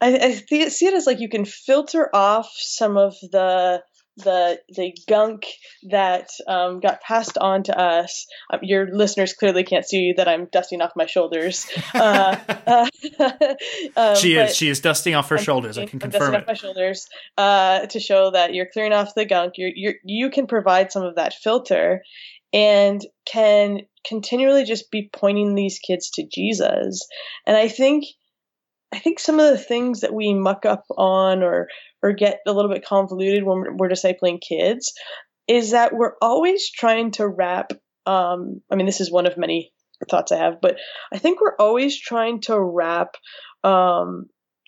I, 0.00 0.18
I 0.18 0.32
see 0.32 0.86
it 0.86 0.94
as 0.94 1.06
like 1.06 1.20
you 1.20 1.28
can 1.28 1.44
filter 1.44 2.08
off 2.12 2.50
some 2.56 2.96
of 2.96 3.14
the 3.20 3.82
the 4.16 4.60
the 4.68 4.92
gunk 5.08 5.46
that 5.90 6.28
um, 6.46 6.80
got 6.80 7.00
passed 7.00 7.38
on 7.38 7.62
to 7.64 7.78
us. 7.78 8.26
Um, 8.52 8.60
your 8.62 8.94
listeners 8.94 9.32
clearly 9.32 9.64
can't 9.64 9.86
see 9.86 10.14
that 10.16 10.28
I'm 10.28 10.48
dusting 10.52 10.80
off 10.80 10.92
my 10.96 11.06
shoulders. 11.06 11.66
Uh, 11.94 12.36
uh, 12.66 12.88
um, 13.96 14.16
she 14.16 14.34
is. 14.34 14.56
She 14.56 14.68
is 14.68 14.80
dusting 14.80 15.14
off 15.14 15.28
her 15.28 15.36
I'm 15.36 15.44
shoulders. 15.44 15.78
I 15.78 15.86
can 15.86 15.96
I'm 15.96 16.10
confirm 16.10 16.32
dusting 16.32 16.34
off 16.34 16.42
it. 16.42 16.46
my 16.46 16.54
shoulders 16.54 17.06
uh, 17.36 17.86
to 17.86 18.00
show 18.00 18.30
that 18.30 18.54
you're 18.54 18.68
clearing 18.72 18.92
off 18.92 19.14
the 19.14 19.24
gunk. 19.24 19.54
You're, 19.56 19.70
you're 19.74 19.94
you 20.04 20.30
can 20.30 20.46
provide 20.46 20.90
some 20.90 21.04
of 21.04 21.16
that 21.16 21.34
filter, 21.34 22.02
and 22.52 23.04
can 23.26 23.80
continually 24.06 24.64
just 24.64 24.90
be 24.90 25.10
pointing 25.12 25.54
these 25.54 25.78
kids 25.78 26.10
to 26.14 26.26
Jesus. 26.26 27.06
And 27.46 27.56
I 27.56 27.68
think 27.68 28.04
I 28.92 28.98
think 28.98 29.18
some 29.18 29.40
of 29.40 29.50
the 29.50 29.58
things 29.58 30.00
that 30.00 30.12
we 30.12 30.34
muck 30.34 30.66
up 30.66 30.84
on 30.90 31.42
or 31.42 31.68
or 32.02 32.12
get 32.12 32.40
a 32.46 32.52
little 32.52 32.70
bit 32.70 32.84
convoluted 32.84 33.44
when 33.44 33.76
we're, 33.78 33.88
discipling 33.88 34.40
kids 34.40 34.92
is 35.48 35.70
that 35.70 35.94
we're 35.94 36.14
always 36.20 36.70
trying 36.70 37.12
to 37.12 37.26
wrap. 37.26 37.72
Um, 38.06 38.60
I 38.70 38.76
mean, 38.76 38.86
this 38.86 39.00
is 39.00 39.10
one 39.10 39.26
of 39.26 39.38
many 39.38 39.72
thoughts 40.10 40.32
I 40.32 40.36
have, 40.38 40.60
but 40.60 40.76
I 41.12 41.18
think 41.18 41.40
we're 41.40 41.56
always 41.56 41.98
trying 41.98 42.40
to 42.42 42.60
wrap 42.60 43.16
um, 43.62 44.26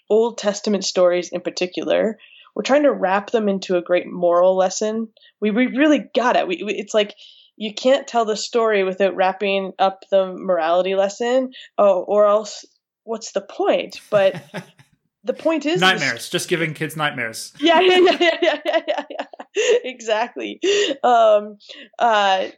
Old 0.08 0.38
Testament 0.38 0.84
stories 0.84 1.30
in 1.32 1.40
particular. 1.40 2.18
We're 2.54 2.62
trying 2.62 2.84
to 2.84 2.92
wrap 2.92 3.30
them 3.30 3.48
into 3.48 3.76
a 3.76 3.82
great 3.82 4.06
moral 4.06 4.56
lesson. 4.56 5.08
We, 5.40 5.50
we 5.50 5.66
really 5.66 6.04
got 6.14 6.36
it. 6.36 6.46
We, 6.46 6.62
we, 6.64 6.74
it's 6.74 6.94
like 6.94 7.14
you 7.56 7.74
can't 7.74 8.06
tell 8.06 8.24
the 8.24 8.36
story 8.36 8.84
without 8.84 9.16
wrapping 9.16 9.72
up 9.78 10.04
the 10.10 10.26
morality 10.26 10.94
lesson. 10.94 11.50
Oh, 11.76 12.04
or 12.06 12.26
else 12.26 12.64
what's 13.04 13.32
the 13.32 13.40
point? 13.40 14.00
But 14.10 14.42
the 15.24 15.32
point 15.34 15.64
is 15.66 15.80
nightmares. 15.80 16.28
Just 16.28 16.48
giving 16.48 16.74
kids 16.74 16.96
nightmares. 16.96 17.52
yeah, 17.60 17.80
yeah, 17.80 17.98
yeah, 17.98 18.18
yeah, 18.20 18.58
yeah, 18.64 18.80
yeah, 18.86 19.02
yeah, 19.10 19.24
exactly. 19.84 20.60
Um, 21.02 21.58
uh, 21.98 22.48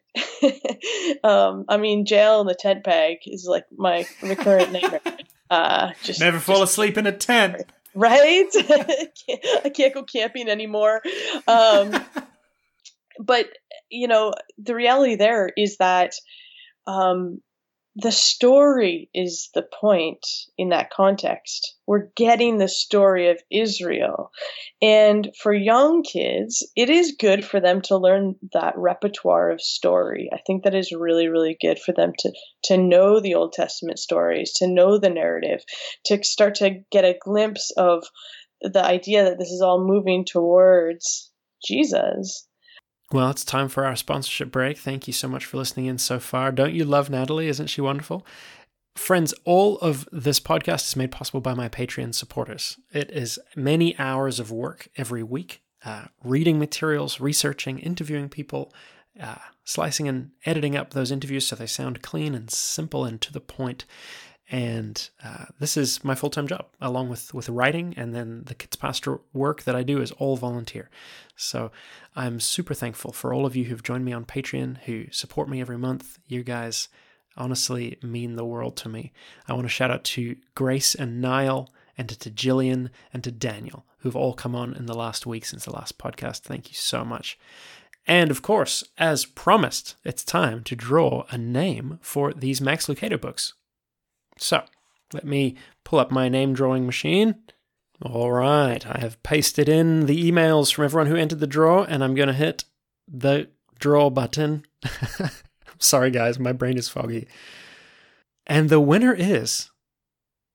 um, 1.24 1.64
I 1.68 1.76
mean, 1.76 2.04
Jael 2.08 2.40
in 2.40 2.46
the 2.46 2.54
tent 2.58 2.84
peg 2.84 3.18
is 3.26 3.46
like 3.48 3.66
my 3.76 4.06
recurrent 4.22 4.72
nightmare. 4.72 5.00
Uh, 5.50 5.92
just 6.02 6.20
Never 6.20 6.38
fall 6.40 6.60
just- 6.60 6.72
asleep 6.72 6.98
in 6.98 7.06
a 7.06 7.12
tent. 7.12 7.62
right? 7.94 8.48
I 8.54 9.08
can't- 9.26 9.46
I 9.64 9.68
can't 9.70 9.94
go 9.94 10.02
camping 10.02 10.48
anymore. 10.48 11.02
Um, 11.46 11.94
but 13.18 13.46
you 13.88 14.08
know, 14.08 14.32
the 14.58 14.74
reality 14.74 15.14
there 15.14 15.48
is 15.56 15.76
that 15.78 16.14
um, 16.86 17.40
the 17.98 18.12
story 18.12 19.08
is 19.14 19.48
the 19.54 19.62
point 19.80 20.26
in 20.58 20.68
that 20.68 20.90
context. 20.90 21.76
We're 21.86 22.08
getting 22.14 22.58
the 22.58 22.68
story 22.68 23.30
of 23.30 23.42
Israel. 23.50 24.30
And 24.82 25.30
for 25.40 25.54
young 25.54 26.02
kids, 26.02 26.62
it 26.76 26.90
is 26.90 27.16
good 27.18 27.42
for 27.42 27.58
them 27.58 27.80
to 27.82 27.96
learn 27.96 28.34
that 28.52 28.74
repertoire 28.76 29.50
of 29.50 29.62
story. 29.62 30.28
I 30.30 30.40
think 30.46 30.64
that 30.64 30.74
is 30.74 30.92
really, 30.92 31.28
really 31.28 31.56
good 31.58 31.78
for 31.78 31.92
them 31.92 32.12
to, 32.18 32.32
to 32.64 32.76
know 32.76 33.18
the 33.18 33.34
Old 33.34 33.54
Testament 33.54 33.98
stories, 33.98 34.52
to 34.56 34.66
know 34.66 34.98
the 34.98 35.08
narrative, 35.08 35.64
to 36.04 36.22
start 36.22 36.56
to 36.56 36.82
get 36.92 37.06
a 37.06 37.18
glimpse 37.18 37.70
of 37.78 38.04
the 38.60 38.84
idea 38.84 39.24
that 39.24 39.38
this 39.38 39.50
is 39.50 39.62
all 39.62 39.82
moving 39.82 40.26
towards 40.26 41.32
Jesus. 41.66 42.45
Well, 43.12 43.30
it's 43.30 43.44
time 43.44 43.68
for 43.68 43.84
our 43.84 43.94
sponsorship 43.94 44.50
break. 44.50 44.78
Thank 44.78 45.06
you 45.06 45.12
so 45.12 45.28
much 45.28 45.44
for 45.44 45.58
listening 45.58 45.86
in 45.86 45.98
so 45.98 46.18
far. 46.18 46.50
Don't 46.50 46.74
you 46.74 46.84
love 46.84 47.08
Natalie? 47.08 47.46
Isn't 47.48 47.68
she 47.68 47.80
wonderful? 47.80 48.26
Friends, 48.96 49.32
all 49.44 49.78
of 49.78 50.08
this 50.10 50.40
podcast 50.40 50.88
is 50.88 50.96
made 50.96 51.12
possible 51.12 51.40
by 51.40 51.54
my 51.54 51.68
Patreon 51.68 52.14
supporters. 52.14 52.78
It 52.92 53.10
is 53.10 53.38
many 53.54 53.96
hours 53.98 54.40
of 54.40 54.50
work 54.50 54.88
every 54.96 55.22
week, 55.22 55.62
uh, 55.84 56.06
reading 56.24 56.58
materials, 56.58 57.20
researching, 57.20 57.78
interviewing 57.78 58.28
people, 58.28 58.72
uh, 59.20 59.36
slicing 59.64 60.08
and 60.08 60.30
editing 60.44 60.76
up 60.76 60.90
those 60.90 61.10
interviews 61.12 61.46
so 61.46 61.54
they 61.54 61.66
sound 61.66 62.02
clean 62.02 62.34
and 62.34 62.50
simple 62.50 63.04
and 63.04 63.20
to 63.20 63.32
the 63.32 63.40
point 63.40 63.84
and 64.50 65.10
uh, 65.24 65.46
this 65.58 65.76
is 65.76 66.04
my 66.04 66.14
full-time 66.14 66.46
job 66.46 66.66
along 66.80 67.08
with 67.08 67.34
with 67.34 67.48
writing 67.48 67.94
and 67.96 68.14
then 68.14 68.44
the 68.46 68.54
kids 68.54 68.76
pastor 68.76 69.20
work 69.32 69.64
that 69.64 69.74
i 69.74 69.82
do 69.82 70.00
is 70.00 70.12
all 70.12 70.36
volunteer. 70.36 70.88
So 71.36 71.70
i'm 72.14 72.40
super 72.40 72.74
thankful 72.74 73.12
for 73.12 73.34
all 73.34 73.46
of 73.46 73.56
you 73.56 73.64
who've 73.64 73.82
joined 73.82 74.04
me 74.04 74.12
on 74.12 74.24
patreon 74.24 74.78
who 74.84 75.06
support 75.10 75.48
me 75.48 75.60
every 75.60 75.78
month. 75.78 76.18
You 76.26 76.42
guys 76.42 76.88
honestly 77.36 77.98
mean 78.02 78.36
the 78.36 78.44
world 78.44 78.76
to 78.78 78.88
me. 78.88 79.12
I 79.46 79.52
want 79.52 79.64
to 79.64 79.70
shout 79.70 79.90
out 79.90 80.04
to 80.04 80.36
grace 80.54 80.94
and 80.94 81.20
niall 81.20 81.72
and 81.98 82.08
to, 82.08 82.30
jillian 82.30 82.90
and 83.12 83.24
to 83.24 83.32
daniel 83.32 83.84
who've 83.98 84.16
all 84.16 84.34
come 84.34 84.54
on 84.54 84.74
in 84.74 84.86
the 84.86 84.94
last 84.94 85.26
week 85.26 85.44
since 85.44 85.64
the 85.64 85.72
last 85.72 85.98
podcast. 85.98 86.40
Thank 86.40 86.68
you 86.68 86.74
so 86.74 87.04
much. 87.04 87.38
And 88.06 88.30
of 88.30 88.40
course, 88.40 88.84
as 88.96 89.24
promised, 89.24 89.96
it's 90.04 90.22
time 90.22 90.62
to 90.64 90.76
draw 90.76 91.26
a 91.30 91.36
name 91.36 91.98
for 92.00 92.32
these 92.32 92.60
Max 92.60 92.86
Lucado 92.86 93.20
books. 93.20 93.54
So 94.38 94.62
let 95.12 95.24
me 95.24 95.56
pull 95.84 95.98
up 95.98 96.10
my 96.10 96.28
name 96.28 96.54
drawing 96.54 96.86
machine. 96.86 97.36
All 98.02 98.30
right, 98.30 98.84
I 98.86 98.98
have 99.00 99.22
pasted 99.22 99.68
in 99.68 100.04
the 100.04 100.30
emails 100.30 100.72
from 100.72 100.84
everyone 100.84 101.06
who 101.06 101.16
entered 101.16 101.40
the 101.40 101.46
draw, 101.46 101.84
and 101.84 102.04
I'm 102.04 102.14
going 102.14 102.28
to 102.28 102.34
hit 102.34 102.64
the 103.08 103.48
draw 103.78 104.10
button. 104.10 104.64
Sorry, 105.78 106.10
guys, 106.10 106.38
my 106.38 106.52
brain 106.52 106.76
is 106.76 106.90
foggy. 106.90 107.26
And 108.46 108.68
the 108.68 108.80
winner 108.80 109.14
is 109.14 109.70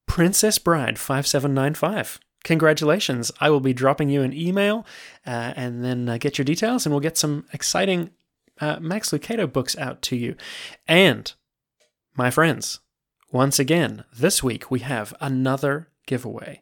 Princess 0.05 0.59
Bride 0.59 0.99
5795. 0.99 2.19
Congratulations. 2.43 3.31
I 3.39 3.49
will 3.49 3.59
be 3.59 3.73
dropping 3.73 4.09
you 4.09 4.21
an 4.21 4.33
email 4.33 4.85
uh, 5.25 5.53
and 5.55 5.83
then 5.83 6.09
uh, 6.09 6.17
get 6.17 6.37
your 6.37 6.45
details, 6.45 6.85
and 6.85 6.93
we'll 6.93 6.99
get 6.99 7.17
some 7.17 7.45
exciting 7.53 8.11
uh, 8.59 8.79
Max 8.79 9.09
Lucado 9.09 9.51
books 9.51 9.75
out 9.77 10.01
to 10.03 10.15
you. 10.15 10.35
And, 10.87 11.31
my 12.15 12.29
friends, 12.29 12.79
once 13.31 13.59
again, 13.59 14.03
this 14.13 14.43
week 14.43 14.69
we 14.69 14.79
have 14.79 15.13
another 15.21 15.87
giveaway. 16.05 16.61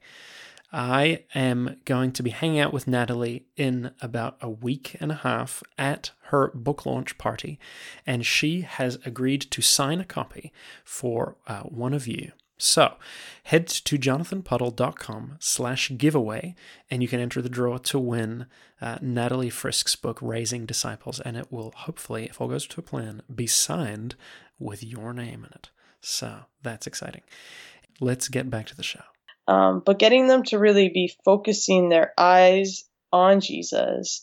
I 0.71 1.23
am 1.33 1.77
going 1.85 2.11
to 2.11 2.21
be 2.21 2.29
hanging 2.29 2.59
out 2.59 2.71
with 2.71 2.87
Natalie 2.87 3.47
in 3.57 3.91
about 4.01 4.37
a 4.39 4.49
week 4.49 4.95
and 4.99 5.11
a 5.11 5.15
half 5.15 5.63
at 5.79 6.11
her 6.25 6.51
book 6.53 6.85
launch 6.85 7.17
party, 7.17 7.59
and 8.05 8.23
she 8.23 8.61
has 8.61 8.99
agreed 9.03 9.41
to 9.49 9.63
sign 9.63 9.99
a 9.99 10.05
copy 10.05 10.53
for 10.83 11.37
uh, 11.47 11.61
one 11.61 11.95
of 11.95 12.07
you. 12.07 12.33
So 12.59 12.97
head 13.43 13.67
to 13.67 13.97
jonathanpuddle.com 13.97 15.37
slash 15.39 15.91
giveaway 15.97 16.55
and 16.91 17.01
you 17.01 17.07
can 17.07 17.21
enter 17.21 17.41
the 17.41 17.47
draw 17.47 17.77
to 17.77 17.97
win 17.97 18.47
uh, 18.81 18.97
Natalie 19.01 19.49
Frisk's 19.49 19.95
book, 19.95 20.19
Raising 20.21 20.65
Disciples, 20.65 21.21
and 21.21 21.37
it 21.37 21.51
will 21.51 21.71
hopefully, 21.75 22.25
if 22.25 22.39
all 22.39 22.49
goes 22.49 22.67
to 22.67 22.81
plan, 22.81 23.21
be 23.33 23.47
signed 23.47 24.15
with 24.59 24.83
your 24.83 25.13
name 25.13 25.45
in 25.45 25.51
it. 25.55 25.69
So 26.01 26.41
that's 26.61 26.87
exciting. 26.87 27.21
Let's 27.99 28.27
get 28.27 28.49
back 28.49 28.67
to 28.67 28.75
the 28.75 28.83
show. 28.83 29.01
Um, 29.47 29.81
but 29.85 29.99
getting 29.99 30.27
them 30.27 30.43
to 30.43 30.59
really 30.59 30.89
be 30.89 31.11
focusing 31.25 31.89
their 31.89 32.13
eyes 32.17 32.83
on 33.11 33.41
Jesus. 33.41 34.21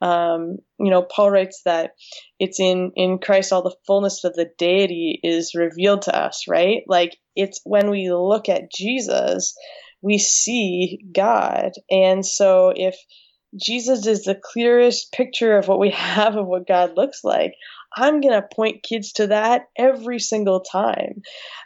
Um, 0.00 0.56
you 0.80 0.90
know, 0.90 1.02
Paul 1.02 1.30
writes 1.30 1.62
that 1.64 1.92
it's 2.38 2.58
in 2.58 2.90
in 2.96 3.18
Christ 3.18 3.52
all 3.52 3.62
the 3.62 3.76
fullness 3.86 4.24
of 4.24 4.34
the 4.34 4.50
deity 4.58 5.20
is 5.22 5.54
revealed 5.54 6.02
to 6.02 6.16
us, 6.18 6.44
right? 6.48 6.82
Like 6.88 7.16
it's 7.36 7.60
when 7.64 7.90
we 7.90 8.10
look 8.10 8.48
at 8.48 8.72
Jesus, 8.72 9.54
we 10.00 10.18
see 10.18 10.98
God, 11.12 11.72
and 11.90 12.26
so 12.26 12.72
if 12.74 12.96
Jesus 13.60 14.06
is 14.06 14.24
the 14.24 14.40
clearest 14.42 15.12
picture 15.12 15.58
of 15.58 15.68
what 15.68 15.78
we 15.78 15.90
have 15.94 16.36
of 16.36 16.46
what 16.46 16.66
God 16.66 16.96
looks 16.96 17.22
like. 17.22 17.52
I'm 17.96 18.20
going 18.20 18.34
to 18.34 18.48
point 18.54 18.82
kids 18.82 19.12
to 19.14 19.28
that 19.28 19.66
every 19.76 20.18
single 20.18 20.60
time. 20.60 21.22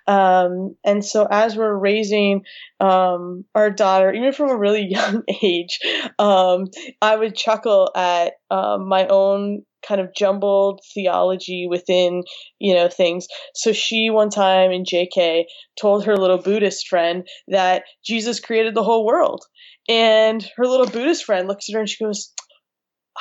Um, 0.06 0.76
and 0.84 1.04
so 1.04 1.26
as 1.30 1.56
we're 1.56 1.76
raising 1.76 2.42
um, 2.80 3.44
our 3.54 3.70
daughter, 3.70 4.12
even 4.12 4.32
from 4.32 4.50
a 4.50 4.56
really 4.56 4.86
young 4.90 5.22
age, 5.42 5.78
um, 6.18 6.66
I 7.00 7.16
would 7.16 7.36
chuckle 7.36 7.90
at 7.94 8.34
um, 8.50 8.88
my 8.88 9.06
own 9.06 9.62
kind 9.86 10.00
of 10.00 10.14
jumbled 10.14 10.80
theology 10.94 11.66
within, 11.68 12.24
you 12.58 12.74
know, 12.74 12.88
things. 12.88 13.28
So 13.54 13.72
she 13.72 14.10
one 14.10 14.30
time 14.30 14.72
in 14.72 14.84
JK 14.84 15.44
told 15.80 16.04
her 16.04 16.16
little 16.16 16.38
Buddhist 16.38 16.88
friend 16.88 17.26
that 17.48 17.84
Jesus 18.04 18.40
created 18.40 18.74
the 18.74 18.82
whole 18.82 19.06
world. 19.06 19.44
And 19.88 20.44
her 20.56 20.66
little 20.66 20.86
Buddhist 20.86 21.24
friend 21.24 21.46
looks 21.46 21.68
at 21.68 21.74
her 21.74 21.80
and 21.80 21.88
she 21.88 22.04
goes, 22.04 22.32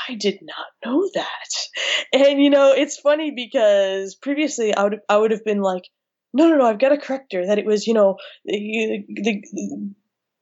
I 0.07 0.15
did 0.15 0.39
not 0.41 0.67
know 0.85 1.09
that. 1.13 1.49
And 2.13 2.41
you 2.41 2.49
know, 2.49 2.73
it's 2.73 2.97
funny 2.97 3.31
because 3.35 4.15
previously 4.15 4.73
I 4.73 4.83
would 4.83 4.99
I 5.09 5.17
would 5.17 5.31
have 5.31 5.43
been 5.43 5.61
like, 5.61 5.83
no, 6.33 6.49
no, 6.49 6.57
no, 6.57 6.65
I've 6.65 6.79
got 6.79 6.89
to 6.89 6.97
correct 6.97 7.33
her 7.33 7.45
that 7.45 7.59
it 7.59 7.65
was, 7.65 7.87
you 7.87 7.93
know, 7.93 8.17
the 8.45 9.03
the, 9.07 9.93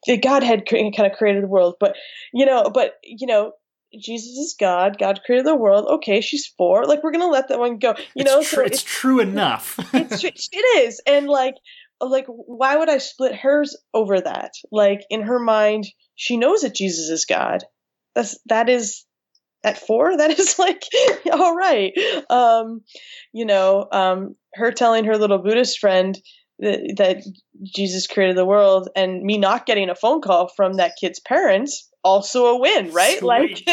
the 0.06 0.18
Godhead 0.18 0.66
kind 0.68 0.94
of 1.00 1.18
created 1.18 1.44
the 1.44 1.48
world, 1.48 1.76
but 1.80 1.96
you 2.34 2.46
know, 2.46 2.70
but 2.74 2.96
you 3.04 3.28
know, 3.28 3.54
Jesus 4.00 4.38
is 4.38 4.56
God. 4.60 4.98
God 4.98 5.22
created 5.26 5.46
the 5.46 5.56
world. 5.56 5.88
Okay, 5.96 6.22
she's 6.22 6.48
four. 6.58 6.86
Like 6.86 7.04
we're 7.04 7.12
gonna 7.12 7.28
let 7.28 7.50
that 7.50 7.60
one 7.60 7.78
go. 7.78 7.96
You 8.16 8.24
it's 8.24 8.32
know, 8.32 8.42
tr- 8.42 8.56
so 8.56 8.62
it's, 8.62 8.82
it's, 8.82 8.84
true 8.84 9.20
enough. 9.20 9.80
it's, 9.94 10.24
it 10.24 10.84
is, 10.84 11.02
and 11.06 11.28
like, 11.28 11.56
like, 12.02 12.26
why 12.28 12.76
would 12.76 12.90
I 12.90 12.98
split 12.98 13.36
hers 13.36 13.78
over 13.94 14.20
that? 14.20 14.52
Like 14.72 15.02
in 15.10 15.22
her 15.22 15.40
mind, 15.40 15.86
she 16.16 16.38
knows 16.38 16.62
that 16.62 16.76
Jesus 16.76 17.10
is 17.10 17.26
God. 17.26 17.64
That's 18.16 18.38
that 18.48 18.70
is 18.70 19.06
at 19.64 19.78
four? 19.78 20.18
That 20.24 20.38
is 20.38 20.60
like 20.60 20.84
all 21.32 21.56
right. 21.56 21.94
Um 22.30 22.82
you 23.32 23.46
know 23.46 23.88
um 23.92 24.36
her 24.56 24.72
telling 24.72 25.06
her 25.06 25.18
little 25.18 25.40
buddhist 25.40 25.80
friend 25.80 26.18
that, 26.60 26.96
that 26.98 27.18
jesus 27.64 28.06
created 28.06 28.38
the 28.38 28.46
world 28.46 28.88
and 28.96 29.22
me 29.24 29.38
not 29.40 29.66
getting 29.66 29.90
a 29.90 29.96
phone 29.96 30.22
call 30.22 30.48
from 30.48 30.74
that 30.74 30.94
kid's 31.02 31.20
parents 31.20 31.90
also 32.04 32.46
a 32.46 32.60
win 32.60 32.92
right? 32.92 33.18
Sweet. 33.18 33.28
like 33.28 33.66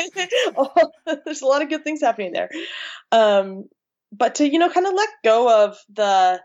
there's 1.26 1.42
a 1.42 1.46
lot 1.46 1.62
of 1.62 1.68
good 1.68 1.84
things 1.84 2.00
happening 2.00 2.32
there. 2.32 2.48
Um 3.12 3.64
but 4.12 4.36
to 4.36 4.48
you 4.48 4.58
know 4.58 4.70
kind 4.70 4.86
of 4.86 4.94
let 4.94 5.08
go 5.24 5.66
of 5.66 5.76
the 5.92 6.40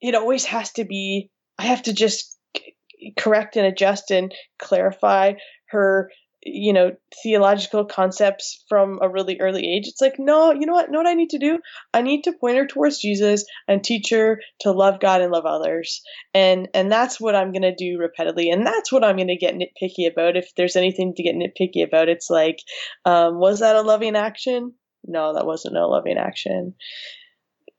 it 0.00 0.14
always 0.14 0.44
has 0.44 0.72
to 0.72 0.84
be 0.84 1.30
i 1.58 1.64
have 1.64 1.82
to 1.82 1.92
just 1.92 2.38
correct 3.18 3.56
and 3.56 3.66
adjust 3.66 4.10
and 4.10 4.32
clarify 4.58 5.32
her 5.66 6.10
you 6.42 6.72
know 6.72 6.92
theological 7.22 7.84
concepts 7.84 8.64
from 8.68 8.98
a 9.02 9.08
really 9.08 9.38
early 9.40 9.76
age 9.76 9.86
it's 9.86 10.00
like 10.00 10.14
no 10.18 10.52
you 10.52 10.64
know 10.64 10.72
what? 10.72 10.90
Know 10.90 10.98
what 10.98 11.06
i 11.06 11.14
need 11.14 11.30
to 11.30 11.38
do? 11.38 11.58
I 11.92 12.00
need 12.02 12.22
to 12.24 12.32
point 12.32 12.56
her 12.56 12.66
towards 12.66 12.98
jesus 12.98 13.44
and 13.68 13.84
teach 13.84 14.10
her 14.10 14.40
to 14.60 14.72
love 14.72 15.00
god 15.00 15.20
and 15.20 15.32
love 15.32 15.44
others. 15.44 16.02
And 16.32 16.68
and 16.72 16.90
that's 16.90 17.20
what 17.20 17.34
i'm 17.34 17.52
going 17.52 17.62
to 17.62 17.74
do 17.74 17.98
repeatedly 17.98 18.50
and 18.50 18.66
that's 18.66 18.90
what 18.90 19.04
i'm 19.04 19.16
going 19.16 19.28
to 19.28 19.36
get 19.36 19.54
nitpicky 19.54 20.10
about. 20.10 20.36
If 20.36 20.54
there's 20.56 20.76
anything 20.76 21.14
to 21.14 21.22
get 21.22 21.34
nitpicky 21.34 21.84
about 21.84 22.08
it's 22.08 22.30
like 22.30 22.60
um, 23.04 23.38
was 23.38 23.60
that 23.60 23.76
a 23.76 23.82
loving 23.82 24.16
action? 24.16 24.72
No 25.04 25.34
that 25.34 25.46
wasn't 25.46 25.76
a 25.76 25.86
loving 25.86 26.16
action. 26.16 26.74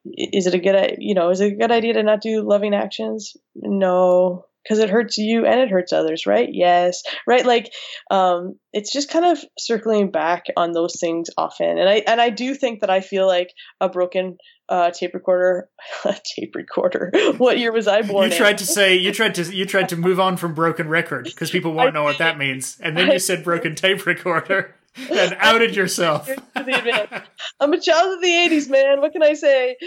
Is 0.06 0.46
it 0.46 0.54
a 0.54 0.60
good 0.60 0.98
you 1.00 1.16
know 1.16 1.30
is 1.32 1.42
it 1.42 1.54
a 1.54 1.56
good 1.56 1.72
idea 1.72 1.94
to 1.94 2.04
not 2.04 2.22
do 2.22 2.42
loving 2.48 2.76
actions? 2.76 3.36
No 3.56 4.46
because 4.64 4.80
it 4.80 4.90
hurts 4.90 5.18
you 5.18 5.46
and 5.46 5.60
it 5.60 5.70
hurts 5.70 5.94
others 5.94 6.26
right 6.26 6.50
yes 6.52 7.04
right 7.28 7.46
like 7.46 7.72
um 8.10 8.56
it's 8.74 8.92
just 8.92 9.10
kind 9.10 9.26
of 9.26 9.44
circling 9.58 10.12
back 10.12 10.46
on 10.58 10.72
those 10.72 10.98
things 11.00 11.30
often 11.38 11.78
and 11.78 11.90
i 11.90 12.04
and 12.08 12.22
i 12.22 12.30
do 12.30 12.54
think 12.56 12.82
that 12.82 12.90
i 12.90 13.02
feel 13.02 13.28
like 13.28 13.50
a 13.80 13.90
broken 13.90 14.38
uh, 14.70 14.90
tape 14.90 15.14
recorder 15.14 15.68
tape 16.36 16.56
recorder 16.56 17.12
what 17.38 17.60
year 17.60 17.74
was 17.74 17.90
i 17.90 18.02
born 18.02 18.32
you 18.32 18.38
tried 18.38 18.52
in? 18.52 18.58
to 18.58 18.66
say 18.66 18.96
you 18.96 19.12
tried 19.12 19.36
to 19.36 19.44
you 19.54 19.66
tried 19.66 19.90
to 19.90 19.98
move 19.98 20.18
on 20.18 20.38
from 20.38 20.54
broken 20.54 20.88
record 20.88 21.26
because 21.26 21.52
people 21.52 21.74
won't 21.74 21.94
know 21.94 22.04
what 22.04 22.20
that 22.20 22.38
means 22.38 22.78
and 22.80 22.96
then 22.96 23.12
you 23.12 23.20
said 23.20 23.44
broken 23.44 23.76
tape 23.76 24.06
recorder 24.06 24.74
and 25.10 25.36
outed 25.40 25.76
yourself. 25.76 26.30
I'm 26.56 27.74
a 27.74 27.80
child 27.80 28.16
of 28.16 28.22
the 28.22 28.28
80s, 28.28 28.70
man. 28.70 29.00
What 29.00 29.14
can 29.14 29.24
I 29.24 29.34
say? 29.34 29.78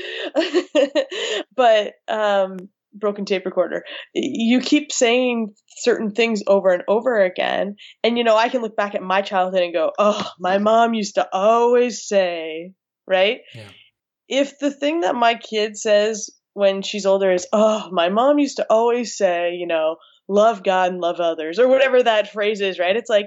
but 1.55 1.95
um, 2.09 2.69
broken 2.95 3.25
tape 3.25 3.45
recorder. 3.45 3.85
You 4.15 4.61
keep 4.61 4.93
saying 4.93 5.55
certain 5.79 6.11
things 6.13 6.43
over 6.47 6.71
and 6.71 6.83
over 6.89 7.23
again. 7.23 7.77
And, 8.03 8.17
you 8.17 8.25
know, 8.25 8.37
I 8.37 8.49
can 8.49 8.63
look 8.63 8.77
back 8.77 8.95
at 8.95 9.03
my 9.03 9.23
childhood 9.23 9.63
and 9.63 9.73
go, 9.73 9.93
oh, 9.99 10.31
my 10.39 10.59
mom 10.59 10.95
used 10.95 11.17
to 11.17 11.29
always 11.33 12.07
say, 12.07 12.73
right? 13.07 13.41
Yeah. 13.55 13.69
If 14.29 14.59
the 14.59 14.71
thing 14.71 15.01
that 15.01 15.15
my 15.15 15.35
kid 15.35 15.77
says 15.77 16.31
when 16.55 16.83
she's 16.83 17.07
older 17.07 17.31
is, 17.31 17.47
oh, 17.53 17.91
my 17.93 18.09
mom 18.09 18.39
used 18.39 18.57
to 18.57 18.67
always 18.71 19.17
say, 19.17 19.55
you 19.55 19.67
know, 19.67 19.97
love 20.29 20.63
God 20.63 20.93
and 20.93 21.01
love 21.01 21.21
others, 21.21 21.59
or 21.59 21.69
whatever 21.69 22.03
that 22.03 22.33
phrase 22.33 22.61
is, 22.61 22.79
right? 22.79 22.97
It's 22.97 23.11
like, 23.11 23.27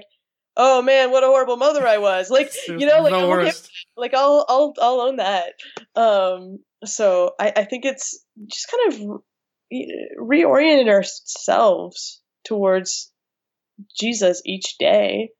oh 0.56 0.82
man, 0.82 1.10
what 1.12 1.22
a 1.22 1.26
horrible 1.28 1.56
mother 1.56 1.86
I 1.86 1.98
was. 1.98 2.30
Like, 2.38 2.52
you 2.66 2.86
know, 2.86 3.02
like, 3.02 3.12
okay, 3.12 3.52
like 3.96 4.14
I'll, 4.14 4.44
I'll, 4.48 4.74
I'll 4.80 5.00
own 5.00 5.16
that. 5.16 5.52
Um, 5.94 6.58
so 6.84 7.32
I, 7.38 7.52
I 7.56 7.64
think 7.64 7.84
it's 7.84 8.24
just 8.46 8.70
kind 8.70 8.92
of 8.92 9.20
reoriented 9.72 10.88
ourselves 10.88 12.20
towards 12.44 13.12
Jesus 13.98 14.42
each 14.44 14.76
day 14.78 15.30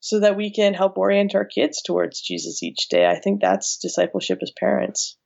so 0.00 0.20
that 0.20 0.36
we 0.36 0.52
can 0.52 0.74
help 0.74 0.96
orient 0.98 1.34
our 1.34 1.44
kids 1.44 1.82
towards 1.82 2.20
Jesus 2.20 2.62
each 2.62 2.88
day. 2.88 3.06
I 3.06 3.18
think 3.18 3.40
that's 3.40 3.78
discipleship 3.78 4.38
as 4.42 4.52
parents. 4.58 5.16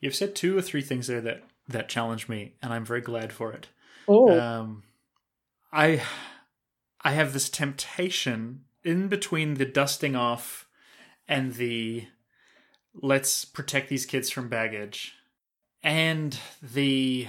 You've 0.00 0.14
said 0.14 0.34
two 0.34 0.56
or 0.56 0.62
three 0.62 0.82
things 0.82 1.06
there 1.06 1.20
that 1.20 1.44
that 1.68 1.88
challenged 1.88 2.28
me, 2.28 2.56
and 2.62 2.72
I'm 2.72 2.84
very 2.84 3.00
glad 3.00 3.32
for 3.32 3.52
it. 3.52 3.68
Oh, 4.06 4.38
um, 4.38 4.82
I 5.72 6.02
I 7.02 7.12
have 7.12 7.32
this 7.32 7.48
temptation 7.48 8.64
in 8.82 9.08
between 9.08 9.54
the 9.54 9.64
dusting 9.64 10.14
off 10.14 10.66
and 11.26 11.54
the 11.54 12.06
let's 12.94 13.44
protect 13.44 13.88
these 13.88 14.06
kids 14.06 14.30
from 14.30 14.48
baggage 14.48 15.14
and 15.82 16.38
the 16.62 17.26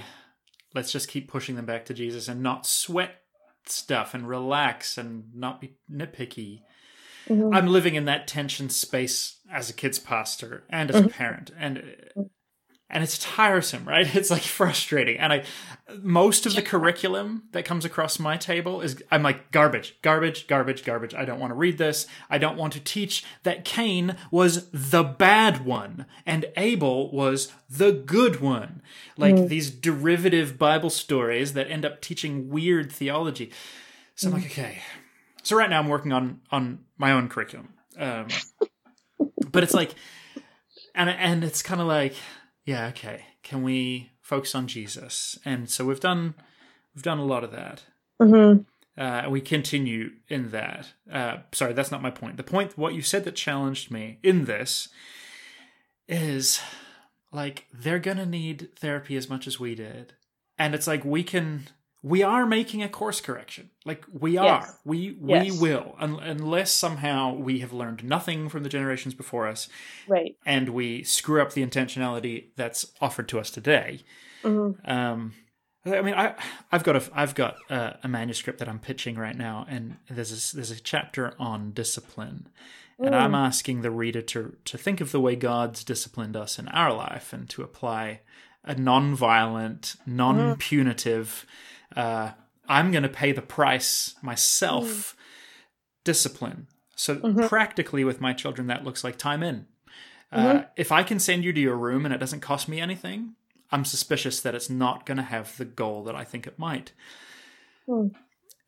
let's 0.76 0.92
just 0.92 1.08
keep 1.08 1.26
pushing 1.28 1.56
them 1.56 1.66
back 1.66 1.86
to 1.86 1.94
Jesus 1.94 2.28
and 2.28 2.42
not 2.42 2.66
sweat 2.66 3.22
stuff 3.64 4.14
and 4.14 4.28
relax 4.28 4.96
and 4.96 5.24
not 5.34 5.60
be 5.60 5.76
nitpicky. 5.90 6.60
Mm-hmm. 7.28 7.52
I'm 7.52 7.66
living 7.66 7.96
in 7.96 8.04
that 8.04 8.28
tension 8.28 8.68
space 8.68 9.40
as 9.50 9.68
a 9.68 9.72
kids 9.72 9.98
pastor 9.98 10.62
and 10.70 10.90
as 10.90 10.96
mm-hmm. 10.96 11.06
a 11.06 11.10
parent 11.10 11.50
and 11.58 11.82
and 12.88 13.02
it's 13.02 13.18
tiresome, 13.18 13.86
right? 13.86 14.06
It's 14.16 14.30
like 14.30 14.42
frustrating. 14.42 15.18
And 15.18 15.32
I 15.32 15.44
most 16.02 16.46
of 16.46 16.54
the 16.54 16.62
curriculum 16.62 17.44
that 17.52 17.64
comes 17.64 17.84
across 17.84 18.18
my 18.18 18.36
table 18.36 18.80
is 18.80 19.02
I'm 19.10 19.22
like 19.22 19.52
garbage, 19.52 19.98
garbage, 20.02 20.46
garbage, 20.46 20.84
garbage. 20.84 21.14
I 21.14 21.24
don't 21.24 21.38
want 21.38 21.52
to 21.52 21.54
read 21.54 21.78
this. 21.78 22.06
I 22.28 22.38
don't 22.38 22.56
want 22.56 22.72
to 22.72 22.80
teach 22.80 23.24
that 23.44 23.64
Cain 23.64 24.16
was 24.30 24.68
the 24.70 25.02
bad 25.02 25.64
one 25.64 26.06
and 26.24 26.46
Abel 26.56 27.10
was 27.12 27.52
the 27.68 27.92
good 27.92 28.40
one. 28.40 28.82
Like 29.16 29.34
mm. 29.34 29.48
these 29.48 29.70
derivative 29.70 30.58
Bible 30.58 30.90
stories 30.90 31.52
that 31.52 31.70
end 31.70 31.84
up 31.84 32.00
teaching 32.00 32.48
weird 32.48 32.90
theology. 32.90 33.52
So 34.14 34.28
I'm 34.28 34.34
like, 34.34 34.44
mm. 34.44 34.50
okay. 34.50 34.78
So 35.42 35.56
right 35.56 35.70
now 35.70 35.78
I'm 35.78 35.88
working 35.88 36.12
on 36.12 36.40
on 36.50 36.80
my 36.98 37.12
own 37.12 37.28
curriculum. 37.28 37.74
Um, 37.98 38.28
but 39.50 39.62
it's 39.62 39.74
like 39.74 39.94
and 40.96 41.08
and 41.10 41.44
it's 41.44 41.62
kind 41.62 41.80
of 41.80 41.86
like 41.86 42.14
yeah, 42.66 42.88
okay, 42.88 43.24
can 43.44 43.62
we 43.62 44.10
focus 44.20 44.54
on 44.54 44.66
Jesus? 44.66 45.38
And 45.44 45.70
so 45.70 45.86
we've 45.86 46.00
done 46.00 46.34
we've 46.94 47.02
done 47.02 47.18
a 47.18 47.24
lot 47.24 47.44
of 47.44 47.52
that. 47.52 47.84
Mm-hmm. 48.20 48.62
Uh, 49.00 49.30
we 49.30 49.40
continue 49.40 50.10
in 50.28 50.50
that. 50.50 50.92
Uh, 51.10 51.38
sorry, 51.52 51.72
that's 51.72 51.92
not 51.92 52.02
my 52.02 52.10
point. 52.10 52.36
The 52.36 52.42
point, 52.42 52.76
what 52.76 52.94
you 52.94 53.02
said 53.02 53.24
that 53.24 53.36
challenged 53.36 53.90
me 53.90 54.18
in 54.22 54.46
this 54.46 54.88
is 56.08 56.60
like 57.32 57.66
they're 57.72 58.00
gonna 58.00 58.26
need 58.26 58.70
therapy 58.76 59.16
as 59.16 59.30
much 59.30 59.46
as 59.46 59.60
we 59.60 59.76
did, 59.76 60.14
and 60.58 60.74
it's 60.74 60.88
like 60.88 61.04
we 61.04 61.22
can 61.22 61.68
we 62.06 62.22
are 62.22 62.46
making 62.46 62.84
a 62.84 62.88
course 62.88 63.20
correction. 63.20 63.68
Like 63.84 64.04
we 64.12 64.36
are, 64.36 64.60
yes. 64.60 64.78
we 64.84 65.16
we 65.20 65.32
yes. 65.32 65.60
will, 65.60 65.96
un- 65.98 66.20
unless 66.22 66.70
somehow 66.70 67.34
we 67.34 67.58
have 67.58 67.72
learned 67.72 68.04
nothing 68.04 68.48
from 68.48 68.62
the 68.62 68.68
generations 68.68 69.12
before 69.12 69.48
us, 69.48 69.68
right? 70.06 70.36
And 70.46 70.68
we 70.68 71.02
screw 71.02 71.42
up 71.42 71.54
the 71.54 71.66
intentionality 71.66 72.50
that's 72.54 72.92
offered 73.00 73.26
to 73.30 73.40
us 73.40 73.50
today. 73.50 74.04
Mm-hmm. 74.44 74.88
Um, 74.88 75.34
I 75.84 76.00
mean, 76.00 76.14
I 76.14 76.36
I've 76.70 76.84
got 76.84 76.94
a 76.94 77.10
I've 77.12 77.34
got 77.34 77.56
a, 77.68 77.98
a, 78.04 78.08
manuscript 78.08 78.60
that 78.60 78.68
I'm 78.68 78.78
pitching 78.78 79.16
right 79.16 79.36
now, 79.36 79.66
and 79.68 79.96
there's 80.08 80.52
a, 80.52 80.54
there's 80.54 80.70
a 80.70 80.78
chapter 80.78 81.34
on 81.40 81.72
discipline, 81.72 82.48
mm. 83.00 83.06
and 83.06 83.16
I'm 83.16 83.32
mm. 83.32 83.46
asking 83.46 83.82
the 83.82 83.90
reader 83.90 84.22
to 84.22 84.54
to 84.64 84.78
think 84.78 85.00
of 85.00 85.10
the 85.10 85.20
way 85.20 85.34
God's 85.34 85.82
disciplined 85.82 86.36
us 86.36 86.56
in 86.56 86.68
our 86.68 86.92
life, 86.92 87.32
and 87.32 87.50
to 87.50 87.62
apply 87.62 88.20
a 88.62 88.76
non-violent, 88.76 89.96
non-punitive. 90.06 91.46
Mm 91.46 91.72
uh, 91.96 92.32
I'm 92.68 92.90
going 92.90 93.02
to 93.02 93.08
pay 93.08 93.32
the 93.32 93.42
price 93.42 94.14
myself 94.22 94.86
mm. 94.86 95.14
discipline. 96.04 96.68
So 96.94 97.16
mm-hmm. 97.16 97.46
practically 97.46 98.04
with 98.04 98.20
my 98.20 98.32
children, 98.32 98.68
that 98.68 98.84
looks 98.84 99.02
like 99.04 99.18
time 99.18 99.42
in. 99.42 99.66
Uh, 100.32 100.38
mm-hmm. 100.38 100.62
if 100.76 100.90
I 100.90 101.02
can 101.02 101.18
send 101.18 101.44
you 101.44 101.52
to 101.52 101.60
your 101.60 101.76
room 101.76 102.04
and 102.04 102.14
it 102.14 102.18
doesn't 102.18 102.40
cost 102.40 102.68
me 102.68 102.80
anything, 102.80 103.34
I'm 103.70 103.84
suspicious 103.84 104.40
that 104.40 104.54
it's 104.54 104.70
not 104.70 105.06
going 105.06 105.16
to 105.16 105.22
have 105.22 105.56
the 105.56 105.64
goal 105.64 106.04
that 106.04 106.14
I 106.14 106.24
think 106.24 106.46
it 106.46 106.58
might. 106.58 106.92
Mm. 107.88 108.14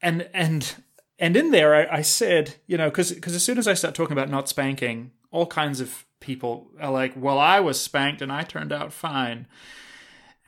And 0.01 0.29
and 0.33 0.75
and 1.19 1.37
in 1.37 1.51
there, 1.51 1.75
I, 1.75 1.99
I 1.99 2.03
said, 2.03 2.55
you 2.67 2.77
know, 2.77 2.89
because 2.89 3.13
because 3.13 3.35
as 3.35 3.43
soon 3.43 3.59
as 3.59 3.67
I 3.67 3.75
start 3.75 3.95
talking 3.95 4.13
about 4.13 4.31
not 4.31 4.49
spanking, 4.49 5.11
all 5.31 5.47
kinds 5.47 5.81
of 5.81 6.05
people 6.21 6.71
are 6.81 6.93
like, 6.93 7.15
"Well, 7.17 7.39
I 7.39 7.59
was 7.61 7.81
spanked 7.81 8.23
and 8.23 8.31
I 8.31 8.43
turned 8.43 8.73
out 8.73 8.93
fine." 8.93 9.47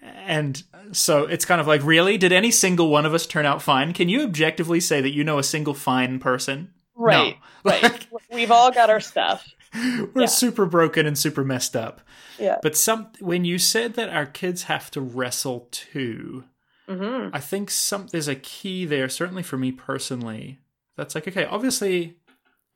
And 0.03 0.63
so 0.93 1.25
it's 1.25 1.45
kind 1.45 1.61
of 1.61 1.67
like, 1.67 1.83
really? 1.85 2.17
Did 2.17 2.33
any 2.33 2.51
single 2.51 2.89
one 2.89 3.07
of 3.07 3.15
us 3.15 3.27
turn 3.27 3.47
out 3.47 3.63
fine? 3.63 3.93
Can 3.93 4.09
you 4.09 4.23
objectively 4.23 4.81
say 4.81 5.01
that 5.01 5.11
you 5.11 5.25
know 5.25 5.39
a 5.39 5.43
single 5.43 5.75
fine 5.75 6.19
person? 6.19 6.73
Right. 6.95 7.37
No. 7.65 7.71
Right. 7.71 8.07
We've 8.33 8.51
all 8.51 8.71
got 8.71 8.91
our 8.91 9.01
stuff. 9.01 9.47
We're 9.75 10.23
yeah. 10.23 10.27
super 10.27 10.67
broken 10.67 11.07
and 11.07 11.19
super 11.19 11.45
messed 11.45 11.77
up. 11.77 12.01
Yeah. 12.39 12.57
But 12.63 12.77
some 12.77 13.09
when 13.21 13.45
you 13.45 13.59
said 13.59 13.95
that 13.95 14.09
our 14.09 14.27
kids 14.27 14.65
have 14.65 14.91
to 14.93 15.01
wrestle 15.01 15.69
too, 15.71 16.45
mm-hmm. 16.89 17.35
I 17.35 17.41
think 17.41 17.71
some 17.71 18.09
there's 18.09 18.29
a 18.29 18.35
key 18.35 18.85
there, 18.85 19.09
certainly 19.09 19.43
for 19.43 19.57
me 19.57 19.71
personally. 19.71 20.59
That's 20.97 21.15
like, 21.15 21.29
okay, 21.29 21.45
obviously 21.45 22.17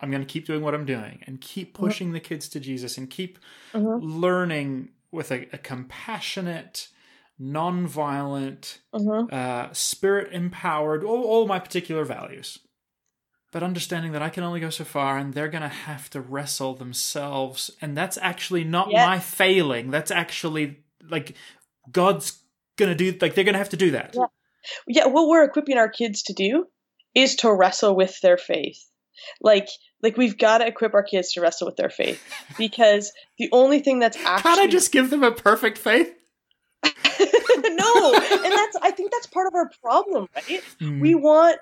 I'm 0.01 0.11
going 0.11 0.23
to 0.23 0.33
keep 0.33 0.47
doing 0.47 0.63
what 0.63 0.75
I'm 0.75 0.85
doing 0.85 1.23
and 1.27 1.41
keep 1.41 1.73
mm-hmm. 1.73 1.85
pushing 1.85 2.07
mm-hmm. 2.09 2.15
the 2.15 2.21
kids 2.21 2.49
to 2.51 2.61
Jesus 2.61 2.99
and 2.99 3.09
keep 3.11 3.39
mm-hmm. 3.73 4.05
learning 4.05 4.91
with 5.11 5.31
a, 5.31 5.47
a 5.53 5.59
compassionate, 5.59 6.89
non-violent, 7.39 8.81
mm-hmm. 8.95 9.35
uh, 9.35 9.73
spirit 9.73 10.33
empowered, 10.33 11.05
all, 11.05 11.23
all 11.25 11.47
my 11.47 11.59
particular 11.59 12.05
values. 12.05 12.59
But 13.53 13.63
understanding 13.63 14.13
that 14.13 14.23
I 14.23 14.31
can 14.31 14.43
only 14.43 14.61
go 14.61 14.71
so 14.71 14.85
far 14.85 15.17
and 15.17 15.33
they're 15.33 15.49
going 15.49 15.63
to 15.63 15.69
have 15.69 16.11
to 16.11 16.21
wrestle 16.21 16.75
themselves. 16.75 17.71
And 17.81 17.97
that's 17.97 18.19
actually 18.19 18.65
not 18.65 18.91
yeah. 18.91 19.07
my 19.07 19.21
failing. 19.21 19.91
That's 19.91 20.11
actually 20.11 20.79
like 21.09 21.37
God's 21.91 22.41
going 22.77 22.89
to 22.89 22.97
do, 22.97 23.17
like, 23.21 23.35
they're 23.35 23.45
going 23.45 23.55
to 23.55 23.59
have 23.59 23.69
to 23.71 23.77
do 23.77 23.93
that. 23.93 24.15
Yeah. 24.15 24.27
yeah. 24.89 25.07
What 25.07 25.29
we're 25.29 25.45
equipping 25.45 25.79
our 25.79 25.89
kids 25.89 26.25
to 26.25 26.33
do 26.33 26.67
is 27.15 27.37
to 27.37 27.53
wrestle 27.53 27.95
with 27.95 28.21
their 28.23 28.37
faith. 28.37 28.85
Like, 29.41 29.69
like 30.03 30.17
we've 30.17 30.37
got 30.37 30.59
to 30.59 30.67
equip 30.67 30.93
our 30.95 31.05
kids 31.05 31.33
to 31.33 31.41
wrestle 31.41 31.67
with 31.67 31.77
their 31.77 31.91
faith 31.91 32.23
because 32.59 33.13
the 33.39 33.49
only 33.53 33.79
thing 33.79 34.01
that's 34.01 34.17
actually. 34.17 34.43
Can't 34.43 34.61
I 34.61 34.67
just 34.67 34.91
give 34.91 35.11
them 35.11 35.23
a 35.23 35.31
perfect 35.31 35.79
faith? 35.79 36.13
no, 37.65 38.15
and 38.15 38.53
that's 38.53 38.77
I 38.83 38.93
think 38.95 39.13
that's 39.13 39.27
part 39.27 39.47
of 39.47 39.55
our 39.55 39.71
problem, 39.83 40.29
right? 40.35 40.63
Mm. 40.81 41.01
We 41.01 41.15
want 41.15 41.59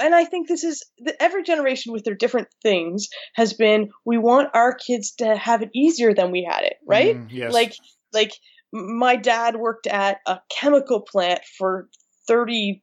and 0.00 0.14
I 0.14 0.24
think 0.24 0.48
this 0.48 0.64
is 0.64 0.84
every 1.18 1.42
generation 1.42 1.92
with 1.92 2.04
their 2.04 2.14
different 2.14 2.48
things 2.62 3.08
has 3.34 3.52
been 3.52 3.90
we 4.04 4.18
want 4.18 4.50
our 4.54 4.74
kids 4.74 5.12
to 5.18 5.36
have 5.36 5.62
it 5.62 5.70
easier 5.74 6.14
than 6.14 6.30
we 6.30 6.46
had 6.48 6.64
it, 6.64 6.76
right? 6.86 7.16
Mm, 7.16 7.26
yes. 7.30 7.52
Like 7.52 7.74
like 8.12 8.32
my 8.72 9.16
dad 9.16 9.56
worked 9.56 9.86
at 9.86 10.18
a 10.26 10.40
chemical 10.50 11.00
plant 11.00 11.40
for 11.58 11.88
38 12.26 12.80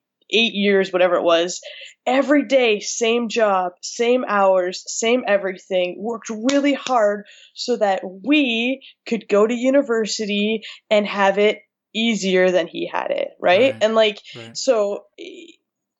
years, 0.54 0.94
whatever 0.94 1.16
it 1.16 1.24
was, 1.24 1.62
every 2.06 2.46
day, 2.46 2.80
same 2.80 3.30
job, 3.30 3.72
same 3.82 4.24
hours, 4.28 4.84
same 4.86 5.24
everything, 5.28 5.96
worked 6.00 6.30
really 6.30 6.74
hard 6.74 7.26
so 7.56 7.78
that 7.78 8.02
we 8.04 8.82
could 9.08 9.28
go 9.28 9.48
to 9.48 9.54
university 9.54 10.62
and 10.92 11.08
have 11.08 11.40
it 11.40 11.60
easier 11.94 12.52
than 12.52 12.68
he 12.68 12.88
had 12.88 13.12
it, 13.12 13.30
right? 13.40 13.74
right. 13.74 13.76
And 13.82 13.96
like 13.96 14.20
right. 14.36 14.56
so 14.56 15.06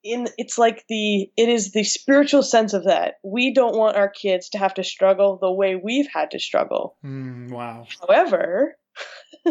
in 0.04 0.28
it's 0.38 0.58
like 0.58 0.86
the 0.88 1.30
it 1.36 1.50
is 1.50 1.72
the 1.72 1.84
spiritual 1.84 2.44
sense 2.44 2.74
of 2.74 2.86
that. 2.86 3.16
We 3.24 3.54
don't 3.54 3.78
want 3.78 3.98
our 3.98 4.10
kids 4.10 4.50
to 4.50 4.58
have 4.58 4.76
to 4.76 4.84
struggle 4.84 5.38
the 5.40 5.52
way 5.52 5.76
we've 5.76 6.08
had 6.12 6.32
to 6.32 6.40
struggle. 6.40 6.98
Mm, 7.04 7.52
wow. 7.52 7.88
However, 8.02 8.78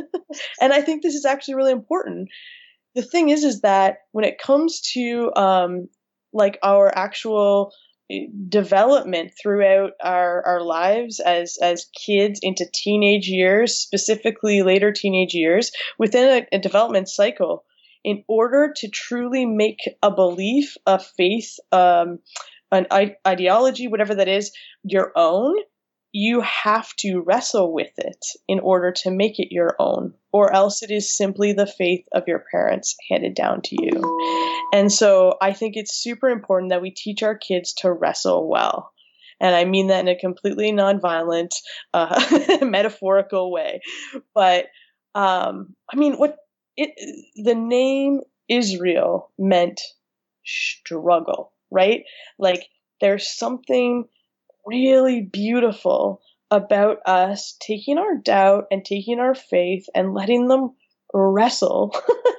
and 0.60 0.72
I 0.72 0.80
think 0.80 1.02
this 1.02 1.14
is 1.14 1.24
actually 1.24 1.54
really 1.54 1.72
important. 1.72 2.28
The 2.94 3.02
thing 3.02 3.28
is 3.28 3.44
is 3.44 3.60
that 3.60 3.98
when 4.12 4.24
it 4.24 4.38
comes 4.38 4.80
to 4.94 5.32
um 5.36 5.88
like 6.32 6.58
our 6.62 6.92
actual 6.96 7.72
development 8.48 9.32
throughout 9.40 9.92
our, 10.02 10.42
our 10.46 10.62
lives 10.62 11.20
as 11.20 11.58
as 11.60 11.90
kids 11.94 12.40
into 12.42 12.66
teenage 12.72 13.28
years, 13.28 13.74
specifically 13.74 14.62
later 14.62 14.92
teenage 14.92 15.34
years, 15.34 15.72
within 15.98 16.42
a, 16.52 16.56
a 16.56 16.58
development 16.58 17.08
cycle, 17.08 17.64
in 18.04 18.24
order 18.28 18.72
to 18.76 18.88
truly 18.88 19.44
make 19.44 19.80
a 20.02 20.10
belief, 20.10 20.76
a 20.86 20.98
faith, 20.98 21.56
um, 21.72 22.18
an 22.72 22.86
I- 22.90 23.16
ideology, 23.26 23.88
whatever 23.88 24.14
that 24.14 24.28
is, 24.28 24.52
your 24.82 25.12
own, 25.14 25.56
you 26.18 26.40
have 26.40 26.92
to 26.96 27.20
wrestle 27.20 27.72
with 27.72 27.92
it 27.96 28.26
in 28.48 28.58
order 28.58 28.90
to 28.90 29.08
make 29.08 29.38
it 29.38 29.54
your 29.54 29.76
own, 29.78 30.14
or 30.32 30.52
else 30.52 30.82
it 30.82 30.90
is 30.90 31.16
simply 31.16 31.52
the 31.52 31.64
faith 31.64 32.08
of 32.10 32.26
your 32.26 32.44
parents 32.50 32.96
handed 33.08 33.36
down 33.36 33.62
to 33.62 33.76
you. 33.80 34.66
And 34.72 34.90
so 34.90 35.36
I 35.40 35.52
think 35.52 35.76
it's 35.76 35.94
super 35.94 36.28
important 36.28 36.70
that 36.70 36.82
we 36.82 36.90
teach 36.90 37.22
our 37.22 37.38
kids 37.38 37.72
to 37.74 37.92
wrestle 37.92 38.48
well. 38.48 38.90
And 39.38 39.54
I 39.54 39.64
mean 39.64 39.86
that 39.86 40.00
in 40.00 40.08
a 40.08 40.18
completely 40.18 40.72
nonviolent, 40.72 41.54
uh, 41.94 42.58
metaphorical 42.62 43.52
way. 43.52 43.80
But 44.34 44.66
um, 45.14 45.76
I 45.88 45.94
mean, 45.94 46.14
what 46.14 46.36
it 46.76 46.90
the 47.36 47.54
name 47.54 48.22
Israel 48.48 49.30
meant 49.38 49.80
struggle, 50.44 51.52
right? 51.70 52.02
Like 52.40 52.66
there's 53.00 53.28
something 53.28 54.08
really 54.68 55.22
beautiful 55.22 56.20
about 56.50 56.98
us 57.06 57.56
taking 57.60 57.98
our 57.98 58.16
doubt 58.16 58.64
and 58.70 58.84
taking 58.84 59.18
our 59.18 59.34
faith 59.34 59.86
and 59.94 60.14
letting 60.14 60.48
them 60.48 60.74
wrestle 61.12 61.94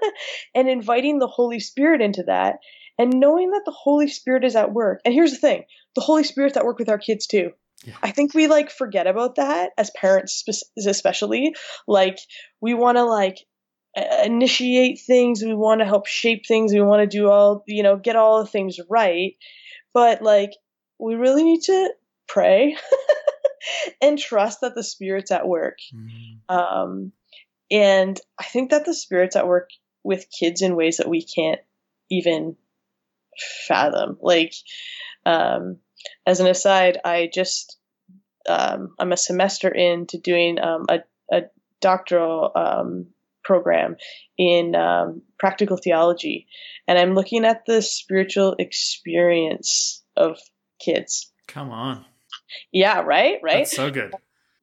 and 0.56 0.70
inviting 0.70 1.20
the 1.20 1.28
Holy 1.28 1.60
Spirit 1.60 2.02
into 2.02 2.24
that 2.24 2.60
and 2.98 3.20
knowing 3.20 3.52
that 3.52 3.64
the 3.66 3.72
Holy 3.72 4.08
Spirit 4.08 4.44
is 4.44 4.56
at 4.56 4.74
work. 4.74 5.00
And 5.06 5.14
here's 5.14 5.32
the 5.32 5.38
thing 5.38 5.64
the 5.96 6.02
Holy 6.02 6.24
Spirit's 6.24 6.58
at 6.58 6.66
work 6.66 6.80
with 6.80 6.90
our 6.90 6.98
kids 6.98 7.28
too. 7.28 7.52
Yeah. 7.86 7.96
I 8.04 8.12
think 8.12 8.34
we 8.34 8.48
like 8.48 8.72
forget 8.72 9.08
about 9.08 9.36
that 9.36 9.72
as 9.78 9.90
parents, 9.92 10.44
especially. 10.78 11.56
Like, 11.88 12.20
we 12.60 12.74
want 12.74 12.98
to 12.98 13.06
like 13.06 13.38
initiate 14.24 15.00
things, 15.06 15.42
we 15.42 15.54
want 15.54 15.80
to 15.80 15.86
help 15.86 16.06
shape 16.06 16.46
things, 16.46 16.74
we 16.74 16.82
want 16.82 17.02
to 17.02 17.18
do 17.18 17.30
all, 17.30 17.64
you 17.68 17.84
know, 17.84 17.96
get 17.96 18.16
all 18.16 18.44
the 18.44 18.50
things 18.50 18.78
right. 18.90 19.34
But 19.94 20.22
like, 20.22 20.52
we 21.00 21.16
really 21.16 21.44
need 21.44 21.62
to 21.64 21.90
pray 22.30 22.78
and 24.02 24.18
trust 24.18 24.62
that 24.62 24.76
the 24.76 24.84
Spirit's 24.84 25.32
at 25.32 25.48
work. 25.48 25.78
Mm-hmm. 25.94 26.56
Um, 26.56 27.12
and 27.72 28.20
I 28.40 28.46
think 28.46 28.72
that 28.72 28.86
the 28.86 28.94
Spirit's 28.94 29.36
at 29.36 29.48
work 29.48 29.70
with 30.04 30.32
kids 30.32 30.62
in 30.62 30.76
ways 30.76 30.98
that 30.98 31.10
we 31.10 31.24
can't 31.24 31.60
even 32.10 32.56
fathom. 33.68 34.18
Like, 34.22 34.54
um, 35.26 35.78
as 36.26 36.40
an 36.40 36.48
aside, 36.48 37.00
I 37.04 37.30
just 37.32 37.78
um, 38.48 38.96
I'm 39.00 39.12
a 39.12 39.18
semester 39.18 39.70
into 39.70 40.18
doing 40.18 40.60
um, 40.60 40.86
a, 40.90 41.00
a, 41.32 41.44
doctoral 41.82 42.52
um, 42.56 43.08
program 43.44 43.96
in 44.38 44.76
um, 44.76 45.22
practical 45.38 45.78
theology, 45.78 46.48
and 46.88 46.98
I'm 46.98 47.14
looking 47.14 47.46
at 47.46 47.66
the 47.66 47.82
spiritual 47.82 48.56
experience 48.60 50.04
of 50.18 50.40
kids. 50.80 51.32
Come 51.48 51.72
on. 51.72 52.06
Yeah, 52.72 53.02
right, 53.02 53.38
right. 53.44 53.60
That's 53.60 53.76
so 53.76 53.92
good. 53.92 54.14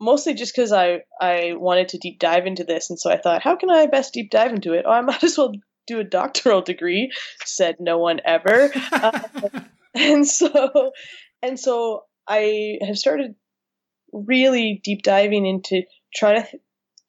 Mostly 0.00 0.34
just 0.34 0.54
because 0.54 0.72
I 0.72 1.00
I 1.20 1.54
wanted 1.54 1.88
to 1.88 1.98
deep 1.98 2.18
dive 2.18 2.46
into 2.46 2.64
this, 2.64 2.90
and 2.90 2.98
so 2.98 3.10
I 3.10 3.16
thought, 3.16 3.42
how 3.42 3.56
can 3.56 3.70
I 3.70 3.86
best 3.86 4.12
deep 4.12 4.30
dive 4.30 4.52
into 4.52 4.74
it? 4.74 4.84
Oh, 4.86 4.90
I 4.90 5.00
might 5.02 5.24
as 5.24 5.38
well 5.38 5.52
do 5.86 6.00
a 6.00 6.04
doctoral 6.04 6.62
degree. 6.62 7.12
Said 7.44 7.76
no 7.80 7.98
one 7.98 8.20
ever. 8.24 8.70
uh, 8.92 9.20
and 9.94 10.26
so, 10.26 10.92
and 11.42 11.58
so 11.58 12.04
I 12.28 12.78
have 12.86 12.98
started 12.98 13.36
really 14.12 14.80
deep 14.82 15.02
diving 15.02 15.46
into 15.46 15.82
trying 16.14 16.42
to 16.42 16.48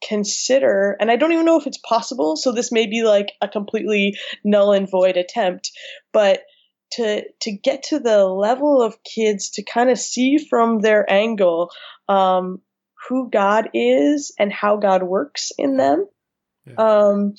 consider 0.08 0.96
and 1.00 1.10
i 1.10 1.16
don't 1.16 1.32
even 1.32 1.46
know 1.46 1.60
if 1.60 1.66
it's 1.66 1.80
possible 1.80 2.36
so 2.36 2.52
this 2.52 2.72
may 2.72 2.86
be 2.86 3.02
like 3.02 3.32
a 3.42 3.48
completely 3.48 4.16
null 4.44 4.72
and 4.72 4.90
void 4.90 5.18
attempt 5.18 5.72
but 6.14 6.42
to 6.94 7.24
to 7.42 7.52
get 7.52 7.84
to 7.84 8.00
the 8.00 8.26
level 8.26 8.82
of 8.82 9.04
kids 9.04 9.52
to 9.52 9.64
kind 9.64 9.90
of 9.90 10.00
see 10.00 10.38
from 10.38 10.80
their 10.80 11.10
angle 11.12 11.72
um, 12.08 12.62
who 13.08 13.30
God 13.30 13.70
is 13.74 14.34
and 14.40 14.52
how 14.52 14.78
God 14.78 15.04
works 15.04 15.52
in 15.58 15.78
them. 15.78 16.08
Yeah. 16.66 16.76
Um, 16.76 17.36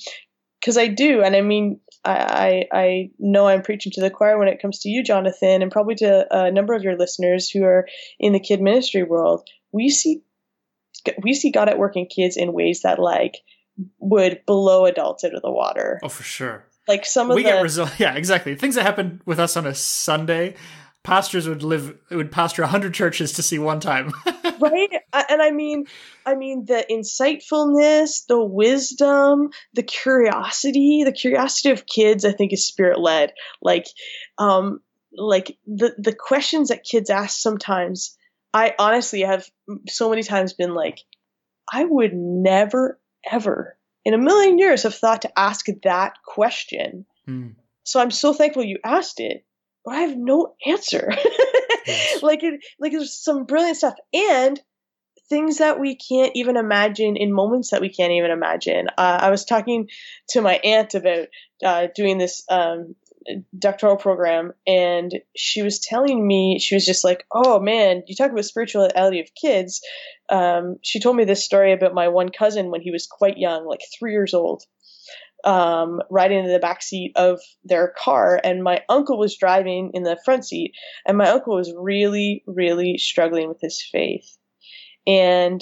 because 0.59 0.77
I 0.77 0.87
do, 0.87 1.21
and 1.21 1.37
I 1.37 1.41
mean, 1.41 1.79
I, 2.03 2.65
I, 2.71 2.77
I 2.77 3.11
know 3.17 3.47
I'm 3.47 3.61
preaching 3.61 3.93
to 3.93 4.01
the 4.01 4.09
choir 4.09 4.37
when 4.37 4.49
it 4.49 4.61
comes 4.61 4.79
to 4.79 4.89
you, 4.89 5.03
Jonathan, 5.03 5.61
and 5.61 5.71
probably 5.71 5.95
to 5.95 6.27
a 6.29 6.51
number 6.51 6.73
of 6.73 6.83
your 6.83 6.97
listeners 6.97 7.49
who 7.49 7.63
are 7.63 7.87
in 8.19 8.33
the 8.33 8.41
kid 8.41 8.59
ministry 8.59 9.03
world. 9.03 9.47
We 9.71 9.89
see 9.89 10.21
we 11.23 11.33
see 11.33 11.51
God 11.51 11.69
at 11.69 11.77
work 11.77 11.95
in 11.95 12.07
kids 12.07 12.35
in 12.35 12.51
ways 12.51 12.81
that 12.81 12.99
like 12.99 13.37
would 13.99 14.41
blow 14.45 14.85
adults 14.85 15.23
out 15.23 15.33
of 15.33 15.41
the 15.41 15.51
water. 15.51 15.99
Oh, 16.03 16.09
for 16.09 16.23
sure. 16.23 16.65
Like 16.89 17.05
some 17.05 17.29
of 17.29 17.35
we 17.35 17.43
the 17.43 17.49
get 17.49 17.61
result. 17.61 17.91
Yeah, 17.99 18.15
exactly. 18.15 18.55
Things 18.55 18.73
that 18.73 18.81
happen 18.81 19.21
with 19.23 19.39
us 19.39 19.55
on 19.55 19.67
a 19.67 19.75
Sunday, 19.75 20.55
pastors 21.03 21.47
would 21.47 21.61
live 21.61 21.95
would 22.09 22.31
pastor 22.31 22.65
hundred 22.65 22.95
churches 22.95 23.33
to 23.33 23.43
see 23.43 23.59
one 23.59 23.79
time. 23.79 24.11
right, 24.59 24.89
and 25.13 25.39
I 25.39 25.51
mean, 25.51 25.85
I 26.25 26.33
mean 26.33 26.65
the 26.65 26.83
insightfulness, 26.89 28.25
the 28.27 28.43
wisdom, 28.43 29.49
the 29.75 29.83
curiosity, 29.83 31.03
the 31.05 31.11
curiosity 31.11 31.69
of 31.69 31.85
kids. 31.85 32.25
I 32.25 32.31
think 32.31 32.53
is 32.53 32.65
spirit 32.65 32.99
led. 32.99 33.33
Like, 33.61 33.85
um, 34.39 34.79
like 35.15 35.59
the 35.67 35.93
the 35.95 36.15
questions 36.15 36.69
that 36.69 36.83
kids 36.83 37.11
ask 37.11 37.39
sometimes. 37.39 38.17
I 38.51 38.73
honestly 38.79 39.21
have 39.21 39.47
so 39.87 40.09
many 40.09 40.23
times 40.23 40.53
been 40.53 40.73
like, 40.73 41.01
I 41.71 41.85
would 41.85 42.15
never 42.15 42.99
ever 43.31 43.77
in 44.09 44.15
a 44.15 44.17
million 44.17 44.57
years 44.57 44.81
have 44.83 44.95
thought 44.95 45.21
to 45.21 45.39
ask 45.39 45.67
that 45.83 46.13
question. 46.25 47.05
Mm. 47.27 47.53
So 47.83 47.99
I'm 47.99 48.09
so 48.09 48.33
thankful 48.33 48.63
you 48.63 48.79
asked 48.83 49.19
it, 49.19 49.45
but 49.85 49.93
I 49.93 49.99
have 50.01 50.17
no 50.17 50.55
answer. 50.65 51.11
yes. 51.85 52.23
Like 52.23 52.41
it, 52.41 52.59
like 52.79 52.91
there's 52.91 53.15
some 53.15 53.45
brilliant 53.45 53.77
stuff 53.77 53.93
and 54.11 54.59
things 55.29 55.59
that 55.59 55.79
we 55.79 55.95
can't 55.95 56.31
even 56.33 56.57
imagine 56.57 57.17
in 57.17 57.31
moments 57.31 57.69
that 57.69 57.81
we 57.81 57.89
can't 57.89 58.13
even 58.13 58.31
imagine. 58.31 58.87
Uh, 58.97 59.19
I 59.21 59.29
was 59.29 59.45
talking 59.45 59.89
to 60.29 60.41
my 60.41 60.55
aunt 60.55 60.95
about 60.95 61.27
uh, 61.63 61.87
doing 61.93 62.17
this 62.17 62.43
um, 62.49 62.95
doctoral 63.57 63.97
program 63.97 64.53
and 64.65 65.19
she 65.35 65.61
was 65.61 65.79
telling 65.79 66.25
me 66.25 66.59
she 66.59 66.75
was 66.75 66.85
just 66.85 67.03
like 67.03 67.25
oh 67.31 67.59
man 67.59 68.03
you 68.07 68.15
talk 68.15 68.31
about 68.31 68.45
spirituality 68.45 69.19
of 69.19 69.27
kids. 69.39 69.81
Um, 70.29 70.77
she 70.83 70.99
told 70.99 71.15
me 71.15 71.25
this 71.25 71.43
story 71.43 71.73
about 71.73 71.95
my 71.95 72.07
one 72.09 72.29
cousin 72.29 72.69
when 72.69 72.81
he 72.81 72.91
was 72.91 73.07
quite 73.07 73.37
young 73.37 73.65
like 73.65 73.81
three 73.97 74.11
years 74.11 74.33
old 74.33 74.63
um, 75.43 76.01
riding 76.09 76.45
in 76.45 76.51
the 76.51 76.59
back 76.59 76.81
seat 76.81 77.13
of 77.15 77.39
their 77.63 77.93
car 77.97 78.39
and 78.43 78.63
my 78.63 78.81
uncle 78.89 79.17
was 79.17 79.37
driving 79.37 79.91
in 79.93 80.03
the 80.03 80.19
front 80.25 80.45
seat 80.45 80.73
and 81.07 81.17
my 81.17 81.29
uncle 81.29 81.55
was 81.55 81.73
really 81.75 82.43
really 82.45 82.97
struggling 82.97 83.47
with 83.47 83.59
his 83.61 83.81
faith. 83.91 84.37
And 85.07 85.61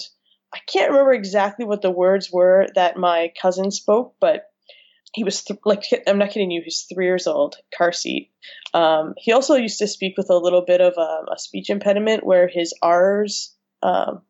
i 0.53 0.59
can't 0.71 0.91
remember 0.91 1.13
exactly 1.13 1.65
what 1.65 1.81
the 1.81 1.91
words 1.91 2.31
were 2.31 2.67
that 2.75 2.97
my 2.97 3.31
cousin 3.41 3.69
spoke 3.69 4.15
but 4.19 4.43
he 5.13 5.23
was 5.23 5.43
th- 5.43 5.59
like 5.65 5.83
I'm 6.05 6.17
not 6.17 6.31
kidding 6.31 6.51
you. 6.51 6.61
He's 6.63 6.85
three 6.91 7.05
years 7.05 7.27
old, 7.27 7.55
car 7.75 7.91
seat. 7.91 8.31
Um, 8.73 9.13
he 9.17 9.31
also 9.31 9.55
used 9.55 9.79
to 9.79 9.87
speak 9.87 10.15
with 10.17 10.29
a 10.29 10.37
little 10.37 10.63
bit 10.65 10.81
of 10.81 10.93
a, 10.97 11.01
um, 11.01 11.25
a 11.33 11.39
speech 11.39 11.69
impediment 11.69 12.25
where 12.25 12.47
his 12.47 12.73
R's 12.81 13.55
um, 13.81 14.21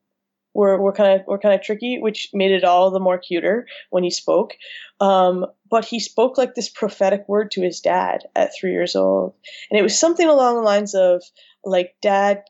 were 0.53 0.79
were 0.79 0.93
kind 0.93 1.19
of 1.19 1.27
were 1.27 1.39
kind 1.39 1.55
of 1.55 1.61
tricky, 1.61 1.99
which 1.99 2.29
made 2.33 2.51
it 2.51 2.63
all 2.63 2.91
the 2.91 2.99
more 2.99 3.17
cuter 3.17 3.67
when 3.89 4.03
he 4.03 4.11
spoke. 4.11 4.53
Um, 4.99 5.45
but 5.69 5.85
he 5.85 5.99
spoke 5.99 6.37
like 6.37 6.55
this 6.55 6.69
prophetic 6.69 7.27
word 7.27 7.51
to 7.51 7.61
his 7.61 7.81
dad 7.81 8.21
at 8.35 8.51
three 8.59 8.71
years 8.71 8.95
old, 8.95 9.33
and 9.69 9.79
it 9.79 9.83
was 9.83 9.99
something 9.99 10.27
along 10.27 10.55
the 10.55 10.61
lines 10.61 10.95
of 10.95 11.23
like, 11.63 11.95
"Dad, 12.01 12.43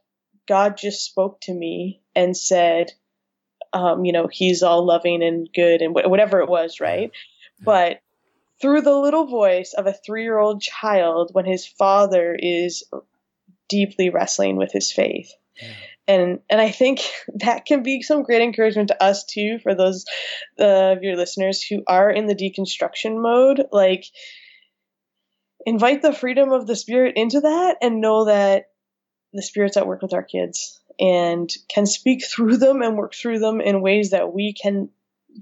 God 0.47 0.77
just 0.77 1.03
spoke 1.05 1.41
to 1.41 1.53
me 1.53 2.01
and 2.15 2.35
said." 2.35 2.91
Um, 3.73 4.05
you 4.05 4.13
know, 4.13 4.27
he's 4.31 4.63
all 4.63 4.85
loving 4.85 5.21
and 5.21 5.49
good 5.53 5.81
and 5.81 5.91
wh- 5.91 6.09
whatever 6.09 6.39
it 6.39 6.47
was, 6.49 6.79
right? 6.79 7.11
But 7.63 7.99
through 8.61 8.81
the 8.81 8.97
little 8.97 9.27
voice 9.27 9.73
of 9.73 9.87
a 9.87 9.93
three 9.93 10.23
year 10.23 10.37
old 10.37 10.61
child 10.61 11.29
when 11.33 11.45
his 11.45 11.65
father 11.65 12.35
is 12.37 12.83
deeply 13.69 14.09
wrestling 14.09 14.57
with 14.57 14.71
his 14.71 14.91
faith. 14.91 15.31
Yeah. 15.61 15.73
And 16.07 16.39
and 16.49 16.61
I 16.61 16.71
think 16.71 17.01
that 17.35 17.65
can 17.65 17.83
be 17.83 18.01
some 18.01 18.23
great 18.23 18.41
encouragement 18.41 18.89
to 18.89 19.03
us 19.03 19.25
too 19.25 19.59
for 19.59 19.75
those 19.75 20.05
uh, 20.59 20.93
of 20.93 21.03
your 21.03 21.15
listeners 21.15 21.61
who 21.61 21.83
are 21.87 22.09
in 22.09 22.27
the 22.27 22.35
deconstruction 22.35 23.21
mode. 23.21 23.67
Like, 23.71 24.05
invite 25.65 26.01
the 26.01 26.13
freedom 26.13 26.51
of 26.51 26.67
the 26.67 26.75
spirit 26.75 27.17
into 27.17 27.41
that, 27.41 27.77
and 27.81 28.01
know 28.01 28.25
that 28.25 28.69
the 29.33 29.43
spirit's 29.43 29.77
at 29.77 29.87
work 29.87 30.01
with 30.01 30.13
our 30.13 30.23
kids 30.23 30.79
and 30.99 31.53
can 31.67 31.85
speak 31.85 32.23
through 32.25 32.57
them 32.57 32.81
and 32.81 32.97
work 32.97 33.13
through 33.13 33.39
them 33.39 33.61
in 33.61 33.81
ways 33.81 34.11
that 34.11 34.33
we 34.33 34.53
can 34.53 34.89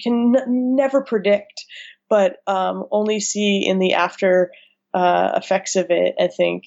can 0.02 0.36
n- 0.36 0.76
never 0.76 1.02
predict 1.02 1.66
but 2.10 2.38
um, 2.48 2.86
only 2.92 3.20
see 3.20 3.66
in 3.68 3.80
the 3.80 3.94
after 3.94 4.52
uh, 4.94 5.34
effects 5.36 5.76
of 5.76 5.88
it. 5.90 6.16
I 6.20 6.28
think 6.28 6.66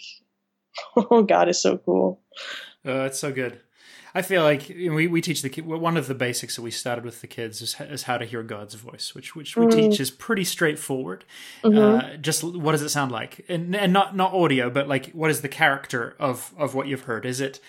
Oh, 0.96 1.22
God 1.22 1.48
is 1.48 1.60
so 1.60 1.78
cool. 1.78 2.20
Oh, 2.84 3.04
it's 3.04 3.18
so 3.18 3.32
good. 3.32 3.60
I 4.14 4.22
feel 4.22 4.42
like 4.42 4.68
we, 4.68 5.06
we 5.06 5.20
teach 5.20 5.42
the 5.42 5.60
one 5.60 5.96
of 5.96 6.06
the 6.06 6.14
basics 6.14 6.56
that 6.56 6.62
we 6.62 6.70
started 6.70 7.04
with 7.04 7.20
the 7.20 7.26
kids 7.26 7.60
is, 7.60 7.76
is 7.78 8.04
how 8.04 8.16
to 8.16 8.24
hear 8.24 8.42
God's 8.42 8.74
voice, 8.74 9.14
which 9.14 9.36
which 9.36 9.56
we 9.56 9.66
mm-hmm. 9.66 9.90
teach 9.90 10.00
is 10.00 10.10
pretty 10.10 10.44
straightforward. 10.44 11.24
Mm-hmm. 11.62 11.78
Uh, 11.78 12.16
just 12.16 12.42
what 12.42 12.72
does 12.72 12.82
it 12.82 12.88
sound 12.88 13.12
like, 13.12 13.44
and 13.48 13.76
and 13.76 13.92
not 13.92 14.16
not 14.16 14.32
audio, 14.32 14.70
but 14.70 14.88
like 14.88 15.10
what 15.12 15.30
is 15.30 15.42
the 15.42 15.48
character 15.48 16.16
of 16.18 16.54
of 16.56 16.74
what 16.74 16.88
you've 16.88 17.02
heard? 17.02 17.26
Is 17.26 17.40
it 17.40 17.60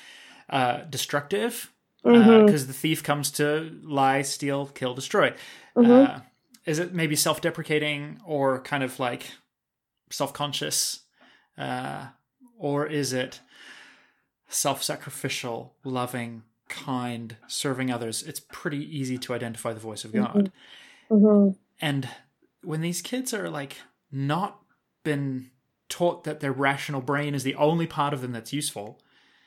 uh, 0.50 0.84
destructive? 0.90 1.72
Because 2.04 2.24
mm-hmm. 2.24 2.56
uh, 2.56 2.68
the 2.68 2.74
thief 2.74 3.04
comes 3.04 3.30
to 3.32 3.78
lie, 3.84 4.22
steal, 4.22 4.68
kill, 4.68 4.94
destroy. 4.94 5.34
Mm-hmm. 5.76 5.92
Uh, 5.92 6.20
is 6.66 6.80
it 6.80 6.94
maybe 6.94 7.16
self 7.16 7.42
deprecating 7.42 8.20
or 8.26 8.62
kind 8.62 8.84
of 8.84 9.00
like 9.00 9.32
self 10.10 10.34
conscious? 10.34 11.02
Uh, 11.58 12.08
or 12.58 12.86
is 12.86 13.14
it 13.14 13.40
self 14.48 14.84
sacrificial, 14.84 15.74
loving, 15.84 16.44
kind, 16.68 17.38
serving 17.48 17.92
others? 17.92 18.24
It's 18.24 18.40
pretty 18.40 18.98
easy 18.98 19.18
to 19.20 19.34
identify 19.34 19.74
the 19.74 19.80
voice 19.80 20.04
of 20.04 20.14
God. 20.14 20.52
Mm-hmm. 21.10 21.16
Mm-hmm. 21.16 21.58
And 21.82 22.10
when 22.64 22.82
these 22.82 23.02
kids 23.02 23.34
are 23.34 23.50
like 23.50 23.78
not 24.12 24.60
been 25.04 25.52
taught 25.88 26.24
that 26.24 26.40
their 26.40 26.52
rational 26.52 27.02
brain 27.02 27.34
is 27.34 27.44
the 27.44 27.56
only 27.56 27.88
part 27.88 28.14
of 28.14 28.22
them 28.22 28.32
that's 28.32 28.54
useful, 28.54 29.00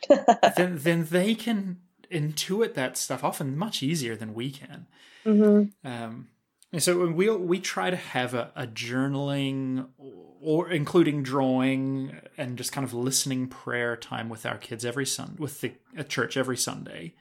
then 0.56 0.78
then 0.78 1.06
they 1.10 1.34
can 1.34 1.78
intuit 2.10 2.74
that 2.74 2.96
stuff 2.96 3.24
often 3.24 3.56
much 3.56 3.82
easier 3.82 4.16
than 4.16 4.34
we 4.34 4.50
can. 4.50 4.86
Mm-hmm. 5.24 5.86
Um, 5.86 6.28
and 6.72 6.82
so 6.82 7.06
we 7.06 7.28
we 7.28 7.60
try 7.60 7.90
to 7.90 7.96
have 7.96 8.34
a, 8.34 8.50
a 8.56 8.66
journaling 8.66 9.88
or 10.40 10.70
including 10.70 11.22
drawing 11.22 12.18
and 12.36 12.56
just 12.56 12.72
kind 12.72 12.84
of 12.84 12.94
listening 12.94 13.46
prayer 13.46 13.96
time 13.96 14.28
with 14.28 14.46
our 14.46 14.58
kids 14.58 14.84
every 14.84 15.06
Sunday 15.06 15.36
with 15.38 15.60
the 15.60 15.72
at 15.96 16.08
church 16.08 16.36
every 16.36 16.56
Sunday. 16.56 17.14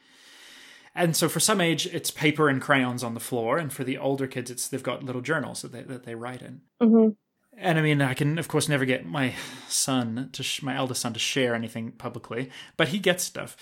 And 0.94 1.16
so 1.16 1.30
for 1.30 1.40
some 1.40 1.62
age, 1.62 1.86
it's 1.88 2.12
paper 2.12 2.50
and 2.50 2.62
crayons 2.62 3.04
on 3.04 3.14
the 3.14 3.22
floor, 3.22 3.58
and 3.58 3.72
for 3.72 3.84
the 3.84 3.98
older 3.98 4.28
kids, 4.28 4.52
it's 4.52 4.68
they've 4.68 4.84
got 4.84 5.04
little 5.04 5.22
journals 5.22 5.62
that 5.62 5.72
they 5.72 5.84
that 5.84 6.04
they 6.04 6.16
write 6.16 6.42
in. 6.42 6.62
Mm-hmm. 6.82 7.10
And 7.58 7.78
I 7.78 7.82
mean, 7.82 8.02
I 8.02 8.14
can 8.14 8.40
of 8.40 8.48
course 8.48 8.68
never 8.68 8.86
get 8.86 9.06
my 9.06 9.34
son 9.68 10.30
to 10.34 10.44
sh- 10.44 10.64
my 10.64 10.76
eldest 10.76 11.02
son 11.02 11.14
to 11.14 11.20
share 11.20 11.56
anything 11.56 11.92
publicly, 11.92 12.50
but 12.78 12.90
he 12.90 13.00
gets 13.00 13.24
stuff. 13.24 13.56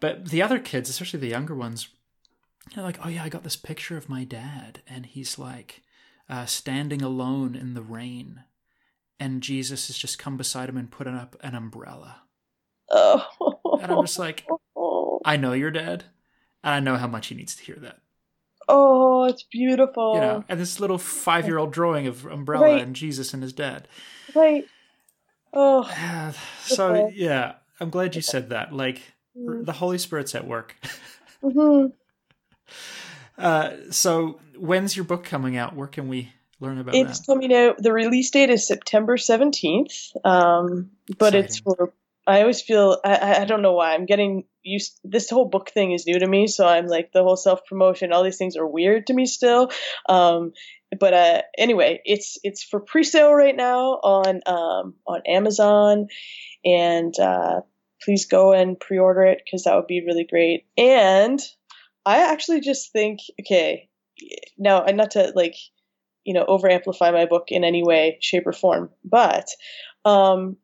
But 0.00 0.28
the 0.28 0.42
other 0.42 0.58
kids, 0.58 0.88
especially 0.88 1.20
the 1.20 1.28
younger 1.28 1.54
ones, 1.54 1.88
they're 2.74 2.84
like, 2.84 3.04
"Oh 3.04 3.08
yeah, 3.08 3.24
I 3.24 3.28
got 3.28 3.44
this 3.44 3.56
picture 3.56 3.96
of 3.96 4.08
my 4.08 4.24
dad, 4.24 4.82
and 4.86 5.06
he's 5.06 5.38
like 5.38 5.82
uh, 6.28 6.46
standing 6.46 7.02
alone 7.02 7.54
in 7.54 7.74
the 7.74 7.82
rain, 7.82 8.44
and 9.20 9.42
Jesus 9.42 9.88
has 9.88 9.98
just 9.98 10.18
come 10.18 10.36
beside 10.36 10.68
him 10.68 10.76
and 10.76 10.90
put 10.90 11.06
up 11.06 11.36
an 11.42 11.54
umbrella. 11.54 12.22
Oh. 12.90 13.26
And 13.80 13.90
I'm 13.90 14.02
just 14.02 14.18
like, 14.18 14.46
I 15.24 15.36
know 15.36 15.52
your 15.52 15.70
dad, 15.70 16.04
and 16.62 16.74
I 16.74 16.80
know 16.80 16.96
how 16.96 17.06
much 17.06 17.28
he 17.28 17.34
needs 17.34 17.56
to 17.56 17.64
hear 17.64 17.76
that. 17.80 17.98
Oh, 18.68 19.24
it's 19.24 19.42
beautiful. 19.42 20.14
You 20.14 20.20
know, 20.20 20.44
and 20.48 20.60
this 20.60 20.80
little 20.80 20.98
five 20.98 21.46
year 21.46 21.58
old 21.58 21.72
drawing 21.72 22.06
of 22.06 22.26
umbrella 22.26 22.66
right. 22.66 22.82
and 22.82 22.94
Jesus 22.94 23.34
and 23.34 23.42
his 23.42 23.52
dad. 23.52 23.88
Right. 24.34 24.66
Oh. 25.52 25.90
so 26.64 27.10
yeah, 27.14 27.54
I'm 27.80 27.90
glad 27.90 28.14
you 28.14 28.22
said 28.22 28.50
that. 28.50 28.72
Like 28.72 29.02
mm. 29.36 29.64
the 29.64 29.72
Holy 29.72 29.98
Spirit's 29.98 30.34
at 30.34 30.46
work. 30.46 30.76
mm-hmm. 31.42 31.88
Uh, 33.38 33.70
so 33.90 34.40
when's 34.56 34.96
your 34.96 35.04
book 35.04 35.24
coming 35.24 35.56
out? 35.56 35.74
Where 35.74 35.88
can 35.88 36.08
we 36.08 36.32
learn 36.60 36.78
about 36.78 36.94
it? 36.94 36.98
it's 36.98 37.20
that? 37.20 37.26
coming 37.26 37.52
out. 37.52 37.76
The 37.78 37.92
release 37.92 38.30
date 38.30 38.50
is 38.50 38.66
September 38.66 39.16
17th, 39.16 40.16
um, 40.24 40.90
but 41.18 41.34
Exciting. 41.34 41.44
it's 41.44 41.58
for. 41.58 41.92
I 42.24 42.42
always 42.42 42.62
feel 42.62 42.98
I, 43.04 43.40
I 43.40 43.44
don't 43.46 43.62
know 43.62 43.72
why 43.72 43.94
I'm 43.94 44.06
getting 44.06 44.44
used. 44.62 45.00
This 45.02 45.28
whole 45.28 45.46
book 45.48 45.70
thing 45.70 45.90
is 45.90 46.06
new 46.06 46.20
to 46.20 46.26
me, 46.26 46.46
so 46.46 46.66
I'm 46.66 46.86
like 46.86 47.10
the 47.12 47.24
whole 47.24 47.36
self 47.36 47.66
promotion. 47.66 48.12
All 48.12 48.22
these 48.22 48.38
things 48.38 48.56
are 48.56 48.66
weird 48.66 49.08
to 49.08 49.14
me 49.14 49.26
still. 49.26 49.72
Um, 50.08 50.52
but 50.98 51.14
uh, 51.14 51.42
anyway, 51.58 52.00
it's 52.04 52.38
it's 52.44 52.62
for 52.62 52.78
pre 52.78 53.02
sale 53.02 53.32
right 53.32 53.56
now 53.56 53.94
on 53.94 54.40
um, 54.46 54.94
on 55.06 55.22
Amazon, 55.26 56.06
and 56.64 57.18
uh, 57.18 57.62
please 58.02 58.26
go 58.26 58.52
and 58.52 58.78
pre 58.78 58.98
order 58.98 59.24
it 59.24 59.40
because 59.44 59.64
that 59.64 59.74
would 59.74 59.86
be 59.86 60.04
really 60.04 60.24
great. 60.24 60.66
And 60.76 61.40
I 62.04 62.32
actually 62.32 62.60
just 62.60 62.92
think 62.92 63.20
okay, 63.40 63.88
now 64.58 64.82
and 64.82 64.96
not 64.96 65.12
to 65.12 65.32
like 65.34 65.56
you 66.24 66.34
know 66.34 66.44
over 66.46 66.68
amplify 66.68 67.10
my 67.10 67.26
book 67.26 67.46
in 67.48 67.64
any 67.64 67.82
way 67.82 68.18
shape 68.20 68.46
or 68.46 68.52
form 68.52 68.90
but 69.04 69.48
um, 70.04 70.56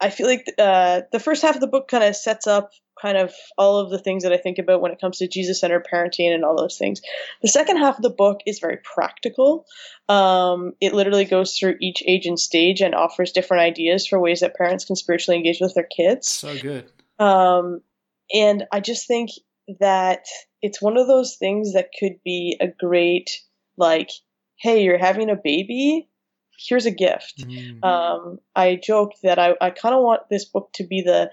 i 0.00 0.10
feel 0.10 0.26
like 0.26 0.46
uh, 0.58 1.02
the 1.12 1.20
first 1.20 1.42
half 1.42 1.54
of 1.54 1.60
the 1.60 1.66
book 1.66 1.88
kind 1.88 2.04
of 2.04 2.16
sets 2.16 2.46
up 2.46 2.70
kind 3.00 3.16
of 3.16 3.32
all 3.56 3.78
of 3.78 3.90
the 3.90 3.98
things 3.98 4.22
that 4.22 4.32
i 4.32 4.36
think 4.36 4.58
about 4.58 4.80
when 4.80 4.92
it 4.92 5.00
comes 5.00 5.18
to 5.18 5.28
jesus 5.28 5.60
centered 5.60 5.86
parenting 5.92 6.34
and 6.34 6.44
all 6.44 6.56
those 6.56 6.78
things. 6.78 7.00
The 7.42 7.48
second 7.48 7.76
half 7.76 7.96
of 7.96 8.02
the 8.02 8.10
book 8.10 8.40
is 8.44 8.58
very 8.58 8.78
practical. 8.78 9.66
Um, 10.08 10.72
it 10.80 10.94
literally 10.94 11.24
goes 11.24 11.56
through 11.56 11.76
each 11.80 12.02
age 12.06 12.26
and 12.26 12.40
stage 12.40 12.80
and 12.80 12.96
offers 12.96 13.30
different 13.30 13.62
ideas 13.62 14.06
for 14.06 14.18
ways 14.18 14.40
that 14.40 14.56
parents 14.56 14.84
can 14.84 14.96
spiritually 14.96 15.38
engage 15.38 15.60
with 15.60 15.74
their 15.74 15.86
kids. 15.86 16.28
So 16.28 16.58
good. 16.58 16.90
Um, 17.20 17.82
and 18.34 18.64
i 18.72 18.80
just 18.80 19.06
think 19.06 19.30
that 19.80 20.26
it's 20.62 20.82
one 20.82 20.96
of 20.96 21.06
those 21.06 21.36
things 21.36 21.74
that 21.74 21.90
could 21.98 22.16
be 22.24 22.56
a 22.60 22.68
great 22.68 23.30
like 23.76 24.10
hey, 24.58 24.82
you're 24.82 24.98
having 24.98 25.30
a 25.30 25.36
baby. 25.36 26.08
Here's 26.58 26.86
a 26.86 26.90
gift. 26.90 27.38
Mm-hmm. 27.38 27.84
Um, 27.84 28.38
I 28.54 28.74
joked 28.82 29.18
that 29.22 29.38
I, 29.38 29.54
I 29.60 29.70
kind 29.70 29.94
of 29.94 30.02
want 30.02 30.22
this 30.28 30.44
book 30.44 30.70
to 30.74 30.84
be 30.84 31.02
the 31.02 31.30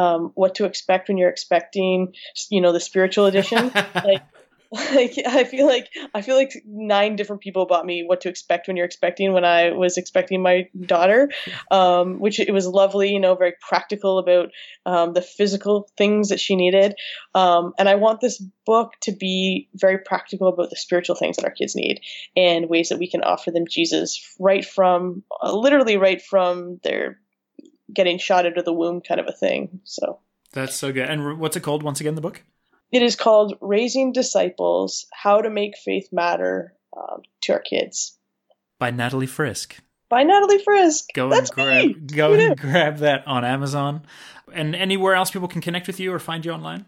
um, 0.00 0.30
what 0.34 0.54
to 0.56 0.66
expect 0.66 1.08
when 1.08 1.18
you're 1.18 1.28
expecting, 1.28 2.14
you 2.48 2.60
know, 2.60 2.72
the 2.72 2.78
spiritual 2.78 3.26
edition. 3.26 3.72
like, 3.94 4.22
like 4.94 5.14
I 5.26 5.42
feel 5.42 5.66
like 5.66 5.88
I 6.14 6.22
feel 6.22 6.36
like 6.36 6.52
nine 6.64 7.16
different 7.16 7.42
people 7.42 7.66
bought 7.66 7.84
me 7.84 8.04
what 8.06 8.20
to 8.20 8.28
expect 8.28 8.68
when 8.68 8.76
you're 8.76 8.86
expecting 8.86 9.32
when 9.32 9.44
I 9.44 9.70
was 9.72 9.96
expecting 9.96 10.42
my 10.42 10.68
daughter, 10.80 11.28
um, 11.72 12.20
which 12.20 12.38
it 12.38 12.52
was 12.52 12.68
lovely, 12.68 13.10
you 13.10 13.18
know, 13.18 13.34
very 13.34 13.54
practical 13.60 14.18
about 14.18 14.50
um, 14.86 15.12
the 15.12 15.22
physical 15.22 15.90
things 15.98 16.28
that 16.28 16.38
she 16.38 16.54
needed, 16.54 16.94
um, 17.34 17.72
and 17.80 17.88
I 17.88 17.96
want 17.96 18.20
this 18.20 18.40
book 18.64 18.92
to 19.02 19.12
be 19.12 19.68
very 19.74 19.98
practical 19.98 20.46
about 20.46 20.70
the 20.70 20.76
spiritual 20.76 21.16
things 21.16 21.36
that 21.36 21.44
our 21.44 21.50
kids 21.50 21.74
need 21.74 22.00
and 22.36 22.68
ways 22.68 22.90
that 22.90 22.98
we 22.98 23.10
can 23.10 23.22
offer 23.22 23.50
them 23.50 23.66
Jesus 23.68 24.36
right 24.38 24.64
from 24.64 25.24
uh, 25.42 25.52
literally 25.52 25.96
right 25.96 26.22
from 26.22 26.78
their 26.84 27.18
getting 27.92 28.18
shot 28.18 28.46
out 28.46 28.56
of 28.56 28.64
the 28.64 28.72
womb 28.72 29.00
kind 29.00 29.20
of 29.20 29.26
a 29.26 29.32
thing. 29.32 29.80
So 29.82 30.20
that's 30.52 30.76
so 30.76 30.92
good. 30.92 31.08
And 31.08 31.40
what's 31.40 31.56
it 31.56 31.64
called 31.64 31.82
once 31.82 32.00
again? 32.00 32.14
The 32.14 32.20
book. 32.20 32.44
It 32.92 33.02
is 33.02 33.16
called 33.16 33.56
Raising 33.60 34.12
Disciples 34.12 35.06
How 35.12 35.40
to 35.40 35.50
Make 35.50 35.76
Faith 35.76 36.08
Matter 36.12 36.74
um, 36.96 37.22
to 37.42 37.52
Our 37.52 37.60
Kids. 37.60 38.18
By 38.78 38.90
Natalie 38.90 39.26
Frisk. 39.26 39.76
By 40.08 40.24
Natalie 40.24 40.62
Frisk. 40.62 41.06
Go 41.14 41.30
That's 41.30 41.50
and 41.50 41.54
grab 41.54 41.86
me. 41.86 41.94
go 41.94 42.34
and 42.34 42.58
grab 42.58 42.96
that 42.98 43.26
on 43.26 43.44
Amazon. 43.44 44.02
And 44.52 44.74
anywhere 44.74 45.14
else 45.14 45.30
people 45.30 45.46
can 45.46 45.60
connect 45.60 45.86
with 45.86 46.00
you 46.00 46.12
or 46.12 46.18
find 46.18 46.44
you 46.44 46.50
online? 46.50 46.86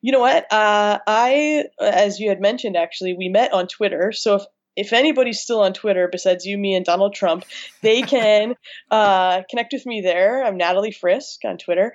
You 0.00 0.12
know 0.12 0.20
what? 0.20 0.50
Uh, 0.50 0.98
I, 1.06 1.64
as 1.80 2.18
you 2.18 2.30
had 2.30 2.40
mentioned, 2.40 2.76
actually, 2.76 3.14
we 3.14 3.28
met 3.28 3.52
on 3.52 3.66
Twitter. 3.66 4.12
So 4.12 4.36
if 4.36 4.42
if 4.76 4.92
anybody's 4.92 5.40
still 5.40 5.60
on 5.60 5.72
Twitter 5.72 6.06
besides 6.10 6.44
you, 6.44 6.58
me, 6.58 6.74
and 6.74 6.84
Donald 6.84 7.14
Trump, 7.14 7.44
they 7.80 8.02
can 8.02 8.54
uh, 8.90 9.42
connect 9.48 9.72
with 9.72 9.86
me 9.86 10.02
there. 10.02 10.44
I'm 10.44 10.58
Natalie 10.58 10.92
Frisk 10.92 11.40
on 11.44 11.56
Twitter. 11.56 11.94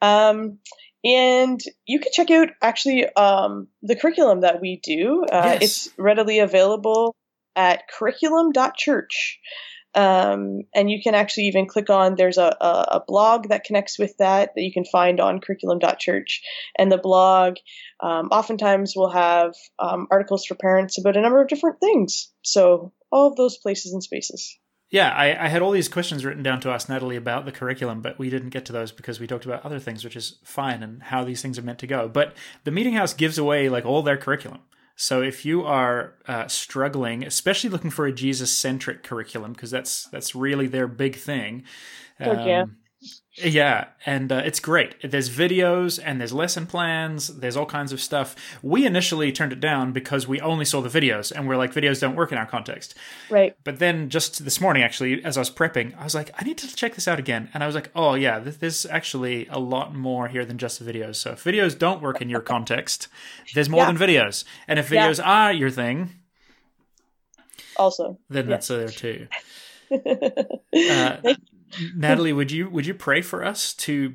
Um, 0.00 0.58
and 1.04 1.60
you 1.86 1.98
can 1.98 2.12
check 2.12 2.30
out 2.30 2.48
actually 2.62 3.06
um, 3.14 3.68
the 3.82 3.96
curriculum 3.96 4.42
that 4.42 4.60
we 4.60 4.80
do. 4.82 5.24
Uh, 5.30 5.56
yes. 5.60 5.62
It's 5.62 5.88
readily 5.98 6.38
available 6.38 7.14
at 7.56 7.88
curriculum.church. 7.88 9.38
Um, 9.92 10.60
and 10.72 10.88
you 10.88 11.00
can 11.02 11.16
actually 11.16 11.44
even 11.44 11.66
click 11.66 11.90
on 11.90 12.14
there's 12.14 12.38
a, 12.38 12.56
a, 12.60 12.88
a, 12.92 13.04
blog 13.04 13.48
that 13.48 13.64
connects 13.64 13.98
with 13.98 14.16
that 14.18 14.50
that 14.54 14.62
you 14.62 14.72
can 14.72 14.84
find 14.84 15.18
on 15.18 15.40
curriculum.church. 15.40 16.42
And 16.78 16.92
the 16.92 16.98
blog 16.98 17.56
um, 18.00 18.28
oftentimes 18.30 18.94
will 18.94 19.10
have 19.10 19.54
um, 19.80 20.06
articles 20.12 20.44
for 20.46 20.54
parents 20.54 20.96
about 20.96 21.16
a 21.16 21.20
number 21.20 21.42
of 21.42 21.48
different 21.48 21.80
things. 21.80 22.32
So 22.42 22.92
all 23.10 23.26
of 23.26 23.36
those 23.36 23.58
places 23.58 23.92
and 23.92 24.02
spaces 24.02 24.56
yeah, 24.90 25.10
I, 25.10 25.44
I, 25.44 25.48
had 25.48 25.62
all 25.62 25.70
these 25.70 25.88
questions 25.88 26.24
written 26.24 26.42
down 26.42 26.60
to 26.62 26.70
ask 26.70 26.88
Natalie 26.88 27.16
about 27.16 27.44
the 27.44 27.52
curriculum, 27.52 28.00
but 28.00 28.18
we 28.18 28.28
didn't 28.28 28.48
get 28.48 28.64
to 28.66 28.72
those 28.72 28.90
because 28.90 29.20
we 29.20 29.26
talked 29.28 29.44
about 29.44 29.64
other 29.64 29.78
things, 29.78 30.02
which 30.02 30.16
is 30.16 30.38
fine 30.42 30.82
and 30.82 31.00
how 31.04 31.22
these 31.22 31.40
things 31.40 31.58
are 31.58 31.62
meant 31.62 31.78
to 31.78 31.86
go. 31.86 32.08
But 32.08 32.34
the 32.64 32.72
Meeting 32.72 32.94
House 32.94 33.14
gives 33.14 33.38
away 33.38 33.68
like 33.68 33.86
all 33.86 34.02
their 34.02 34.16
curriculum. 34.16 34.60
So 34.96 35.22
if 35.22 35.46
you 35.46 35.64
are 35.64 36.14
uh, 36.26 36.48
struggling, 36.48 37.24
especially 37.24 37.70
looking 37.70 37.90
for 37.90 38.06
a 38.06 38.12
Jesus 38.12 38.50
centric 38.50 39.04
curriculum, 39.04 39.52
because 39.52 39.70
that's 39.70 40.04
that's 40.06 40.34
really 40.34 40.66
their 40.66 40.88
big 40.88 41.16
thing. 41.16 41.62
Um, 42.18 42.38
yeah. 42.46 42.64
Yeah, 43.36 43.86
and 44.04 44.32
uh, 44.32 44.42
it's 44.44 44.58
great. 44.58 44.96
There's 45.08 45.30
videos 45.30 46.00
and 46.04 46.20
there's 46.20 46.32
lesson 46.32 46.66
plans. 46.66 47.28
There's 47.28 47.56
all 47.56 47.64
kinds 47.64 47.92
of 47.92 48.00
stuff. 48.00 48.34
We 48.60 48.84
initially 48.84 49.30
turned 49.30 49.52
it 49.52 49.60
down 49.60 49.92
because 49.92 50.26
we 50.26 50.40
only 50.40 50.64
saw 50.64 50.80
the 50.80 50.88
videos, 50.88 51.30
and 51.30 51.46
we're 51.46 51.56
like, 51.56 51.72
videos 51.72 52.00
don't 52.00 52.16
work 52.16 52.32
in 52.32 52.38
our 52.38 52.44
context. 52.46 52.96
Right. 53.30 53.54
But 53.62 53.78
then 53.78 54.08
just 54.10 54.44
this 54.44 54.60
morning, 54.60 54.82
actually, 54.82 55.24
as 55.24 55.36
I 55.36 55.40
was 55.42 55.50
prepping, 55.50 55.96
I 55.96 56.02
was 56.04 56.14
like, 56.14 56.32
I 56.40 56.44
need 56.44 56.58
to 56.58 56.74
check 56.74 56.96
this 56.96 57.06
out 57.06 57.20
again, 57.20 57.48
and 57.54 57.62
I 57.62 57.66
was 57.66 57.74
like, 57.76 57.90
oh 57.94 58.14
yeah, 58.14 58.40
there's 58.40 58.84
actually 58.86 59.46
a 59.46 59.60
lot 59.60 59.94
more 59.94 60.26
here 60.26 60.44
than 60.44 60.58
just 60.58 60.84
the 60.84 60.92
videos. 60.92 61.14
So 61.16 61.30
if 61.30 61.44
videos 61.44 61.78
don't 61.78 62.02
work 62.02 62.20
in 62.20 62.28
your 62.28 62.40
context, 62.40 63.06
there's 63.54 63.68
more 63.68 63.82
Yeah. 63.84 63.92
than 63.92 63.96
videos, 64.08 64.44
and 64.66 64.78
if 64.80 64.90
Yeah. 64.90 65.06
videos 65.08 65.24
are 65.24 65.52
your 65.52 65.70
thing, 65.70 66.10
Also. 67.76 68.18
then 68.28 68.46
Yeah. 68.46 68.50
that's 68.50 68.66
there 68.68 68.88
too. 68.88 69.28
Uh, 69.92 71.16
Natalie, 71.94 72.32
would 72.32 72.50
you 72.50 72.68
would 72.68 72.86
you 72.86 72.94
pray 72.94 73.22
for 73.22 73.44
us 73.44 73.72
to 73.74 74.14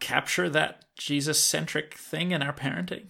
capture 0.00 0.48
that 0.48 0.84
Jesus 0.96 1.42
centric 1.42 1.94
thing 1.94 2.32
in 2.32 2.42
our 2.42 2.52
parenting? 2.52 3.06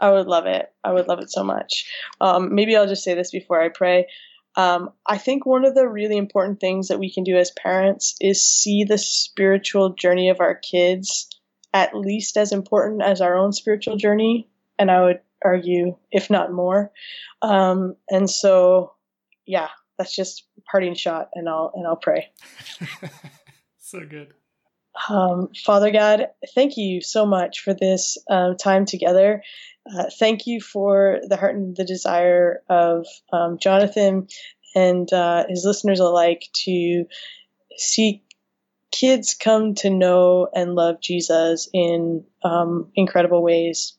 I 0.00 0.10
would 0.10 0.26
love 0.26 0.46
it. 0.46 0.72
I 0.84 0.92
would 0.92 1.08
love 1.08 1.18
it 1.20 1.30
so 1.30 1.42
much. 1.42 1.90
Um, 2.20 2.54
maybe 2.54 2.76
I'll 2.76 2.86
just 2.86 3.04
say 3.04 3.14
this 3.14 3.30
before 3.30 3.60
I 3.60 3.68
pray. 3.68 4.06
Um, 4.56 4.90
I 5.06 5.18
think 5.18 5.44
one 5.44 5.64
of 5.64 5.74
the 5.74 5.88
really 5.88 6.16
important 6.16 6.60
things 6.60 6.88
that 6.88 6.98
we 6.98 7.12
can 7.12 7.24
do 7.24 7.36
as 7.36 7.50
parents 7.50 8.16
is 8.20 8.42
see 8.42 8.84
the 8.84 8.98
spiritual 8.98 9.90
journey 9.90 10.30
of 10.30 10.40
our 10.40 10.54
kids 10.54 11.28
at 11.74 11.94
least 11.94 12.36
as 12.36 12.52
important 12.52 13.02
as 13.02 13.20
our 13.20 13.36
own 13.36 13.52
spiritual 13.52 13.96
journey. 13.96 14.48
And 14.78 14.90
I 14.90 15.02
would 15.02 15.20
argue, 15.44 15.96
if 16.10 16.30
not 16.30 16.52
more. 16.52 16.90
Um, 17.42 17.96
and 18.10 18.28
so, 18.28 18.94
yeah, 19.46 19.68
that's 19.98 20.14
just 20.14 20.46
parting 20.70 20.94
shot, 20.94 21.30
and 21.34 21.48
I'll 21.48 21.72
and 21.74 21.86
I'll 21.86 21.96
pray. 21.96 22.30
so 23.78 24.00
good. 24.08 24.32
Um, 25.08 25.50
Father 25.64 25.90
God, 25.90 26.28
thank 26.54 26.76
you 26.76 27.00
so 27.00 27.26
much 27.26 27.60
for 27.60 27.74
this 27.74 28.18
um, 28.30 28.56
time 28.56 28.84
together. 28.84 29.42
Uh, 29.90 30.04
thank 30.18 30.46
you 30.46 30.60
for 30.60 31.20
the 31.26 31.36
heart 31.36 31.54
and 31.54 31.76
the 31.76 31.84
desire 31.84 32.62
of 32.68 33.06
um, 33.32 33.58
Jonathan 33.60 34.28
and 34.74 35.10
uh, 35.12 35.44
his 35.48 35.64
listeners 35.64 36.00
alike 36.00 36.44
to 36.64 37.04
see 37.76 38.22
kids 38.90 39.34
come 39.34 39.74
to 39.74 39.90
know 39.90 40.48
and 40.54 40.74
love 40.74 41.00
Jesus 41.00 41.68
in 41.72 42.24
um, 42.42 42.90
incredible 42.94 43.42
ways. 43.42 43.96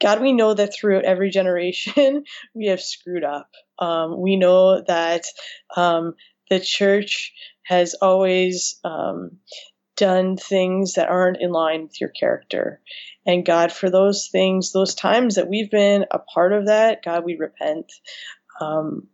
God, 0.00 0.20
we 0.20 0.32
know 0.32 0.54
that 0.54 0.74
throughout 0.74 1.04
every 1.04 1.30
generation 1.30 2.24
we 2.54 2.66
have 2.66 2.80
screwed 2.80 3.24
up. 3.24 3.50
Um, 3.78 4.20
we 4.20 4.36
know 4.36 4.82
that 4.82 5.24
um, 5.76 6.14
the 6.50 6.60
church 6.60 7.32
has 7.62 7.94
always 7.94 8.78
um, 8.84 9.38
done 9.96 10.36
things 10.36 10.94
that 10.94 11.08
aren't 11.08 11.40
in 11.40 11.50
line 11.50 11.82
with 11.82 12.00
your 12.00 12.10
character. 12.10 12.80
And 13.26 13.44
God, 13.44 13.72
for 13.72 13.90
those 13.90 14.28
things, 14.28 14.72
those 14.72 14.94
times 14.94 15.34
that 15.34 15.48
we've 15.48 15.70
been 15.70 16.04
a 16.10 16.18
part 16.18 16.52
of 16.52 16.66
that, 16.66 17.02
God, 17.04 17.24
we 17.24 17.36
repent. 17.36 17.92
Um, 18.60 19.08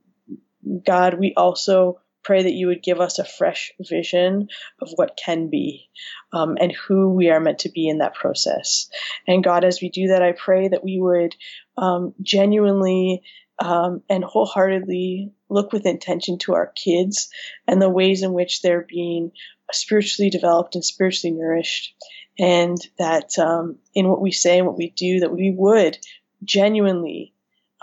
God, 0.84 1.14
we 1.18 1.34
also 1.36 2.00
pray 2.22 2.42
that 2.42 2.52
you 2.52 2.68
would 2.68 2.82
give 2.82 3.00
us 3.00 3.18
a 3.18 3.24
fresh 3.24 3.72
vision 3.80 4.48
of 4.80 4.90
what 4.94 5.18
can 5.22 5.50
be 5.50 5.88
um, 6.32 6.56
and 6.60 6.72
who 6.72 7.08
we 7.08 7.30
are 7.30 7.40
meant 7.40 7.60
to 7.60 7.70
be 7.70 7.88
in 7.88 7.98
that 7.98 8.14
process. 8.14 8.88
And 9.26 9.42
God, 9.42 9.64
as 9.64 9.80
we 9.80 9.88
do 9.88 10.08
that, 10.08 10.22
I 10.22 10.32
pray 10.32 10.68
that 10.68 10.84
we 10.84 11.00
would 11.00 11.34
um, 11.76 12.14
genuinely 12.22 13.22
um, 13.62 14.02
and 14.08 14.24
wholeheartedly 14.24 15.30
look 15.48 15.72
with 15.72 15.86
intention 15.86 16.38
to 16.38 16.54
our 16.54 16.72
kids 16.74 17.28
and 17.68 17.80
the 17.80 17.88
ways 17.88 18.22
in 18.22 18.32
which 18.32 18.60
they're 18.60 18.86
being 18.88 19.30
spiritually 19.70 20.30
developed 20.30 20.74
and 20.74 20.84
spiritually 20.84 21.36
nourished. 21.36 21.94
And 22.38 22.76
that 22.98 23.38
um, 23.38 23.78
in 23.94 24.08
what 24.08 24.20
we 24.20 24.32
say 24.32 24.58
and 24.58 24.66
what 24.66 24.76
we 24.76 24.90
do, 24.90 25.20
that 25.20 25.32
we 25.32 25.54
would 25.56 25.96
genuinely, 26.42 27.34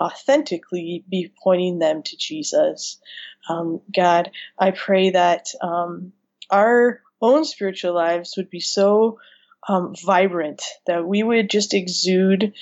authentically 0.01 1.05
be 1.09 1.31
pointing 1.41 1.79
them 1.79 2.03
to 2.03 2.17
Jesus. 2.17 2.99
Um, 3.47 3.79
God, 3.95 4.31
I 4.57 4.71
pray 4.71 5.11
that 5.11 5.47
um, 5.61 6.11
our 6.49 7.01
own 7.21 7.45
spiritual 7.45 7.93
lives 7.93 8.33
would 8.35 8.49
be 8.49 8.59
so 8.59 9.19
um, 9.67 9.93
vibrant 10.05 10.61
that 10.87 11.07
we 11.07 11.23
would 11.23 11.49
just 11.49 11.73
exude 11.73 12.53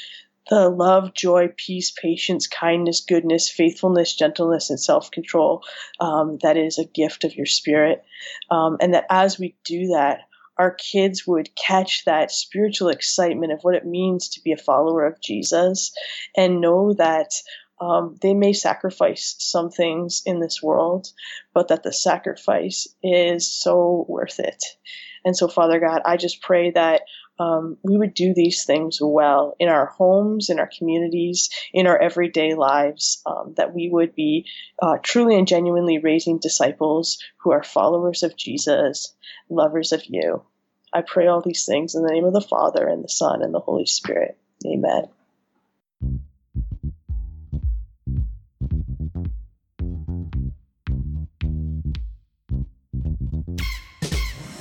the 0.49 0.69
love, 0.69 1.13
joy, 1.13 1.49
peace, 1.55 1.91
patience, 1.91 2.47
kindness, 2.47 3.01
goodness, 3.01 3.49
faithfulness, 3.49 4.15
gentleness, 4.15 4.69
and 4.69 4.79
self 4.79 5.11
control 5.11 5.63
um, 5.99 6.37
that 6.41 6.57
is 6.57 6.77
a 6.77 6.85
gift 6.85 7.23
of 7.23 7.35
your 7.35 7.45
spirit. 7.45 8.03
Um, 8.49 8.77
and 8.81 8.93
that 8.93 9.05
as 9.09 9.39
we 9.39 9.55
do 9.65 9.87
that, 9.87 10.21
our 10.57 10.71
kids 10.71 11.27
would 11.27 11.49
catch 11.55 12.05
that 12.05 12.31
spiritual 12.31 12.89
excitement 12.89 13.51
of 13.53 13.59
what 13.61 13.75
it 13.75 13.85
means 13.85 14.29
to 14.29 14.41
be 14.41 14.51
a 14.51 14.57
follower 14.57 15.05
of 15.05 15.21
Jesus 15.21 15.91
and 16.35 16.61
know 16.61 16.93
that 16.93 17.31
um, 17.79 18.17
they 18.21 18.33
may 18.33 18.53
sacrifice 18.53 19.35
some 19.37 19.69
things 19.69 20.23
in 20.25 20.39
this 20.39 20.63
world, 20.63 21.07
but 21.53 21.67
that 21.67 21.83
the 21.83 21.93
sacrifice 21.93 22.87
is 23.03 23.51
so 23.51 24.05
worth 24.09 24.39
it. 24.39 24.63
And 25.23 25.37
so, 25.37 25.47
Father 25.47 25.79
God, 25.79 26.01
I 26.05 26.17
just 26.17 26.41
pray 26.41 26.71
that 26.71 27.01
um, 27.39 27.77
we 27.83 27.97
would 27.97 28.13
do 28.13 28.33
these 28.33 28.65
things 28.65 28.99
well 29.01 29.55
in 29.59 29.69
our 29.69 29.85
homes, 29.85 30.49
in 30.49 30.59
our 30.59 30.69
communities, 30.77 31.49
in 31.73 31.87
our 31.87 31.97
everyday 31.97 32.55
lives, 32.55 33.21
um, 33.25 33.53
that 33.57 33.73
we 33.73 33.89
would 33.89 34.15
be 34.15 34.47
uh, 34.81 34.97
truly 35.01 35.37
and 35.37 35.47
genuinely 35.47 35.99
raising 35.99 36.39
disciples 36.39 37.19
who 37.37 37.51
are 37.51 37.63
followers 37.63 38.23
of 38.23 38.35
Jesus, 38.35 39.13
lovers 39.49 39.91
of 39.91 40.03
you. 40.05 40.43
I 40.93 41.01
pray 41.01 41.27
all 41.27 41.41
these 41.41 41.65
things 41.65 41.95
in 41.95 42.03
the 42.03 42.11
name 42.11 42.25
of 42.25 42.33
the 42.33 42.41
Father, 42.41 42.87
and 42.87 43.03
the 43.03 43.09
Son, 43.09 43.43
and 43.43 43.53
the 43.53 43.59
Holy 43.59 43.85
Spirit. 43.85 44.37
Amen. 44.65 45.09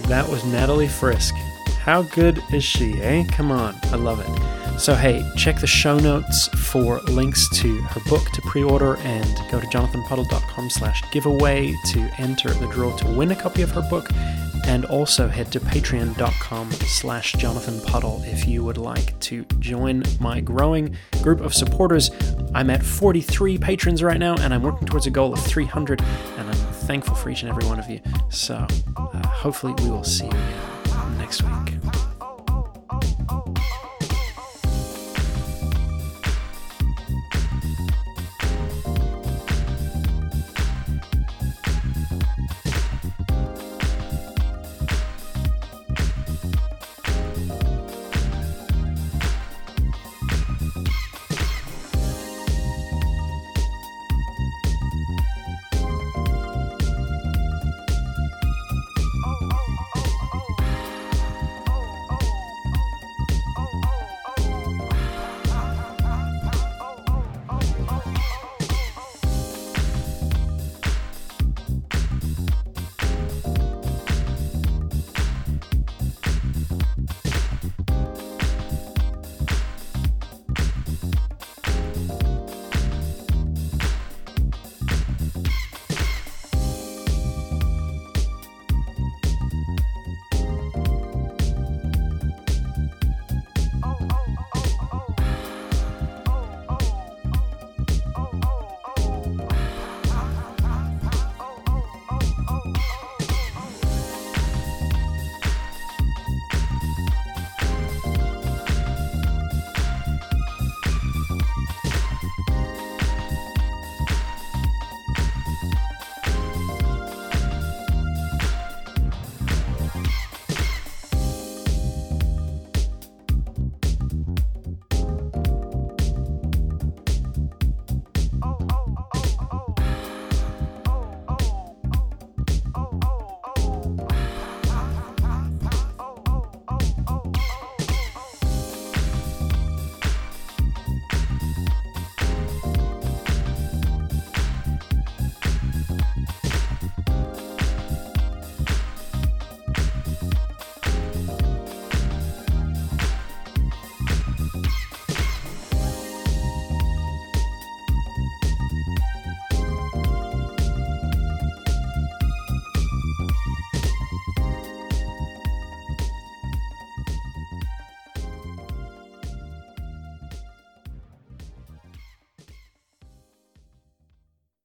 That 0.08 0.28
was 0.28 0.44
Natalie 0.44 0.86
Frisk. 0.86 1.34
How 1.86 2.02
good 2.02 2.42
is 2.52 2.64
she, 2.64 3.00
eh? 3.00 3.24
Come 3.30 3.52
on, 3.52 3.78
I 3.84 3.94
love 3.94 4.18
it. 4.18 4.80
So, 4.80 4.96
hey, 4.96 5.24
check 5.36 5.60
the 5.60 5.68
show 5.68 5.96
notes 6.00 6.48
for 6.48 6.98
links 7.02 7.48
to 7.60 7.76
her 7.80 8.00
book 8.10 8.28
to 8.30 8.42
pre-order 8.42 8.96
and 8.96 9.24
go 9.52 9.60
to 9.60 9.66
jonathanpuddle.com 9.68 10.68
slash 10.68 11.00
giveaway 11.12 11.72
to 11.92 12.00
enter 12.18 12.48
the 12.50 12.66
draw 12.66 12.94
to 12.96 13.06
win 13.12 13.30
a 13.30 13.36
copy 13.36 13.62
of 13.62 13.70
her 13.70 13.82
book 13.88 14.10
and 14.66 14.84
also 14.86 15.28
head 15.28 15.52
to 15.52 15.60
patreon.com 15.60 16.72
slash 16.72 17.34
jonathanpuddle 17.34 18.20
if 18.32 18.48
you 18.48 18.64
would 18.64 18.78
like 18.78 19.16
to 19.20 19.44
join 19.60 20.02
my 20.18 20.40
growing 20.40 20.96
group 21.22 21.40
of 21.40 21.54
supporters. 21.54 22.10
I'm 22.52 22.68
at 22.68 22.82
43 22.82 23.58
patrons 23.58 24.02
right 24.02 24.18
now 24.18 24.34
and 24.40 24.52
I'm 24.52 24.62
working 24.62 24.88
towards 24.88 25.06
a 25.06 25.10
goal 25.10 25.32
of 25.32 25.38
300 25.38 26.00
and 26.00 26.48
I'm 26.48 26.54
thankful 26.56 27.14
for 27.14 27.30
each 27.30 27.42
and 27.42 27.50
every 27.50 27.64
one 27.68 27.78
of 27.78 27.88
you. 27.88 28.00
So 28.28 28.66
uh, 28.96 29.26
hopefully 29.28 29.74
we 29.84 29.88
will 29.88 30.02
see 30.02 30.26
you 30.26 30.76
next 31.16 31.44
week. 31.44 31.55